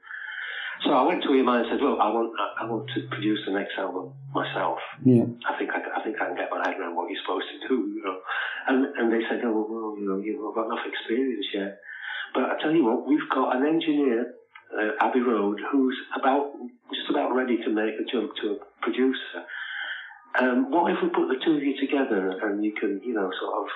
so 0.84 0.96
I 0.96 1.04
went 1.04 1.24
to 1.24 1.30
EMI 1.36 1.44
and 1.44 1.68
I 1.68 1.70
said, 1.72 1.82
"Look, 1.84 2.00
I 2.00 2.08
want 2.08 2.32
I 2.36 2.64
want 2.64 2.88
to 2.96 3.08
produce 3.12 3.40
the 3.46 3.52
next 3.52 3.76
album 3.78 4.14
myself. 4.32 4.80
Yeah. 5.04 5.28
I 5.48 5.58
think 5.60 5.72
I, 5.72 5.80
I 5.80 6.04
think 6.04 6.16
I 6.22 6.32
can 6.32 6.36
get 6.36 6.52
my 6.52 6.64
head 6.64 6.80
around 6.80 6.96
what 6.96 7.12
you're 7.12 7.20
supposed 7.20 7.48
to 7.52 7.68
do, 7.68 7.76
you 7.96 8.04
know." 8.04 8.20
And 8.68 8.86
and 8.96 9.12
they 9.12 9.24
said, 9.28 9.44
"Oh 9.44 9.68
well, 9.68 10.00
you 10.00 10.08
know, 10.08 10.20
you've 10.24 10.40
got 10.56 10.68
enough 10.68 10.86
experience 10.88 11.48
yet." 11.54 11.80
But 12.34 12.44
I 12.44 12.62
tell 12.62 12.72
you 12.72 12.86
what, 12.86 13.08
we've 13.08 13.30
got 13.34 13.56
an 13.58 13.66
engineer, 13.66 14.34
uh, 14.72 14.92
Abbey 15.02 15.22
Road, 15.22 15.60
who's 15.72 15.98
about 16.16 16.54
just 16.94 17.10
about 17.10 17.34
ready 17.34 17.58
to 17.58 17.70
make 17.70 17.96
a 18.00 18.06
jump 18.06 18.32
to 18.42 18.56
a 18.56 18.58
producer. 18.82 19.44
Um, 20.40 20.70
what 20.70 20.92
if 20.92 21.02
we 21.02 21.10
put 21.10 21.28
the 21.28 21.42
two 21.44 21.58
of 21.58 21.64
you 21.64 21.76
together 21.82 22.38
and 22.44 22.64
you 22.64 22.74
can, 22.80 23.02
you 23.04 23.14
know, 23.14 23.32
sort 23.42 23.66
of 23.66 23.68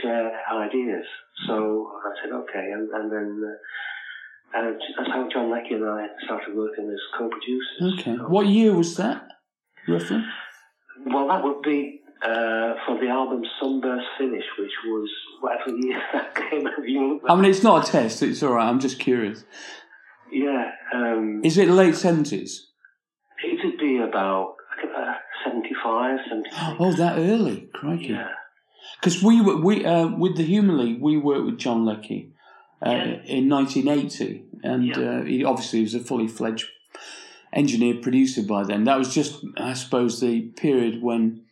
share 0.00 0.32
ideas? 0.52 1.06
So 1.46 1.90
I 2.04 2.12
said, 2.22 2.32
okay, 2.32 2.70
and, 2.72 2.88
and 2.90 3.12
then. 3.12 3.42
Uh, 3.44 3.56
and 4.56 4.80
that's 4.96 5.10
how 5.10 5.28
John 5.32 5.50
Leckie 5.50 5.74
and 5.74 5.84
I 5.84 6.06
started 6.24 6.54
working 6.54 6.88
as 6.88 7.00
co-producers. 7.18 7.98
Okay. 7.98 8.16
So, 8.16 8.28
what 8.28 8.46
year 8.46 8.72
was 8.72 8.96
that, 8.98 9.26
roughly? 9.88 10.24
Well, 11.06 11.26
that 11.26 11.42
would 11.42 11.60
be 11.62 12.02
uh, 12.22 12.74
for 12.86 12.98
the 13.00 13.08
album 13.08 13.42
Sunburst 13.60 14.06
Finish, 14.16 14.44
which 14.58 14.70
was 14.86 15.10
whatever 15.40 15.70
year 15.76 16.00
that 16.12 16.34
came 16.34 16.66
out. 16.66 17.20
I 17.28 17.34
mean, 17.34 17.50
it's 17.50 17.62
not 17.62 17.88
a 17.88 17.90
test. 17.90 18.22
It's 18.22 18.42
all 18.42 18.52
right. 18.52 18.68
I'm 18.68 18.80
just 18.80 18.98
curious. 19.00 19.44
Yeah. 20.30 20.70
Um, 20.94 21.40
Is 21.44 21.58
it 21.58 21.68
late 21.68 21.94
70s? 21.94 22.52
It 23.42 23.64
would 23.64 23.78
be 23.78 23.98
about 23.98 24.54
uh, 24.96 25.14
75, 25.44 26.18
76. 26.28 26.56
Oh, 26.78 26.92
that 26.92 27.18
early. 27.18 27.68
Crikey. 27.74 28.06
Yeah. 28.06 28.28
Because 29.00 29.22
we 29.22 29.40
were, 29.40 29.56
we, 29.56 29.84
uh, 29.84 30.08
with 30.08 30.36
the 30.36 30.44
Human 30.44 30.78
League, 30.78 31.00
we 31.00 31.16
worked 31.16 31.46
with 31.46 31.58
John 31.58 31.84
Leckie 31.84 32.32
uh, 32.84 32.90
Yeah. 32.90 33.22
in 33.26 33.48
1980, 33.48 34.44
and 34.62 34.86
Yeah. 34.86 34.98
uh, 34.98 35.24
he 35.24 35.44
obviously 35.44 35.80
was 35.82 35.94
a 35.94 36.00
fully 36.00 36.28
fledged 36.28 36.66
engineer 37.52 37.94
producer 37.94 38.42
by 38.42 38.64
then. 38.64 38.84
That 38.84 38.98
was 38.98 39.14
just, 39.14 39.44
I 39.56 39.74
suppose, 39.74 40.20
the 40.20 40.42
period 40.42 41.02
when 41.02 41.42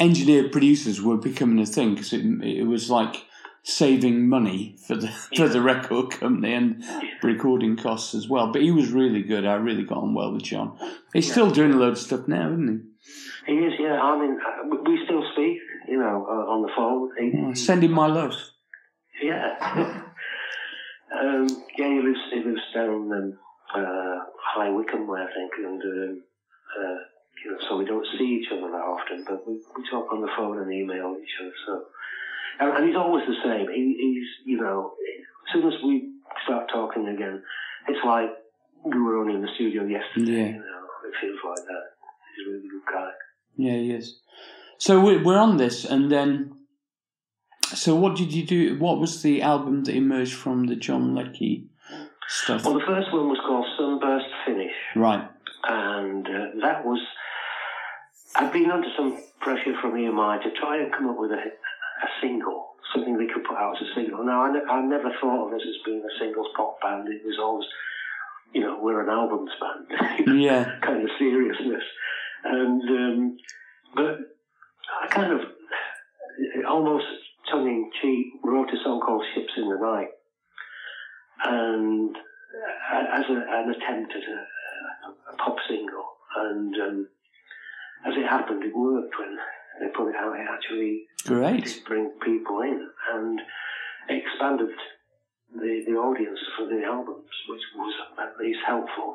engineer 0.00 0.48
producers 0.48 1.00
were 1.00 1.16
becoming 1.16 1.60
a 1.62 1.66
thing 1.66 1.94
because 1.94 2.12
it, 2.12 2.24
it 2.42 2.66
was 2.66 2.90
like 2.90 3.24
saving 3.62 4.28
money 4.28 4.76
for 4.86 4.96
the 4.96 5.08
for 5.36 5.48
the 5.48 5.60
record 5.62 6.10
company 6.10 6.52
and 6.52 6.84
recording 7.22 7.76
costs 7.76 8.14
as 8.14 8.28
well. 8.28 8.52
But 8.52 8.62
he 8.62 8.70
was 8.70 8.90
really 8.90 9.22
good. 9.22 9.46
I 9.46 9.54
really 9.54 9.84
got 9.84 9.98
on 9.98 10.14
well 10.14 10.32
with 10.32 10.42
John. 10.42 10.76
He's 11.12 11.30
still 11.30 11.50
doing 11.50 11.72
a 11.72 11.76
load 11.76 11.92
of 11.92 11.98
stuff 11.98 12.26
now, 12.28 12.50
isn't 12.52 12.68
He 12.68 12.80
is, 13.52 13.74
yeah. 13.78 14.00
I 14.00 14.18
mean, 14.20 14.38
uh, 14.40 14.76
we- 14.88 15.04
still 15.04 15.22
speak, 15.32 15.58
you 15.88 15.98
know, 15.98 16.26
uh, 16.28 16.52
on 16.52 16.62
the 16.62 16.70
phone. 16.76 17.10
He, 17.18 17.30
he? 17.30 17.44
Oh, 17.44 17.54
send 17.54 17.84
him 17.84 17.92
my 17.92 18.06
love. 18.06 18.32
yeah. 19.22 19.56
um, 21.20 21.46
yeah, 21.78 21.88
he 21.88 22.00
lives 22.00 22.20
he 22.32 22.42
lives 22.42 22.62
down 22.74 23.12
um, 23.12 23.38
uh, 23.74 24.18
High 24.40 24.70
Wycombe, 24.70 25.10
I 25.10 25.26
think, 25.34 25.52
and 25.58 25.82
um, 25.82 26.22
uh, 26.78 26.98
you 27.44 27.50
know, 27.52 27.58
so 27.68 27.76
we 27.76 27.84
don't 27.84 28.06
see 28.18 28.40
each 28.40 28.48
other 28.52 28.70
that 28.70 28.86
often, 28.94 29.24
but 29.28 29.46
we, 29.46 29.54
we 29.76 29.90
talk 29.90 30.10
on 30.12 30.22
the 30.22 30.30
phone 30.36 30.58
and 30.62 30.72
email 30.72 31.16
each 31.20 31.34
other. 31.40 31.52
So, 31.66 31.82
and, 32.60 32.76
and 32.76 32.86
he's 32.86 32.96
always 32.96 33.26
the 33.26 33.36
same. 33.44 33.68
He, 33.68 33.96
he's 34.00 34.28
you 34.46 34.60
know, 34.60 34.92
as 35.46 35.52
soon 35.52 35.66
as 35.70 35.74
we 35.84 36.10
start 36.44 36.68
talking 36.72 37.08
again, 37.08 37.42
it's 37.88 38.04
like 38.04 38.30
we 38.84 38.98
were 38.98 39.18
only 39.18 39.34
in 39.34 39.42
the 39.42 39.52
studio 39.54 39.84
yesterday. 39.84 40.32
Yeah. 40.32 40.48
You 40.48 40.64
know, 40.64 40.84
it 41.08 41.14
feels 41.20 41.38
like 41.44 41.64
that. 41.66 41.84
He's 42.36 42.46
a 42.46 42.50
really 42.50 42.68
good 42.68 42.86
guy. 42.90 43.10
Yeah, 43.56 43.72
he 43.74 43.90
is. 43.92 44.20
So 44.78 45.00
we- 45.00 45.22
we're 45.22 45.38
on 45.38 45.56
this, 45.56 45.84
and 45.84 46.10
then. 46.10 46.50
So 47.62 47.94
what 47.96 48.16
did 48.16 48.32
you 48.32 48.44
do? 48.46 48.78
What 48.78 49.00
was 49.00 49.22
the 49.22 49.42
album 49.42 49.84
that 49.84 49.94
emerged 49.94 50.34
from 50.34 50.66
the 50.66 50.76
John 50.76 51.14
Leckie 51.14 51.66
stuff? 52.28 52.64
Well, 52.64 52.74
the 52.74 52.84
first 52.86 53.12
one 53.12 53.28
was 53.28 53.38
called 53.46 53.66
Sunburst 53.78 54.26
Finish. 54.46 54.72
Right. 54.94 55.28
and 55.66 56.26
uh, 56.26 56.46
that 56.60 56.84
was 56.84 57.00
I'd 58.36 58.52
been 58.52 58.70
under 58.70 58.88
some 58.96 59.16
pressure 59.40 59.74
from 59.80 59.92
EMI 59.94 60.42
to 60.42 60.50
try 60.60 60.76
and 60.82 60.92
come 60.92 61.08
up 61.08 61.16
with 61.18 61.30
a, 61.30 61.36
a 61.36 62.08
single, 62.20 62.74
something 62.92 63.16
they 63.16 63.32
could 63.32 63.44
put 63.44 63.56
out 63.56 63.76
as 63.80 63.88
a 63.88 63.94
single. 63.94 64.24
Now 64.24 64.42
I, 64.44 64.52
ne- 64.52 64.68
I 64.70 64.82
never 64.82 65.10
thought 65.20 65.48
of 65.48 65.54
us 65.54 65.62
as 65.66 65.76
being 65.86 66.02
a 66.04 66.18
singles 66.18 66.48
pop 66.56 66.80
band. 66.82 67.08
It 67.08 67.22
was 67.24 67.38
always, 67.40 67.66
you 68.52 68.60
know, 68.60 68.78
we're 68.82 69.02
an 69.02 69.08
albums 69.08 69.50
band, 69.60 70.38
Yeah. 70.40 70.78
kind 70.82 71.02
of 71.02 71.10
seriousness, 71.18 71.82
and 72.44 72.82
um, 72.82 73.36
but 73.94 74.18
I 75.02 75.06
kind 75.08 75.32
of 75.32 75.40
almost 76.68 77.06
tongue 77.50 77.66
in 77.66 77.90
cheek 78.00 78.26
wrote 78.42 78.68
a 78.68 78.82
song 78.82 79.00
called 79.00 79.24
Ships 79.34 79.52
in 79.56 79.68
the 79.68 79.78
Night, 79.78 80.08
and 81.44 82.16
uh, 82.16 83.18
as 83.18 83.24
a, 83.28 83.32
an 83.32 83.70
attempt 83.70 84.12
at 84.12 84.22
a, 84.22 84.38
a, 85.08 85.32
a 85.32 85.36
pop 85.36 85.56
single, 85.68 86.04
and 86.36 86.74
um, 86.76 87.08
as 88.06 88.14
it 88.16 88.28
happened, 88.28 88.64
it 88.64 88.76
worked 88.76 89.14
when 89.18 89.36
they 89.80 89.88
put 89.94 90.08
it 90.08 90.16
out. 90.16 90.38
It 90.38 90.46
actually 90.50 91.06
Great. 91.24 91.64
did 91.64 91.84
bring 91.86 92.10
people 92.22 92.60
in 92.60 92.88
and 93.14 93.40
expanded 94.08 94.76
the, 95.54 95.84
the 95.86 95.94
audience 95.94 96.38
for 96.56 96.66
the 96.66 96.84
albums, 96.84 97.30
which 97.48 97.62
was 97.76 97.94
at 98.20 98.36
least 98.38 98.60
helpful. 98.66 99.14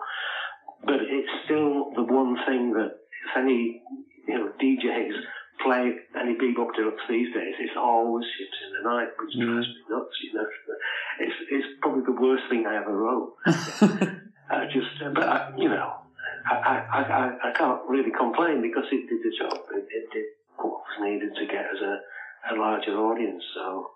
But 0.83 1.01
it's 1.01 1.29
still 1.45 1.91
the 1.95 2.03
one 2.03 2.37
thing 2.47 2.73
that 2.73 2.99
if 3.25 3.37
any 3.37 3.81
you 4.27 4.33
know 4.39 4.51
DJs 4.61 5.15
play 5.63 5.91
any 6.19 6.33
bebop 6.35 6.73
deluxe 6.75 7.03
these 7.09 7.33
days, 7.33 7.55
it's 7.59 7.75
always 7.77 8.25
ships 8.37 8.57
in 8.65 8.83
the 8.83 8.89
night, 8.89 9.09
which 9.19 9.35
Yeah. 9.35 9.45
drives 9.45 9.67
me 9.67 9.81
nuts. 9.89 10.15
You 10.23 10.33
know, 10.33 10.45
it's 11.19 11.35
it's 11.51 11.67
probably 11.81 12.03
the 12.05 12.19
worst 12.19 12.43
thing 12.49 12.65
I 12.65 12.77
ever 12.77 12.95
wrote. 12.95 13.35
I 14.51 14.65
just, 14.65 14.87
but 15.13 15.23
I, 15.23 15.51
you 15.57 15.69
know, 15.69 15.93
I, 16.49 16.55
I, 16.55 17.01
I, 17.01 17.49
I 17.49 17.51
can't 17.51 17.81
really 17.87 18.11
complain 18.11 18.61
because 18.63 18.85
it 18.91 19.07
did 19.07 19.19
the 19.21 19.37
job. 19.37 19.59
It, 19.73 19.85
it 19.91 20.09
did 20.11 20.25
what 20.57 20.71
was 20.71 20.97
needed 21.01 21.35
to 21.35 21.45
get 21.45 21.65
us 21.65 21.81
a, 21.81 22.53
a 22.53 22.57
larger 22.57 22.95
audience. 22.97 23.43
So, 23.53 23.91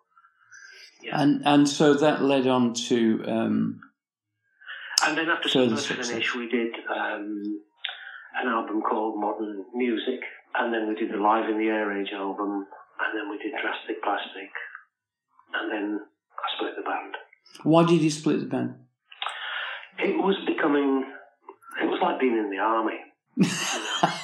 Yeah. 1.01 1.21
and 1.21 1.41
and 1.45 1.67
so 1.67 1.93
that 1.95 2.21
led 2.21 2.45
on 2.45 2.73
to 2.89 3.23
um, 3.27 3.79
and 5.05 5.17
then 5.17 5.29
after 5.29 5.49
Sunburst. 5.49 5.87
Finish, 5.87 6.35
we 6.35 6.47
did 6.49 6.75
um, 6.87 7.61
an 8.41 8.47
album 8.47 8.81
called 8.81 9.19
Modern 9.19 9.65
Music, 9.73 10.19
and 10.55 10.73
then 10.73 10.87
we 10.87 10.95
did 10.95 11.11
the 11.11 11.17
Live 11.21 11.49
in 11.49 11.57
the 11.57 11.67
Air 11.67 11.99
Age 11.99 12.11
album, 12.13 12.65
and 12.99 13.11
then 13.13 13.29
we 13.29 13.37
did 13.37 13.53
Drastic 13.61 14.01
Plastic, 14.03 14.51
and 15.53 15.71
then 15.71 15.99
I 16.01 16.55
split 16.55 16.73
the 16.77 16.83
band. 16.83 17.15
why 17.63 17.85
did 17.85 18.01
you 18.01 18.09
split 18.09 18.39
the 18.39 18.45
band? 18.45 18.75
It 19.99 20.17
was 20.17 20.35
becoming, 20.47 21.05
it 21.81 21.85
was 21.85 21.99
like 22.01 22.19
being 22.19 22.37
in 22.37 22.49
the 22.49 22.57
army. 22.57 22.99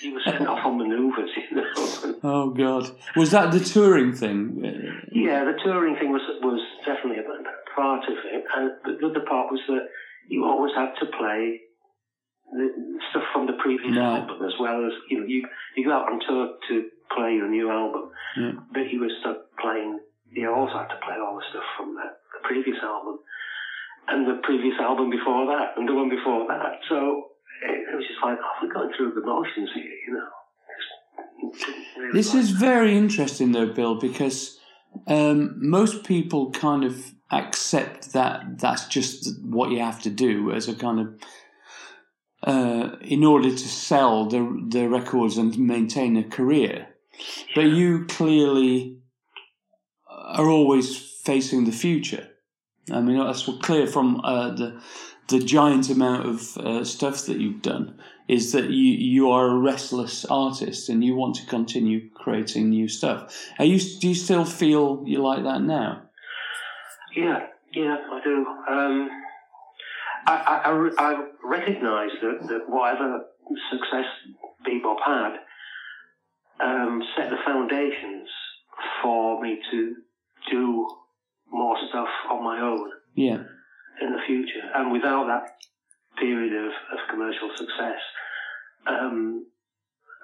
You, 0.00 0.14
were 0.14 0.20
sent 0.24 0.46
off 0.46 0.64
on 0.64 0.78
manoeuvres, 0.78 1.30
you 1.50 1.56
know. 1.56 2.18
Oh 2.22 2.50
God, 2.50 2.88
was 3.16 3.32
that 3.32 3.50
the 3.50 3.58
touring 3.58 4.14
thing? 4.14 4.62
Yeah, 5.10 5.42
the 5.42 5.58
touring 5.64 5.96
thing 5.96 6.12
was 6.12 6.22
was 6.40 6.60
definitely 6.86 7.18
a 7.18 7.26
part 7.74 8.04
of 8.04 8.14
it, 8.14 8.44
and 8.56 8.70
the 8.84 9.06
other 9.06 9.26
part 9.28 9.50
was 9.50 9.60
that 9.66 9.88
you 10.28 10.44
always 10.44 10.72
had 10.76 10.94
to 11.00 11.06
play 11.18 11.60
the 12.52 12.98
stuff 13.10 13.24
from 13.32 13.46
the 13.46 13.54
previous 13.62 13.96
Right. 13.96 14.20
album 14.20 14.42
as 14.46 14.54
well 14.58 14.84
as 14.86 14.92
you 15.10 15.20
know 15.20 15.26
you 15.26 15.46
you 15.76 15.84
go 15.84 15.92
out 15.92 16.10
on 16.12 16.20
tour 16.26 16.56
to 16.68 16.88
play 17.14 17.34
your 17.34 17.48
new 17.48 17.70
album, 17.70 18.10
Yeah. 18.36 18.52
but 18.72 18.90
you 18.92 19.00
were 19.00 19.10
stuck 19.20 19.38
playing. 19.60 20.00
You 20.30 20.50
also 20.52 20.74
had 20.78 20.88
to 20.88 21.00
play 21.04 21.16
all 21.16 21.36
the 21.36 21.44
stuff 21.50 21.64
from 21.76 21.94
the, 21.94 22.04
the 22.36 22.40
previous 22.48 22.76
album, 22.82 23.18
and 24.08 24.26
the 24.26 24.40
previous 24.42 24.74
album 24.80 25.10
before 25.10 25.46
that, 25.46 25.76
and 25.76 25.88
the 25.88 25.94
one 25.94 26.08
before 26.10 26.46
that. 26.48 26.80
So 26.88 27.28
it, 27.64 27.88
it 27.92 27.96
was 27.96 28.06
just 28.06 28.20
like, 28.22 28.38
oh, 28.40 28.52
we're 28.62 28.72
going 28.72 28.92
through 28.96 29.12
the 29.14 29.24
motions 29.26 29.70
here, 29.74 29.96
you 30.06 30.12
know. 30.14 30.28
It's- 31.48 31.68
it's 31.68 31.96
really 31.98 32.12
This 32.12 32.34
like- 32.34 32.42
is 32.42 32.50
very 32.50 32.96
interesting, 32.96 33.52
though, 33.52 33.72
Bill, 33.72 33.94
because 33.94 34.58
um, 35.06 35.54
most 35.58 36.04
people 36.04 36.50
kind 36.50 36.84
of 36.84 37.12
accept 37.30 38.12
that 38.12 38.58
that's 38.58 38.86
just 38.86 39.42
what 39.44 39.70
you 39.70 39.80
have 39.80 40.00
to 40.02 40.10
do 40.10 40.50
as 40.52 40.68
a 40.68 40.74
kind 40.74 40.98
of 41.00 41.14
uh, 42.42 42.96
in 43.00 43.24
order 43.24 43.50
to 43.50 43.68
sell 43.68 44.26
the 44.26 44.66
the 44.68 44.88
records 44.88 45.38
and 45.38 45.58
maintain 45.58 46.16
a 46.16 46.24
career. 46.24 46.88
But 47.54 47.66
you 47.66 48.04
clearly 48.06 48.98
are 50.08 50.48
always 50.48 50.96
facing 50.96 51.64
the 51.64 51.72
future. 51.72 52.28
I 52.90 53.00
mean, 53.00 53.18
that's 53.18 53.48
clear 53.60 53.86
from 53.86 54.20
uh, 54.22 54.50
the 54.54 54.80
the 55.28 55.40
giant 55.40 55.90
amount 55.90 56.26
of 56.26 56.56
uh, 56.56 56.84
stuff 56.84 57.26
that 57.26 57.38
you've 57.38 57.62
done 57.62 57.98
is 58.28 58.52
that 58.52 58.70
you 58.70 58.92
you 58.92 59.30
are 59.30 59.48
a 59.48 59.58
restless 59.58 60.24
artist 60.26 60.88
and 60.88 61.04
you 61.04 61.14
want 61.14 61.36
to 61.36 61.46
continue 61.46 62.08
creating 62.14 62.70
new 62.70 62.88
stuff. 62.88 63.34
Are 63.58 63.64
you 63.64 63.78
do 64.00 64.08
you 64.08 64.14
still 64.14 64.44
feel 64.44 65.02
you 65.06 65.22
like 65.22 65.44
that 65.44 65.62
now? 65.62 66.02
Yeah, 67.16 67.46
yeah, 67.72 67.96
I 68.12 68.20
do. 68.22 68.46
Um, 68.70 69.10
I, 70.28 70.60
I, 70.66 70.90
I, 70.98 71.24
recognise 71.42 72.10
that, 72.20 72.48
that 72.48 72.68
whatever 72.68 73.24
success 73.72 74.04
Bebop 74.66 74.96
had 75.04 75.36
um, 76.60 77.02
set 77.16 77.30
the 77.30 77.36
foundations 77.46 78.28
for 79.02 79.40
me 79.42 79.58
to 79.70 79.94
do 80.50 80.88
more 81.50 81.76
stuff 81.88 82.08
on 82.30 82.44
my 82.44 82.60
own 82.60 82.90
Yeah, 83.14 83.42
in 84.02 84.12
the 84.12 84.20
future. 84.26 84.60
And 84.74 84.92
without 84.92 85.26
that 85.28 85.56
period 86.18 86.52
of, 86.52 86.72
of 86.92 86.98
commercial 87.10 87.50
success, 87.56 88.00
um, 88.86 89.46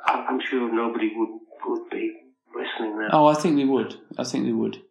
I, 0.07 0.27
I'm 0.29 0.41
sure 0.51 0.73
nobody 0.73 1.13
would, 1.17 1.41
would 1.67 1.91
be 1.91 2.13
listening 2.55 2.99
now. 2.99 3.09
Oh, 3.13 3.27
I 3.27 3.35
think 3.35 3.57
they 3.57 3.65
would. 3.65 3.97
I 4.19 4.25
think 4.25 4.45
they 4.45 4.53
would. 4.53 4.83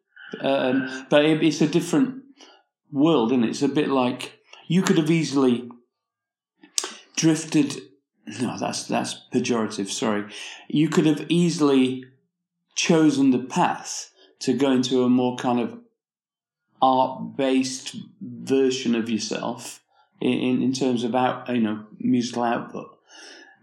Um, 0.42 1.06
but 1.10 1.24
it, 1.24 1.44
it's 1.44 1.62
a 1.62 1.68
different 1.68 2.24
world, 2.92 3.32
isn't 3.32 3.44
it? 3.44 3.50
It's 3.52 3.62
a 3.62 3.68
bit 3.68 3.90
like 3.90 4.40
you 4.68 4.82
could 4.82 4.98
have 4.98 5.12
easily 5.12 5.70
drifted. 7.16 7.82
No, 8.42 8.58
that's 8.58 8.88
that's 8.88 9.22
pejorative. 9.34 9.90
Sorry. 9.90 10.26
You 10.68 10.90
could 10.90 11.06
have 11.06 11.26
easily 11.30 12.06
chosen 12.76 13.32
the 13.32 13.40
path 13.40 14.12
to 14.40 14.54
go 14.54 14.72
into 14.72 15.04
a 15.04 15.10
more 15.10 15.36
kind 15.38 15.60
of 15.60 15.80
art-based 16.82 17.96
version 18.22 18.96
of 18.96 19.10
yourself 19.10 19.82
in 20.22 20.62
in 20.62 20.74
terms 20.74 21.04
of 21.04 21.16
out, 21.16 21.48
you 21.50 21.62
know, 21.62 21.86
musical 22.00 22.44
output. 22.44 22.90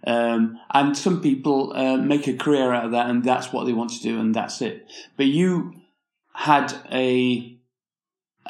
Um, 0.07 0.59
and 0.73 0.97
some 0.97 1.21
people 1.21 1.75
uh, 1.77 1.99
make 1.99 2.27
a 2.27 2.37
career 2.37 2.73
out 2.73 2.87
of 2.87 2.93
that, 2.93 3.11
and 3.11 3.23
that's 3.23 3.53
what 3.53 3.65
they 3.65 3.75
want 3.75 3.91
to 3.91 4.03
do, 4.03 4.19
and 4.19 4.35
that's 4.35 4.63
it. 4.63 4.87
But 5.17 5.27
you 5.27 5.75
had 6.33 6.73
a, 6.91 7.59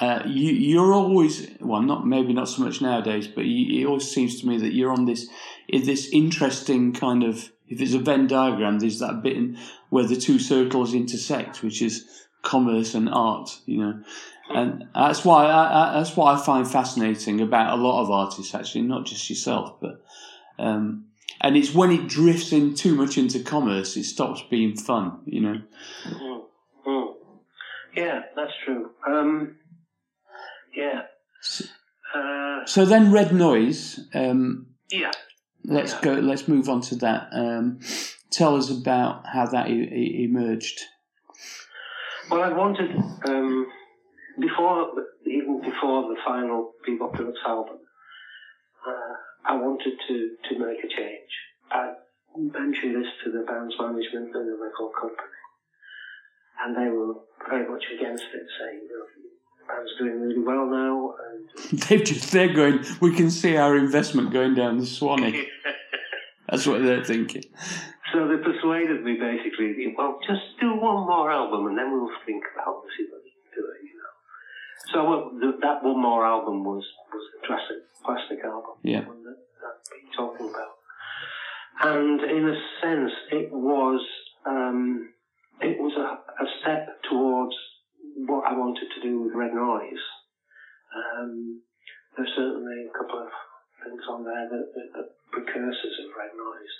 uh, 0.01 0.22
you 0.26 0.53
you're 0.53 0.94
always 0.94 1.48
well, 1.61 1.82
not 1.82 2.07
maybe 2.07 2.32
not 2.32 2.48
so 2.48 2.62
much 2.62 2.80
nowadays, 2.80 3.28
but 3.28 3.44
you, 3.44 3.82
it 3.82 3.86
always 3.86 4.11
seems 4.11 4.40
to 4.40 4.48
me 4.48 4.57
that 4.59 4.72
you're 4.72 4.92
on 4.92 5.05
this 5.05 5.28
this 5.68 6.09
interesting 6.09 6.92
kind 6.92 7.22
of. 7.22 7.53
If 7.68 7.80
it's 7.80 7.94
a 7.94 8.01
Venn 8.01 8.26
diagram, 8.26 8.80
there's 8.80 8.98
that 8.98 9.22
bit 9.22 9.36
in, 9.36 9.57
where 9.90 10.05
the 10.05 10.16
two 10.16 10.40
circles 10.40 10.92
intersect, 10.92 11.62
which 11.62 11.82
is 11.82 12.26
commerce 12.42 12.94
and 12.94 13.09
art. 13.09 13.61
You 13.66 13.78
know, 13.78 14.03
and 14.48 14.88
that's 14.94 15.24
why 15.24 15.44
I, 15.44 15.90
I, 15.90 15.98
that's 15.98 16.16
what 16.16 16.34
I 16.34 16.42
find 16.42 16.66
fascinating 16.66 17.40
about 17.40 17.78
a 17.78 17.80
lot 17.80 18.03
of 18.03 18.11
artists, 18.11 18.55
actually, 18.55 18.82
not 18.82 19.07
just 19.07 19.28
yourself, 19.28 19.80
but. 19.80 20.03
Um, 20.59 21.07
and 21.42 21.57
it's 21.57 21.72
when 21.72 21.90
it 21.90 22.07
drifts 22.07 22.53
in 22.53 22.74
too 22.74 22.94
much 22.94 23.16
into 23.16 23.42
commerce, 23.42 23.96
it 23.96 24.05
stops 24.05 24.44
being 24.51 24.76
fun, 24.76 25.20
you 25.24 25.40
know. 25.40 25.62
Mm, 26.07 26.42
mm. 26.86 27.14
Yeah, 27.96 28.20
that's 28.36 28.53
true. 28.66 28.90
Um, 29.07 29.57
yeah. 30.74 31.02
Uh, 32.14 32.64
So 32.66 32.84
then, 32.84 33.12
Red 33.12 33.32
Noise. 33.32 34.00
Um, 34.14 34.66
yeah. 34.90 35.10
let's 35.64 35.92
Yeah. 35.94 36.00
go. 36.02 36.12
Let's 36.14 36.48
move 36.48 36.68
on 36.68 36.80
to 36.82 36.96
that. 36.96 37.28
Um, 37.32 37.80
tell 38.30 38.56
us 38.56 38.70
about 38.70 39.26
how 39.26 39.46
that 39.46 39.68
e- 39.70 39.90
e- 39.92 40.24
emerged. 40.24 40.80
Well, 42.30 42.42
I 42.42 42.52
wanted 42.52 42.90
um, 43.26 43.66
before, 44.38 44.90
even 45.26 45.60
before 45.62 46.02
the 46.14 46.16
final 46.24 46.72
Bebop 46.86 47.16
Deluxe 47.16 47.38
album, 47.46 47.78
uh, 48.86 49.14
I 49.44 49.54
wanted 49.56 49.94
to, 50.08 50.36
to 50.48 50.58
make 50.58 50.78
a 50.84 50.88
change. 50.88 51.30
I 51.70 51.94
mentioned 52.36 52.94
this 52.96 53.10
to 53.24 53.30
the 53.32 53.44
band's 53.46 53.74
management 53.80 54.34
and 54.34 54.46
the 54.48 54.56
record 54.62 54.92
company, 55.00 55.40
and 56.62 56.76
they 56.76 56.88
were 56.90 57.14
very 57.48 57.68
much 57.68 57.84
against 57.96 58.24
it, 58.24 58.46
saying, 58.60 58.80
you 58.88 58.96
know, 58.98 59.06
the 59.70 59.76
band's 59.76 59.92
doing 59.98 60.20
really 60.20 60.38
well 60.40 60.66
now, 60.66 61.14
and 61.30 61.80
They've 61.88 62.04
just 62.04 62.32
they're 62.32 62.52
going. 62.52 62.84
We 63.00 63.14
can 63.14 63.30
see 63.30 63.56
our 63.56 63.76
investment 63.76 64.32
going 64.32 64.54
down 64.54 64.78
the 64.78 64.86
Swanee. 64.86 65.46
That's 66.48 66.66
what 66.66 66.82
they're 66.82 67.04
thinking. 67.04 67.44
So 68.12 68.26
they 68.26 68.42
persuaded 68.42 69.04
me 69.04 69.14
basically, 69.20 69.94
well, 69.96 70.18
just 70.26 70.58
do 70.60 70.70
one 70.74 71.06
more 71.06 71.30
album 71.30 71.66
and 71.68 71.78
then 71.78 71.92
we'll 71.92 72.10
think 72.26 72.42
about 72.54 72.82
see 72.98 73.06
what 73.08 73.22
we 73.22 73.30
can 73.30 73.62
do 73.62 73.86
you 73.86 73.94
know. 73.94 74.92
So 74.92 75.08
well, 75.08 75.54
that 75.62 75.84
one 75.84 76.02
more 76.02 76.26
album 76.26 76.64
was 76.64 76.82
was 77.12 77.22
a 77.38 77.46
Drastic 77.46 77.76
Plastic 78.04 78.44
album, 78.44 78.82
Yeah. 78.82 79.06
one 79.06 79.22
that, 79.22 79.36
that 79.62 80.16
talking 80.16 80.48
about. 80.50 80.74
And 81.82 82.20
in 82.20 82.48
a 82.48 82.56
sense, 82.82 83.12
it 83.30 83.52
was 83.52 84.00
um, 84.44 85.12
it 85.60 85.78
was 85.78 85.92
a, 85.96 86.42
a 86.42 86.46
step 86.60 86.88
towards 87.08 87.54
what 88.26 88.44
I 88.50 88.54
wanted 88.58 88.88
to 88.94 89.00
do 89.02 89.22
with 89.22 89.34
Red 89.34 89.54
Noise. 89.54 90.02
Um, 90.90 91.62
there's 92.16 92.32
certainly 92.36 92.90
a 92.90 92.98
couple 92.98 93.20
of 93.22 93.30
things 93.84 94.02
on 94.10 94.24
there 94.24 94.48
that, 94.50 94.66
that, 94.74 94.88
that 94.94 95.08
precursors 95.30 95.96
of 96.04 96.10
Red 96.18 96.34
Noise. 96.36 96.74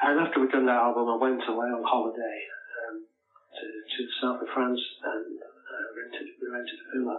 And 0.00 0.20
after 0.20 0.40
we'd 0.40 0.50
done 0.50 0.57
that 0.68 0.84
album, 0.84 1.08
I 1.08 1.16
went 1.16 1.40
away 1.48 1.72
on 1.72 1.80
holiday 1.80 2.38
um, 2.84 3.00
to, 3.00 3.64
to 3.64 3.98
the 4.04 4.14
south 4.20 4.44
of 4.44 4.52
France 4.52 4.80
and 5.00 5.40
uh, 5.40 5.86
rented, 5.96 6.28
we 6.36 6.46
rented 6.52 6.76
a 6.76 6.88
villa. 6.92 7.18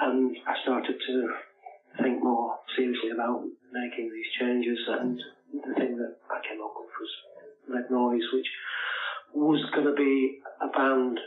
And 0.00 0.32
I 0.48 0.54
started 0.64 0.96
to 0.96 1.16
think 2.00 2.24
more 2.24 2.56
seriously 2.76 3.12
about 3.12 3.44
making 3.70 4.08
these 4.08 4.30
changes. 4.40 4.80
And 4.88 5.20
the 5.52 5.74
thing 5.76 6.00
that 6.00 6.16
I 6.32 6.40
came 6.48 6.64
up 6.64 6.72
with 6.80 6.88
was 6.96 7.12
Red 7.68 7.92
Noise, 7.92 8.24
which 8.32 8.48
was 9.36 9.60
going 9.76 9.86
to 9.86 9.94
be 9.94 10.40
a 10.64 10.72
band 10.72 11.20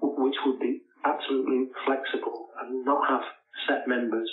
w- 0.00 0.16
which 0.24 0.40
would 0.46 0.60
be 0.60 0.80
absolutely 1.04 1.68
flexible 1.84 2.48
and 2.64 2.84
not 2.88 3.04
have 3.04 3.24
set 3.68 3.86
members. 3.86 4.30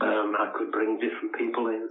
Um, 0.00 0.38
I 0.38 0.54
could 0.56 0.70
bring 0.70 1.02
different 1.02 1.34
people 1.34 1.66
in 1.66 1.88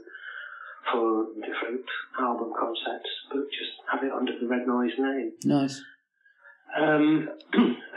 for 0.92 1.26
different 1.42 1.86
album 2.20 2.52
concepts, 2.58 3.10
but 3.32 3.44
just 3.52 3.76
have 3.92 4.04
it 4.04 4.12
under 4.12 4.34
the 4.40 4.48
Red 4.48 4.68
Noise 4.68 4.98
name. 4.98 5.32
Nice. 5.44 5.82
Um, 6.78 7.30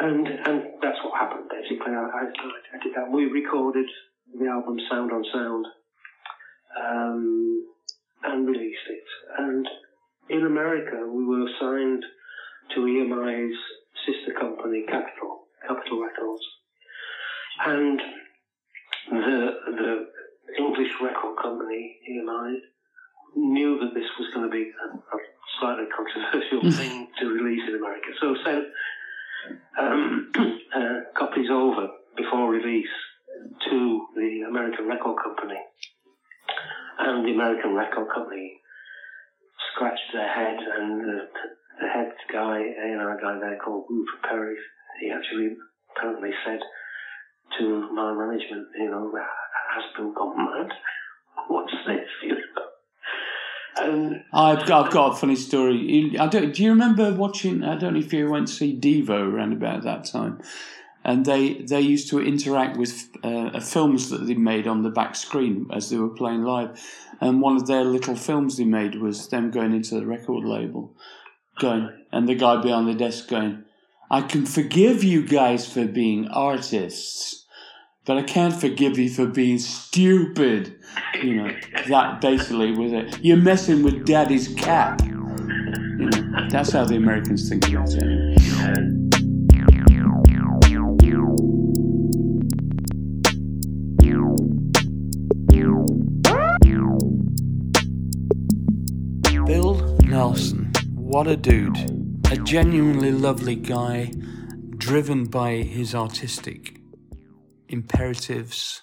and 0.01 0.27
and 0.27 0.62
that's 0.83 0.99
what 1.05 1.18
happened 1.18 1.49
basically. 1.51 1.93
I, 1.93 2.05
I, 2.05 2.23
I 2.25 2.83
did 2.83 2.95
that. 2.97 3.11
We 3.11 3.27
recorded 3.27 3.87
the 4.39 4.47
album 4.47 4.79
Sound 4.91 5.12
on 5.12 5.25
Sound 5.33 5.66
um, 6.81 7.66
and 8.25 8.47
released 8.47 8.89
it. 8.89 9.05
And 9.39 9.66
in 10.31 10.47
America, 10.47 11.07
we 11.07 11.25
were 11.25 11.49
signed 11.61 12.03
to 12.75 12.81
EMI's 12.81 13.57
sister 14.07 14.39
company, 14.39 14.85
Capitol, 14.89 15.45
Capitol 15.66 16.03
Records, 16.03 16.43
and 17.66 18.01
the 19.11 19.51
the 19.66 20.07
English 20.59 20.93
record 21.01 21.37
company, 21.41 21.97
EMI, 22.11 22.57
knew 23.37 23.79
that 23.81 23.95
this 23.95 24.09
was 24.18 24.29
going 24.35 24.49
to 24.49 24.53
be 24.53 24.70
a, 24.70 24.97
a 24.97 25.18
slightly 25.61 25.85
controversial 25.95 26.70
thing 26.73 27.09
to 27.18 27.27
release 27.29 27.62
in 27.68 27.77
America, 27.77 28.09
so 28.20 28.35
sent 28.45 28.64
um, 29.79 30.33
uh, 30.75 31.01
copies 31.16 31.49
over 31.51 31.89
before 32.16 32.51
release 32.51 32.93
to 33.68 34.07
the 34.14 34.47
American 34.49 34.87
record 34.87 35.16
company, 35.23 35.59
and 36.99 37.27
the 37.27 37.33
American 37.33 37.75
record 37.75 38.09
company 38.14 38.61
scratched 39.75 40.12
their 40.12 40.29
head, 40.29 40.59
and 40.79 41.01
the, 41.01 41.29
the 41.81 41.89
head 41.89 42.12
guy, 42.33 42.59
A&R 42.61 43.18
guy 43.20 43.39
there 43.41 43.59
called 43.64 43.87
Rupert 43.89 44.23
Perry, 44.29 44.57
he 45.01 45.11
actually 45.11 45.57
apparently 45.97 46.31
said 46.45 46.61
to 47.59 47.93
my 47.93 48.12
management, 48.12 48.68
you 48.79 48.91
know, 48.91 49.11
has 49.75 49.85
Bill 49.97 50.12
gone 50.12 50.37
mad? 50.37 50.73
What's 51.49 51.73
this? 51.87 52.09
You 52.23 52.35
know? 52.35 52.41
And 53.77 54.25
I've 54.33 54.66
got, 54.66 54.87
I've 54.87 54.93
got 54.93 55.12
a 55.12 55.16
funny 55.16 55.37
story. 55.37 56.16
I 56.18 56.27
don't. 56.27 56.55
Do 56.55 56.62
you 56.62 56.70
remember 56.70 57.12
watching? 57.12 57.64
I 57.64 57.77
don't 57.77 57.95
know 57.95 58.01
if 58.01 58.12
you 58.12 58.31
went 58.31 58.49
to 58.49 58.53
see 58.53 58.79
Devo 58.79 59.33
around 59.33 59.53
about 59.53 59.83
that 59.85 60.05
time, 60.05 60.43
and 61.05 61.25
they 61.25 61.55
they 61.55 61.81
used 61.81 62.11
to 62.11 62.20
interact 62.20 62.77
with 62.77 63.09
uh, 63.23 63.59
films 63.61 64.11
that 64.11 64.27
they 64.27 64.35
made 64.35 64.66
on 64.66 64.83
the 64.83 64.91
back 64.91 65.16
screen 65.16 65.68
as 65.73 65.89
they 65.89 65.97
were 65.97 66.11
playing 66.11 66.43
live. 66.43 66.79
And 67.20 67.41
one 67.41 67.57
of 67.57 67.66
their 67.66 67.85
little 67.85 68.16
films 68.16 68.57
they 68.57 68.64
made 68.64 68.97
was 68.97 69.29
them 69.29 69.51
going 69.51 69.73
into 69.73 69.95
the 69.95 70.07
record 70.07 70.45
label, 70.45 70.95
going, 71.59 71.89
and 72.12 72.29
the 72.29 72.35
guy 72.35 72.61
behind 72.61 72.89
the 72.89 72.95
desk 72.95 73.29
going, 73.29 73.64
"I 74.11 74.20
can 74.20 74.45
forgive 74.45 75.03
you 75.03 75.27
guys 75.27 75.66
for 75.73 75.87
being 75.87 76.29
artists." 76.29 77.47
But 78.05 78.18
I 78.18 78.22
can't 78.24 78.55
forgive 78.55 78.98
you 78.98 79.09
for 79.09 79.26
being 79.26 79.61
stupid. 79.61 80.76
You 81.22 81.36
know, 81.36 81.57
that 81.88 82.20
basically 82.20 82.72
was 82.72 82.92
it. 82.92 83.20
You're 83.22 83.36
messing 83.36 83.84
with 83.84 84.05
daddy's 84.05 84.48
cat. 84.55 85.00
You 85.05 86.11
know, 86.11 86.48
that's 86.50 86.72
how 86.72 86.84
the 86.84 86.96
Americans 86.96 87.48
think 87.48 87.68
about 87.68 87.90
it. 87.92 88.03
anyway. 88.03 88.98
Bill 99.46 99.96
Nelson, 100.05 100.72
what 100.94 101.26
a 101.26 101.36
dude. 101.36 101.76
A 102.30 102.36
genuinely 102.36 103.12
lovely 103.12 103.55
guy, 103.55 104.11
driven 104.78 105.26
by 105.26 105.57
his 105.57 105.94
artistic 105.94 106.82
imperatives. 107.73 108.83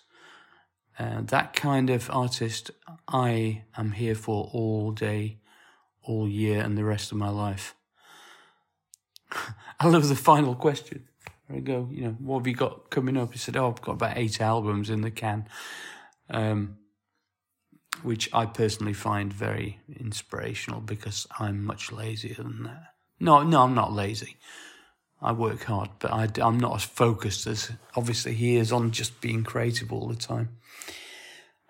Uh, 0.97 1.21
that 1.21 1.53
kind 1.53 1.89
of 1.89 2.09
artist 2.09 2.71
I 3.07 3.63
am 3.77 3.91
here 3.93 4.15
for 4.15 4.49
all 4.51 4.91
day, 4.91 5.39
all 6.03 6.27
year, 6.27 6.61
and 6.61 6.77
the 6.77 6.83
rest 6.83 7.11
of 7.11 7.17
my 7.17 7.29
life. 7.29 7.75
I 9.79 9.87
love 9.87 10.09
the 10.09 10.15
final 10.15 10.55
question. 10.55 11.07
There 11.47 11.55
we 11.55 11.61
go. 11.61 11.87
You 11.91 12.01
know, 12.03 12.17
what 12.19 12.39
have 12.39 12.47
you 12.47 12.55
got 12.55 12.89
coming 12.89 13.15
up? 13.15 13.31
He 13.31 13.39
said, 13.39 13.55
"Oh, 13.55 13.69
I've 13.69 13.81
got 13.81 13.93
about 13.93 14.17
eight 14.17 14.41
albums 14.41 14.89
in 14.89 15.01
the 15.01 15.11
can," 15.11 15.47
um, 16.29 16.77
which 18.03 18.29
I 18.33 18.45
personally 18.45 18.93
find 18.93 19.31
very 19.31 19.79
inspirational 19.97 20.81
because 20.81 21.27
I'm 21.39 21.63
much 21.63 21.91
lazier 21.91 22.35
than 22.35 22.63
that. 22.63 22.93
No, 23.19 23.43
no, 23.43 23.61
I'm 23.61 23.75
not 23.75 23.93
lazy. 23.93 24.37
I 25.21 25.33
work 25.33 25.63
hard, 25.63 25.89
but 25.99 26.11
I, 26.11 26.29
am 26.39 26.59
not 26.59 26.75
as 26.75 26.83
focused 26.83 27.45
as 27.45 27.71
obviously 27.95 28.33
he 28.33 28.55
is 28.55 28.71
on 28.71 28.91
just 28.91 29.19
being 29.19 29.43
creative 29.43 29.91
all 29.91 30.07
the 30.07 30.15
time. 30.15 30.57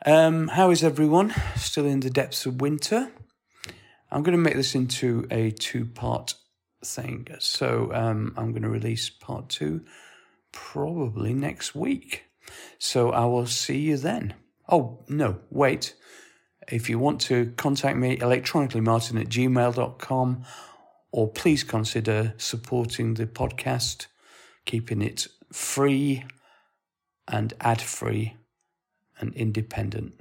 Um, 0.06 0.50
how 0.50 0.72
is 0.72 0.84
everyone? 0.84 1.34
Still 1.56 1.86
in 1.86 2.02
the 2.02 2.10
depths 2.10 2.46
of 2.46 2.62
winter. 2.62 3.12
I'm 4.12 4.24
going 4.24 4.38
to 4.38 4.42
make 4.42 4.56
this 4.56 4.76
into 4.76 5.28
a 5.30 5.52
two 5.52 5.86
part 5.86 6.36
thing. 6.84 7.28
So 7.40 7.92
um, 7.94 8.34
I'm 8.38 8.52
going 8.52 8.64
to 8.64 8.70
release 8.70 9.10
part 9.10 9.50
two 9.50 9.84
probably 10.52 11.34
next 11.34 11.76
week. 11.76 12.26
So 12.78 13.12
I 13.12 13.26
will 13.26 13.46
see 13.46 13.80
you 13.80 13.98
then. 13.98 14.36
Oh, 14.68 15.00
no, 15.08 15.40
wait. 15.50 15.96
If 16.68 16.90
you 16.90 17.00
want 17.00 17.22
to 17.22 17.54
contact 17.58 17.98
me 17.98 18.20
electronically, 18.20 18.82
martin 18.82 19.18
at 19.18 19.28
gmail.com, 19.28 20.46
or 21.12 21.28
please 21.28 21.64
consider 21.64 22.34
supporting 22.38 23.16
the 23.16 23.26
podcast, 23.26 24.08
keeping 24.66 25.02
it 25.02 25.28
free 25.52 26.24
and 27.28 27.54
ad 27.62 27.82
free 27.82 28.36
and 29.20 29.34
independent. 29.36 30.14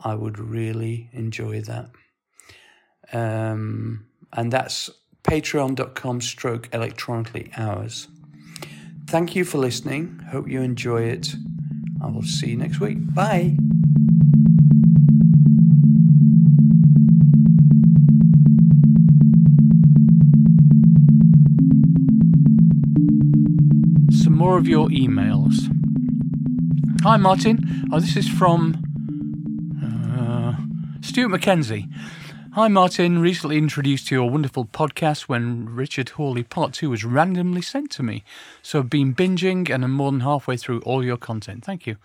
I 0.00 0.14
would 0.14 0.38
really 0.38 1.10
enjoy 1.12 1.60
that. 1.62 1.90
Um, 3.12 4.06
and 4.32 4.52
that's 4.52 4.90
patreon.com 5.24 6.20
stroke 6.20 6.68
electronically 6.72 7.52
yours. 7.56 8.08
Thank 9.06 9.36
you 9.36 9.44
for 9.44 9.58
listening. 9.58 10.20
Hope 10.30 10.48
you 10.48 10.62
enjoy 10.62 11.02
it. 11.02 11.34
I 12.02 12.06
will 12.06 12.22
see 12.22 12.50
you 12.50 12.56
next 12.56 12.80
week. 12.80 12.98
Bye. 13.14 13.56
More 24.42 24.58
of 24.58 24.66
your 24.66 24.88
emails. 24.88 25.54
Hi, 27.04 27.16
Martin. 27.16 27.60
Oh, 27.92 28.00
this 28.00 28.16
is 28.16 28.28
from 28.28 28.74
uh, 29.80 30.56
Stuart 31.00 31.28
McKenzie. 31.28 31.88
Hi, 32.54 32.66
Martin. 32.66 33.20
Recently 33.20 33.56
introduced 33.56 34.08
to 34.08 34.16
your 34.16 34.28
wonderful 34.28 34.64
podcast 34.64 35.28
when 35.28 35.72
Richard 35.72 36.08
Hawley 36.08 36.42
Part 36.42 36.72
2 36.72 36.90
was 36.90 37.04
randomly 37.04 37.62
sent 37.62 37.92
to 37.92 38.02
me. 38.02 38.24
So 38.62 38.80
I've 38.80 38.90
been 38.90 39.14
binging 39.14 39.70
and 39.70 39.84
I'm 39.84 39.92
more 39.92 40.10
than 40.10 40.22
halfway 40.22 40.56
through 40.56 40.80
all 40.80 41.04
your 41.04 41.18
content. 41.18 41.64
Thank 41.64 41.86
you. 41.86 41.96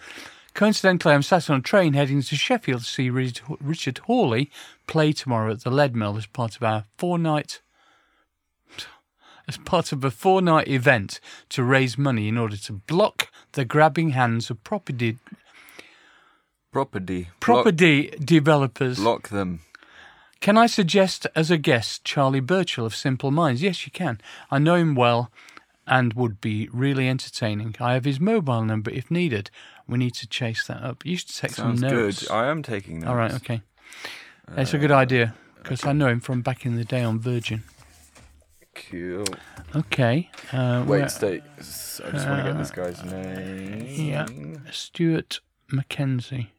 Coincidentally, 0.53 1.15
I'm 1.15 1.23
sat 1.23 1.49
on 1.49 1.57
a 1.57 1.63
train 1.63 1.93
heading 1.93 2.21
to 2.21 2.35
Sheffield 2.35 2.81
to 2.81 2.88
see 2.88 3.09
Richard 3.09 3.97
Hawley 4.05 4.51
play 4.85 5.11
tomorrow 5.11 5.53
at 5.53 5.63
the 5.63 5.71
Leadmill 5.71 6.15
as 6.19 6.27
part 6.27 6.55
of 6.55 6.61
our 6.61 6.85
four 6.99 7.17
night 7.17 7.61
as 9.48 9.58
part 9.58 9.91
of 9.91 10.04
a 10.04 10.12
four 10.12 10.41
night 10.41 10.68
event 10.68 11.20
to 11.50 11.64
raise 11.64 11.98
money 11.98 12.28
in 12.28 12.38
order 12.38 12.58
to 12.58 12.74
block 12.74 13.30
the 13.54 13.66
grabbing 13.66 14.10
hands 14.12 14.50
of 14.50 14.64
property 14.64 15.18
Property. 16.72 17.30
property 17.39 18.10
developers. 18.24 18.98
Block, 18.98 19.22
block 19.24 19.30
them. 19.30 19.62
Can 20.41 20.58
I 20.58 20.68
suggest 20.68 21.26
as 21.36 21.50
a 21.50 21.58
guest 21.58 22.04
Charlie 22.04 22.39
Burchill 22.41 22.86
of 22.86 22.95
Simple 22.95 23.32
Minds? 23.32 23.64
Yes, 23.64 23.86
you 23.86 23.91
can. 23.91 24.20
I 24.52 24.60
know 24.60 24.76
him 24.76 24.93
well 24.93 25.32
and 25.88 26.14
would 26.14 26.39
be 26.41 26.70
really 26.72 27.08
entertaining. 27.10 27.76
I 27.80 27.93
have 27.93 28.06
his 28.06 28.20
mobile 28.20 28.64
number 28.64 28.91
if 28.91 29.10
needed. 29.10 29.50
We 29.88 29.98
need 29.98 30.14
to 30.16 30.28
chase 30.28 30.68
that 30.68 30.84
up. 30.84 31.04
You 31.06 31.18
should 31.18 31.30
take 31.34 31.52
Sounds 31.52 31.80
some 31.80 31.89
notes. 31.89 32.24
good. 32.28 32.32
I 32.32 32.48
am 32.48 32.62
taking 32.62 33.00
notes. 33.00 33.10
All 33.10 33.16
right, 33.16 33.34
okay. 33.34 33.62
That's 34.50 34.74
a 34.74 34.78
good 34.78 34.91
idea 34.91 35.34
because 35.64 35.84
I 35.86 35.93
know 35.93 36.08
him 36.10 36.20
from 36.20 36.41
back 36.41 36.66
in 36.66 36.76
the 36.76 36.86
day 36.86 37.02
on 37.02 37.20
Virgin. 37.20 37.64
Cool. 38.89 39.25
Okay. 39.75 40.30
Uh, 40.51 40.84
Wait, 40.88 41.09
stay. 41.09 41.41
I 41.57 41.61
just 41.61 42.01
want 42.01 42.15
to 42.15 42.43
get 42.43 42.57
this 42.57 42.71
guy's 42.71 43.03
name. 43.03 44.07
Yeah. 44.09 44.28
Stuart 44.71 45.39
Mackenzie. 45.71 46.51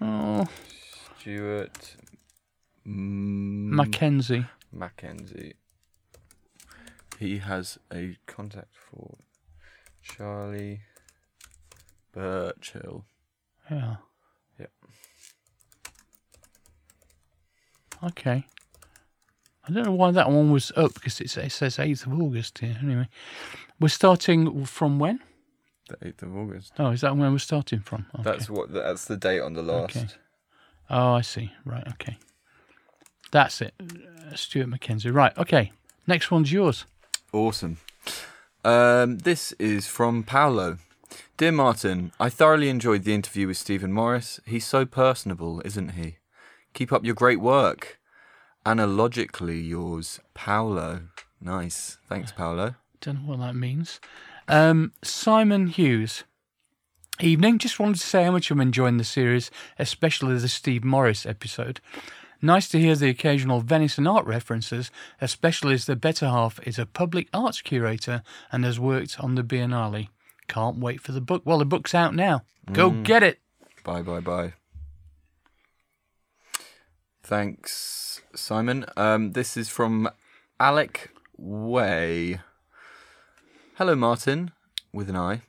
Oh, 0.00 0.46
Stuart 1.18 1.96
mm, 2.86 3.70
Mackenzie. 3.70 4.46
Mackenzie. 4.72 5.54
He 7.18 7.38
has 7.38 7.78
a 7.92 8.16
contact 8.26 8.74
for 8.74 9.18
Charlie 10.02 10.80
Burchill. 12.12 13.04
Yeah. 13.70 13.96
Yep. 14.58 14.70
Okay. 18.04 18.46
I 19.70 19.74
don't 19.74 19.86
know 19.86 19.92
why 19.92 20.10
that 20.10 20.28
one 20.28 20.50
was 20.50 20.72
up 20.76 20.94
because 20.94 21.20
it, 21.20 21.36
it 21.36 21.52
says 21.52 21.76
8th 21.76 22.06
of 22.06 22.20
August 22.20 22.58
here. 22.58 22.76
Anyway, 22.82 23.08
we're 23.78 23.88
starting 23.88 24.64
from 24.64 24.98
when? 24.98 25.20
The 25.88 26.08
eighth 26.08 26.22
of 26.22 26.36
August. 26.36 26.72
Oh, 26.78 26.90
is 26.90 27.00
that 27.02 27.16
when 27.16 27.30
we're 27.32 27.38
starting 27.38 27.80
from? 27.80 28.06
Okay. 28.14 28.22
That's 28.22 28.50
what. 28.50 28.72
That's 28.72 29.04
the 29.04 29.16
date 29.16 29.40
on 29.40 29.54
the 29.54 29.62
last. 29.62 29.96
Okay. 29.96 30.06
Oh, 30.88 31.14
I 31.14 31.20
see. 31.20 31.52
Right. 31.64 31.86
Okay. 31.88 32.16
That's 33.30 33.60
it. 33.60 33.74
Uh, 33.80 34.34
Stuart 34.34 34.68
McKenzie. 34.68 35.12
Right. 35.12 35.36
Okay. 35.38 35.72
Next 36.06 36.30
one's 36.30 36.52
yours. 36.52 36.84
Awesome. 37.32 37.78
Um, 38.64 39.18
this 39.18 39.52
is 39.52 39.86
from 39.86 40.22
Paolo. 40.24 40.78
Dear 41.36 41.52
Martin, 41.52 42.12
I 42.20 42.28
thoroughly 42.28 42.68
enjoyed 42.68 43.04
the 43.04 43.14
interview 43.14 43.46
with 43.46 43.56
Stephen 43.56 43.92
Morris. 43.92 44.40
He's 44.46 44.66
so 44.66 44.84
personable, 44.84 45.62
isn't 45.64 45.90
he? 45.90 46.16
Keep 46.74 46.92
up 46.92 47.04
your 47.04 47.14
great 47.14 47.40
work. 47.40 47.99
Analogically 48.66 49.60
yours, 49.60 50.20
Paolo. 50.34 51.02
Nice. 51.40 51.98
Thanks, 52.08 52.32
Paolo. 52.32 52.74
Don't 53.00 53.22
know 53.22 53.30
what 53.30 53.38
that 53.40 53.54
means. 53.54 54.00
Um, 54.48 54.92
Simon 55.02 55.68
Hughes. 55.68 56.24
Evening. 57.20 57.58
Just 57.58 57.78
wanted 57.78 57.96
to 57.96 58.06
say 58.06 58.24
how 58.24 58.32
much 58.32 58.50
I'm 58.50 58.60
enjoying 58.60 58.96
the 58.96 59.04
series, 59.04 59.50
especially 59.78 60.38
the 60.38 60.48
Steve 60.48 60.84
Morris 60.84 61.26
episode. 61.26 61.80
Nice 62.42 62.68
to 62.70 62.80
hear 62.80 62.96
the 62.96 63.10
occasional 63.10 63.60
Venice 63.60 63.98
and 63.98 64.08
art 64.08 64.24
references, 64.24 64.90
especially 65.20 65.74
as 65.74 65.84
the 65.84 65.96
better 65.96 66.26
half 66.26 66.58
is 66.66 66.78
a 66.78 66.86
public 66.86 67.28
arts 67.34 67.60
curator 67.60 68.22
and 68.50 68.64
has 68.64 68.80
worked 68.80 69.20
on 69.20 69.34
the 69.34 69.42
Biennale. 69.42 70.08
Can't 70.48 70.78
wait 70.78 71.00
for 71.00 71.12
the 71.12 71.20
book. 71.20 71.42
Well, 71.44 71.58
the 71.58 71.66
book's 71.66 71.94
out 71.94 72.14
now. 72.14 72.42
Go 72.72 72.90
get 72.90 73.22
it. 73.22 73.38
Bye, 73.84 74.02
bye, 74.02 74.20
bye. 74.20 74.54
Thanks, 77.30 78.22
Simon. 78.34 78.86
Um, 78.96 79.34
this 79.34 79.56
is 79.56 79.68
from 79.68 80.10
Alec 80.58 81.12
Way. 81.38 82.40
Hello, 83.76 83.94
Martin, 83.94 84.50
with 84.92 85.08
an 85.08 85.14
I. 85.14 85.42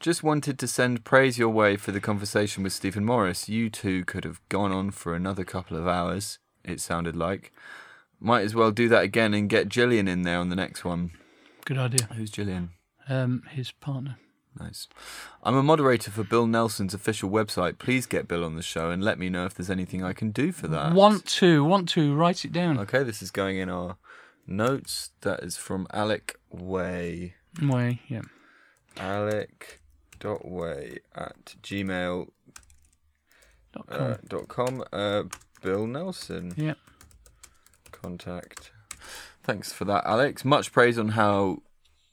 Just 0.00 0.22
wanted 0.22 0.58
to 0.58 0.68
send 0.68 1.02
praise 1.02 1.38
your 1.38 1.48
way 1.48 1.78
for 1.78 1.92
the 1.92 2.00
conversation 2.00 2.62
with 2.62 2.74
Stephen 2.74 3.06
Morris. 3.06 3.48
You 3.48 3.70
two 3.70 4.04
could 4.04 4.24
have 4.24 4.46
gone 4.50 4.70
on 4.70 4.90
for 4.90 5.14
another 5.14 5.44
couple 5.44 5.78
of 5.78 5.88
hours, 5.88 6.40
it 6.62 6.78
sounded 6.78 7.16
like. 7.16 7.54
Might 8.20 8.42
as 8.44 8.54
well 8.54 8.70
do 8.70 8.90
that 8.90 9.04
again 9.04 9.32
and 9.32 9.48
get 9.48 9.70
Gillian 9.70 10.06
in 10.06 10.24
there 10.24 10.40
on 10.40 10.50
the 10.50 10.56
next 10.56 10.84
one. 10.84 11.12
Good 11.64 11.78
idea. 11.78 12.06
Who's 12.14 12.30
Gillian? 12.30 12.72
Um, 13.08 13.44
his 13.50 13.70
partner. 13.72 14.18
Nice. 14.58 14.86
I'm 15.42 15.56
a 15.56 15.62
moderator 15.62 16.10
for 16.10 16.22
Bill 16.22 16.46
Nelson's 16.46 16.94
official 16.94 17.28
website. 17.28 17.78
Please 17.78 18.06
get 18.06 18.28
Bill 18.28 18.44
on 18.44 18.54
the 18.54 18.62
show 18.62 18.90
and 18.90 19.02
let 19.02 19.18
me 19.18 19.28
know 19.28 19.46
if 19.46 19.54
there's 19.54 19.70
anything 19.70 20.04
I 20.04 20.12
can 20.12 20.30
do 20.30 20.52
for 20.52 20.68
that. 20.68 20.92
Want 20.92 21.26
to, 21.26 21.64
want 21.64 21.88
to, 21.90 22.14
write 22.14 22.44
it 22.44 22.52
down. 22.52 22.78
Okay, 22.78 23.02
this 23.02 23.20
is 23.20 23.30
going 23.30 23.58
in 23.58 23.68
our 23.68 23.96
notes. 24.46 25.10
That 25.22 25.42
is 25.42 25.56
from 25.56 25.88
Alec 25.92 26.38
Way. 26.50 27.34
Way, 27.60 28.00
yeah. 28.08 28.22
Alec 28.96 29.80
dot 30.20 30.48
way 30.48 30.98
at 31.14 31.56
gmail 31.62 32.28
Dot 33.72 33.86
com. 33.88 34.12
uh, 34.12 34.16
dot 34.28 34.48
com. 34.48 34.84
Uh, 34.92 35.24
Bill 35.62 35.86
Nelson 35.86 36.54
yeah. 36.56 36.74
contact. 37.90 38.70
Thanks 39.42 39.72
for 39.72 39.84
that, 39.86 40.04
Alex. 40.06 40.44
Much 40.44 40.72
praise 40.72 40.98
on 40.98 41.10
how 41.10 41.62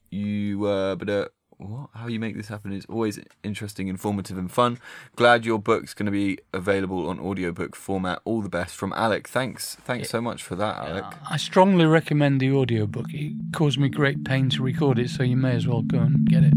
you 0.10 0.66
uh, 0.66 0.96
but 0.96 1.10
uh, 1.10 1.28
what 1.62 1.89
how 1.93 2.07
you 2.07 2.20
make 2.20 2.36
this 2.36 2.47
happen 2.47 2.72
is 2.72 2.86
always 2.89 3.20
interesting, 3.43 3.88
informative, 3.88 4.38
and 4.38 4.51
fun. 4.51 4.80
Glad 5.16 5.45
your 5.45 5.59
book's 5.59 5.93
going 5.93 6.05
to 6.05 6.12
be 6.12 6.39
available 6.53 7.07
on 7.07 7.20
audiobook 7.20 7.76
format. 7.76 8.20
All 8.26 8.41
the 8.41 8.49
best 8.49 8.76
from 8.76 8.93
Alec. 8.93 9.28
Thanks, 9.28 9.76
thanks 9.84 10.09
so 10.09 10.22
much 10.22 10.43
for 10.43 10.55
that, 10.55 10.78
Alec. 10.78 11.05
I 11.30 11.38
strongly 11.38 11.86
recommend 11.86 12.39
the 12.39 12.51
audiobook. 12.51 13.07
It 13.09 13.34
caused 13.53 13.80
me 13.80 13.89
great 13.89 14.24
pain 14.24 14.49
to 14.51 14.64
record 14.64 14.99
it, 14.99 15.09
so 15.09 15.24
you 15.24 15.38
may 15.38 15.55
as 15.55 15.68
well 15.68 15.82
go 15.82 15.99
and 15.99 16.26
get 16.26 16.43
it. 16.43 16.53